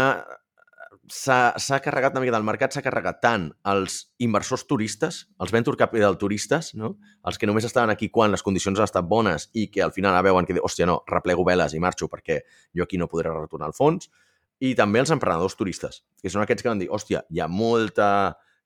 s'ha 1.12 1.80
carregat 1.84 2.16
una 2.16 2.22
mica 2.24 2.34
del 2.34 2.46
mercat, 2.46 2.74
s'ha 2.74 2.84
carregat 2.86 3.20
tant 3.22 3.50
els 3.70 3.98
inversors 4.26 4.66
turistes, 4.66 5.26
els 5.42 5.52
venture 5.54 5.78
capital 5.78 6.18
turistes, 6.18 6.74
no? 6.76 6.96
els 7.28 7.38
que 7.38 7.48
només 7.50 7.68
estaven 7.68 7.94
aquí 7.94 8.10
quan 8.10 8.34
les 8.34 8.44
condicions 8.44 8.80
han 8.80 8.90
estat 8.90 9.06
bones 9.06 9.50
i 9.54 9.68
que 9.72 9.84
al 9.86 9.94
final 9.94 10.18
veuen 10.26 10.46
que, 10.46 10.58
hòstia, 10.58 10.88
no, 10.90 11.02
replego 11.08 11.46
veles 11.46 11.76
i 11.76 11.82
marxo 11.84 12.10
perquè 12.10 12.42
jo 12.74 12.88
aquí 12.88 12.98
no 12.98 13.10
podré 13.12 13.34
retornar 13.34 13.70
el 13.70 13.78
fons, 13.78 14.10
i 14.60 14.74
també 14.76 15.02
els 15.04 15.12
emprenedors 15.12 15.58
turistes, 15.60 16.02
que 16.22 16.32
són 16.32 16.46
aquests 16.46 16.64
que 16.64 16.72
van 16.72 16.82
dir, 16.82 16.90
hòstia, 16.90 17.26
hi 17.30 17.42
ha 17.44 17.48
molta 17.52 18.10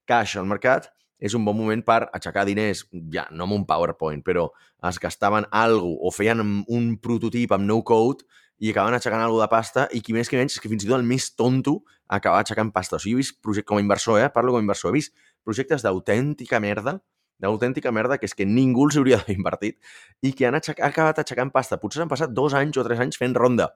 caix 0.08 0.36
al 0.38 0.48
mercat, 0.48 0.88
és 1.20 1.34
un 1.36 1.44
bon 1.44 1.56
moment 1.58 1.82
per 1.84 2.06
aixecar 2.16 2.46
diners, 2.48 2.86
ja, 3.12 3.26
no 3.30 3.44
amb 3.44 3.58
un 3.58 3.66
PowerPoint, 3.68 4.22
però 4.24 4.48
es 4.88 4.98
gastaven 5.02 5.44
alguna 5.52 5.98
o 6.00 6.12
feien 6.14 6.40
un 6.40 6.86
prototip 7.02 7.52
amb 7.52 7.68
no-code 7.68 8.24
i 8.60 8.70
acabaven 8.70 8.98
aixecant 8.98 9.22
alguna 9.24 9.46
de 9.46 9.52
pasta 9.52 9.86
i 9.96 10.02
qui 10.04 10.12
més 10.12 10.28
que 10.28 10.36
menys 10.36 10.58
és 10.58 10.62
que 10.62 10.68
fins 10.68 10.84
i 10.84 10.88
tot 10.88 10.98
el 10.98 11.06
més 11.08 11.30
tonto 11.32 11.78
acaba 12.12 12.42
aixecant 12.42 12.72
pasta. 12.74 12.98
O 12.98 13.00
sigui, 13.00 13.16
he 13.16 13.22
vist 13.22 13.38
projectes 13.40 13.68
com 13.70 13.80
a 13.80 13.84
inversor, 13.84 14.20
eh? 14.20 14.28
parlo 14.34 14.52
com 14.52 14.60
a 14.60 14.64
inversor, 14.66 14.92
he 14.92 15.00
vist 15.00 15.14
projectes 15.46 15.84
d'autèntica 15.86 16.60
merda, 16.60 16.98
d'autèntica 17.40 17.92
merda, 17.96 18.18
que 18.20 18.28
és 18.28 18.36
que 18.36 18.44
ningú 18.44 18.84
els 18.88 18.98
hauria 19.00 19.20
d'haver 19.20 19.38
invertit 19.38 19.78
i 20.20 20.34
que 20.36 20.48
han 20.48 20.58
aixec 20.58 20.82
acabat 20.84 21.22
aixecant 21.22 21.52
pasta. 21.54 21.80
Potser 21.80 22.04
han 22.04 22.12
passat 22.12 22.34
dos 22.36 22.56
anys 22.58 22.76
o 22.76 22.84
tres 22.84 23.00
anys 23.00 23.16
fent 23.20 23.36
ronda, 23.38 23.70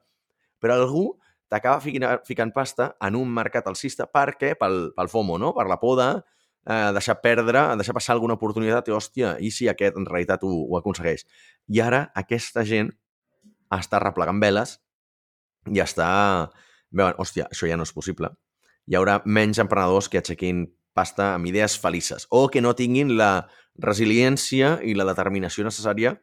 però 0.61 0.77
algú 0.77 1.07
t'acaba 1.49 1.81
ficant, 1.81 2.21
ficant 2.27 2.53
pasta 2.53 2.91
en 3.01 3.17
un 3.17 3.33
mercat 3.33 3.65
alcista 3.71 4.05
perquè, 4.05 4.53
pel, 4.59 4.91
pel 4.93 5.09
FOMO, 5.09 5.39
no? 5.41 5.53
per 5.57 5.65
la 5.71 5.79
por 5.81 5.97
de 5.97 6.09
eh, 6.69 6.91
deixar 6.93 7.17
perdre, 7.21 7.63
deixar 7.79 7.97
passar 7.97 8.13
alguna 8.13 8.37
oportunitat 8.37 8.89
i, 8.89 8.93
hòstia, 8.93 9.35
i 9.41 9.49
si 9.53 9.69
aquest 9.69 9.97
en 9.97 10.05
realitat 10.09 10.45
ho, 10.45 10.51
ho 10.69 10.77
aconsegueix. 10.77 11.25
I 11.73 11.81
ara 11.85 12.05
aquesta 12.13 12.65
gent 12.65 12.93
està 13.73 14.01
replegant 14.03 14.41
veles 14.41 14.77
i 15.71 15.81
està... 15.83 16.07
Veuen, 16.95 17.17
hòstia, 17.19 17.49
això 17.51 17.67
ja 17.67 17.75
no 17.75 17.83
és 17.83 17.91
possible. 17.91 18.29
Hi 18.87 18.95
haurà 18.95 19.17
menys 19.25 19.59
emprenedors 19.59 20.07
que 20.07 20.21
aixequin 20.21 20.63
pasta 20.95 21.33
amb 21.35 21.49
idees 21.49 21.75
felices 21.81 22.27
o 22.31 22.45
que 22.47 22.61
no 22.63 22.75
tinguin 22.77 23.17
la 23.19 23.49
resiliència 23.83 24.77
i 24.87 24.95
la 24.95 25.07
determinació 25.09 25.65
necessària 25.67 26.13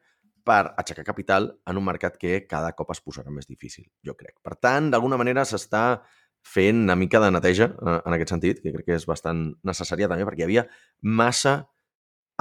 per 0.47 0.72
aixecar 0.80 1.05
capital 1.07 1.51
en 1.68 1.78
un 1.78 1.84
mercat 1.86 2.16
que 2.18 2.47
cada 2.49 2.72
cop 2.78 2.90
es 2.95 3.03
posarà 3.05 3.30
més 3.30 3.47
difícil, 3.47 3.84
jo 4.03 4.16
crec. 4.18 4.38
Per 4.43 4.57
tant, 4.57 4.88
d'alguna 4.90 5.18
manera 5.20 5.45
s'està 5.47 6.01
fent 6.43 6.80
una 6.82 6.97
mica 6.99 7.20
de 7.22 7.30
neteja 7.30 7.68
eh, 7.70 7.99
en 8.01 8.16
aquest 8.16 8.34
sentit, 8.34 8.62
que 8.62 8.72
crec 8.74 8.88
que 8.88 8.97
és 8.99 9.07
bastant 9.07 9.53
necessària 9.68 10.09
també, 10.11 10.26
perquè 10.26 10.43
hi 10.43 10.49
havia 10.49 10.66
massa 11.03 11.61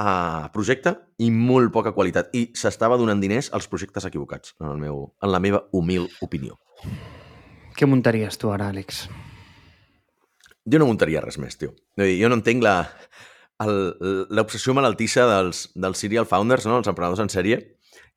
uh, 0.02 0.50
projecte 0.54 0.96
i 1.22 1.30
molt 1.30 1.72
poca 1.74 1.94
qualitat. 1.94 2.32
I 2.34 2.48
s'estava 2.58 2.98
donant 3.00 3.22
diners 3.22 3.52
als 3.54 3.68
projectes 3.70 4.06
equivocats, 4.08 4.56
en, 4.60 4.70
el 4.74 4.80
meu, 4.82 5.04
en 5.22 5.32
la 5.32 5.40
meva 5.42 5.64
humil 5.72 6.08
opinió. 6.24 6.58
Què 7.78 7.88
muntaries 7.88 8.36
tu 8.38 8.50
ara, 8.52 8.68
Àlex? 8.72 9.06
Jo 10.68 10.78
no 10.78 10.86
muntaria 10.86 11.22
res 11.22 11.38
més, 11.42 11.56
tio. 11.58 11.72
Jo 11.98 12.30
no 12.30 12.38
entenc 12.38 12.62
la 12.62 12.76
l'obsessió 13.62 14.72
malaltissa 14.74 15.22
dels, 15.28 15.68
dels 15.78 16.00
serial 16.02 16.26
founders, 16.26 16.64
no? 16.66 16.80
els 16.80 16.88
emprenedors 16.90 17.20
en 17.22 17.30
sèrie, 17.30 17.58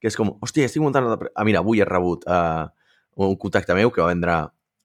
que 0.02 0.10
és 0.10 0.18
com, 0.18 0.32
hòstia, 0.42 0.66
estic 0.66 0.82
muntant... 0.82 1.06
Ah, 1.28 1.46
mira, 1.46 1.62
avui 1.62 1.84
he 1.84 1.86
rebut 1.86 2.26
uh, 2.26 2.66
un 3.22 3.36
contacte 3.42 3.76
meu 3.78 3.92
que 3.94 4.02
va 4.02 4.10
vendre 4.10 4.40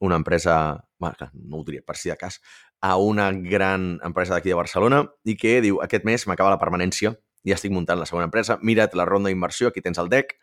una 0.04 0.18
empresa, 0.20 0.56
bueno, 1.00 1.30
no 1.32 1.60
ho 1.60 1.64
diria 1.64 1.84
per 1.86 1.96
si 1.96 2.12
de 2.12 2.16
cas, 2.20 2.40
a 2.80 2.96
una 2.96 3.30
gran 3.32 3.98
empresa 4.04 4.34
d'aquí 4.34 4.48
de 4.48 4.58
Barcelona 4.58 5.04
i 5.28 5.36
que 5.36 5.58
diu, 5.60 5.80
aquest 5.84 6.06
mes 6.08 6.26
m'acaba 6.26 6.52
la 6.54 6.60
permanència 6.60 7.14
i 7.44 7.52
estic 7.56 7.72
muntant 7.72 8.00
la 8.00 8.08
segona 8.08 8.28
empresa, 8.28 8.58
mira't 8.62 8.96
la 8.96 9.06
ronda 9.08 9.28
d'inversió, 9.28 9.68
aquí 9.68 9.80
tens 9.84 10.00
el 10.00 10.08
deck, 10.12 10.36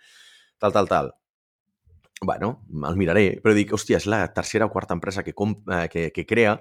tal, 0.57 0.73
tal, 0.73 0.87
tal. 0.89 1.11
Bueno, 2.21 2.63
el 2.89 2.97
miraré, 2.97 3.27
però 3.43 3.53
dic, 3.53 3.73
hòstia, 3.73 3.99
és 4.01 4.07
la 4.09 4.23
tercera 4.33 4.65
o 4.65 4.73
quarta 4.73 4.95
empresa 4.97 5.21
que, 5.25 5.35
com, 5.37 5.53
eh, 5.69 5.85
que, 5.93 6.09
que 6.13 6.25
crea 6.25 6.55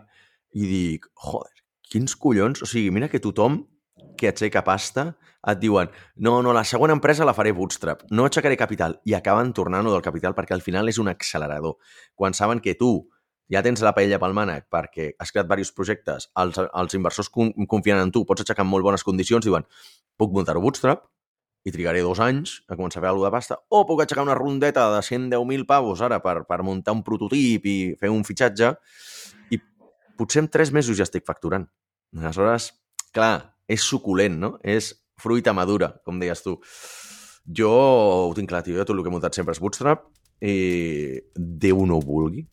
i 0.53 0.69
dic, 0.69 1.09
joder, 1.17 1.65
quins 1.89 2.17
collons? 2.21 2.61
O 2.65 2.69
sigui, 2.69 2.91
mira 2.93 3.09
que 3.09 3.23
tothom 3.25 3.63
que 4.21 4.29
aixeca 4.29 4.63
pasta 4.65 5.11
et 5.47 5.61
diuen 5.63 5.89
no, 6.17 6.41
no, 6.43 6.53
la 6.57 6.65
segona 6.65 6.97
empresa 6.97 7.25
la 7.25 7.35
faré 7.37 7.53
bootstrap, 7.57 8.05
no 8.11 8.27
aixecaré 8.27 8.57
capital, 8.61 8.99
i 9.09 9.15
acaben 9.17 9.53
tornant-ho 9.57 9.93
del 9.95 10.05
capital 10.05 10.35
perquè 10.37 10.57
al 10.57 10.65
final 10.65 10.91
és 10.93 11.01
un 11.01 11.09
accelerador. 11.13 11.79
Quan 12.15 12.37
saben 12.37 12.61
que 12.61 12.77
tu 12.77 13.09
ja 13.53 13.63
tens 13.63 13.83
la 13.85 13.93
paella 13.95 14.19
pel 14.23 14.35
mànec 14.37 14.67
perquè 14.73 15.13
has 15.23 15.33
creat 15.33 15.47
diversos 15.47 15.75
projectes, 15.77 16.31
els, 16.41 16.59
els 16.59 16.97
inversors 16.99 17.31
confien 17.31 18.01
en 18.01 18.13
tu, 18.15 18.25
pots 18.27 18.43
aixecar 18.43 18.67
en 18.67 18.71
molt 18.73 18.87
bones 18.87 19.07
condicions, 19.07 19.45
diuen, 19.47 19.67
puc 20.19 20.35
muntar-ho 20.35 20.63
bootstrap 20.65 21.07
i 21.67 21.73
trigaré 21.75 22.03
dos 22.03 22.21
anys 22.23 22.61
a 22.71 22.77
començar 22.79 23.01
a 23.01 23.05
fer 23.05 23.11
alguna 23.11 23.31
de 23.31 23.35
pasta, 23.35 23.59
o 23.71 23.83
puc 23.87 24.03
aixecar 24.03 24.27
una 24.27 24.37
rondeta 24.39 24.87
de 24.95 25.03
110.000 25.03 25.67
pavos 25.67 26.03
ara 26.03 26.21
per, 26.23 26.41
per 26.47 26.61
muntar 26.67 26.95
un 26.95 27.03
prototip 27.07 27.67
i 27.67 27.77
fer 27.99 28.11
un 28.15 28.23
fitxatge, 28.27 28.73
i 29.51 29.59
potser 30.19 30.45
en 30.45 30.51
tres 30.51 30.71
mesos 30.75 30.99
ja 30.99 31.07
estic 31.07 31.27
facturant. 31.27 31.67
Aleshores, 32.17 32.71
clar, 33.15 33.57
és 33.67 33.83
suculent, 33.83 34.39
no? 34.39 34.53
És 34.63 34.93
fruita 35.19 35.55
madura, 35.57 35.91
com 36.07 36.23
deies 36.23 36.43
tu. 36.45 36.55
Jo 37.47 37.73
ho 38.29 38.35
tinc 38.35 38.51
clar, 38.51 38.63
tio. 38.67 38.79
Tot 38.83 38.95
el 38.95 39.03
que 39.03 39.11
he 39.11 39.15
muntat 39.15 39.35
sempre 39.35 39.55
és 39.55 39.63
Bootstrap 39.63 40.07
i 40.47 40.55
Déu 41.35 41.83
no 41.87 41.99
ho 41.99 42.05
vulgui 42.05 42.47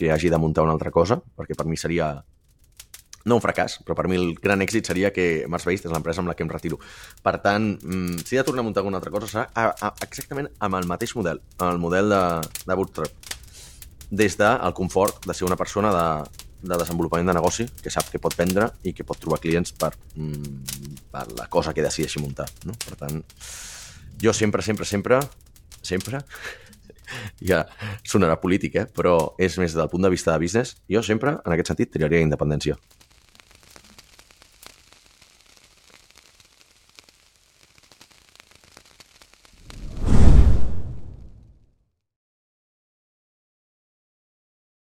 que 0.00 0.08
hagi 0.12 0.32
de 0.32 0.40
muntar 0.40 0.64
una 0.64 0.72
altra 0.72 0.88
cosa, 0.90 1.20
perquè 1.20 1.52
per 1.58 1.68
mi 1.68 1.76
seria 1.76 2.14
no 3.28 3.36
un 3.36 3.42
fracàs, 3.44 3.80
però 3.84 3.92
per 3.98 4.06
mi 4.08 4.16
el 4.16 4.30
gran 4.40 4.64
èxit 4.64 4.88
seria 4.88 5.10
que 5.12 5.44
Mars 5.52 5.66
Based 5.68 5.84
és 5.84 5.92
l'empresa 5.92 6.22
amb 6.22 6.30
la 6.30 6.36
que 6.36 6.44
em 6.46 6.48
retiro. 6.48 6.78
Per 7.20 7.34
tant, 7.44 7.74
mm, 7.76 8.22
si 8.24 8.36
he 8.36 8.40
de 8.40 8.46
tornar 8.48 8.64
a 8.64 8.68
muntar 8.68 8.80
alguna 8.80 8.96
altra 8.96 9.12
cosa, 9.12 9.28
serà 9.28 9.44
a, 9.52 9.74
a, 9.76 9.92
exactament 10.06 10.48
amb 10.58 10.78
el 10.80 10.88
mateix 10.88 11.12
model, 11.18 11.42
el 11.66 11.80
model 11.82 12.08
de, 12.14 12.22
de 12.64 12.78
Bootstrap. 12.80 13.34
Des 14.10 14.38
del 14.40 14.56
de 14.64 14.72
confort 14.74 15.26
de 15.26 15.36
ser 15.36 15.46
una 15.46 15.58
persona 15.60 15.92
de, 15.94 16.06
de 16.62 16.80
desenvolupament 16.80 17.28
de 17.28 17.36
negoci 17.36 17.68
que 17.82 17.92
sap 17.92 18.08
que 18.10 18.18
pot 18.18 18.34
vendre 18.36 18.70
i 18.82 18.94
que 18.96 19.04
pot 19.04 19.20
trobar 19.20 19.38
clients 19.44 19.76
per, 19.76 19.92
mm, 20.16 21.04
per 21.12 21.28
la 21.36 21.46
cosa 21.52 21.76
que 21.76 21.84
decideixi 21.84 22.24
muntar. 22.24 22.48
No? 22.64 22.72
Per 22.88 22.96
tant, 22.96 23.20
jo 24.20 24.32
sempre, 24.32 24.64
sempre, 24.64 24.88
sempre, 24.88 25.20
sempre, 25.82 26.24
ja 27.44 27.64
sonarà 28.04 28.38
polític, 28.40 28.76
eh? 28.76 28.86
però 28.86 29.34
és 29.38 29.58
més 29.60 29.76
del 29.76 29.90
punt 29.92 30.06
de 30.06 30.12
vista 30.12 30.32
de 30.32 30.42
business, 30.42 30.78
jo 30.90 31.02
sempre, 31.06 31.38
en 31.44 31.56
aquest 31.56 31.72
sentit, 31.72 31.92
triaria 31.94 32.24
independència. 32.24 32.78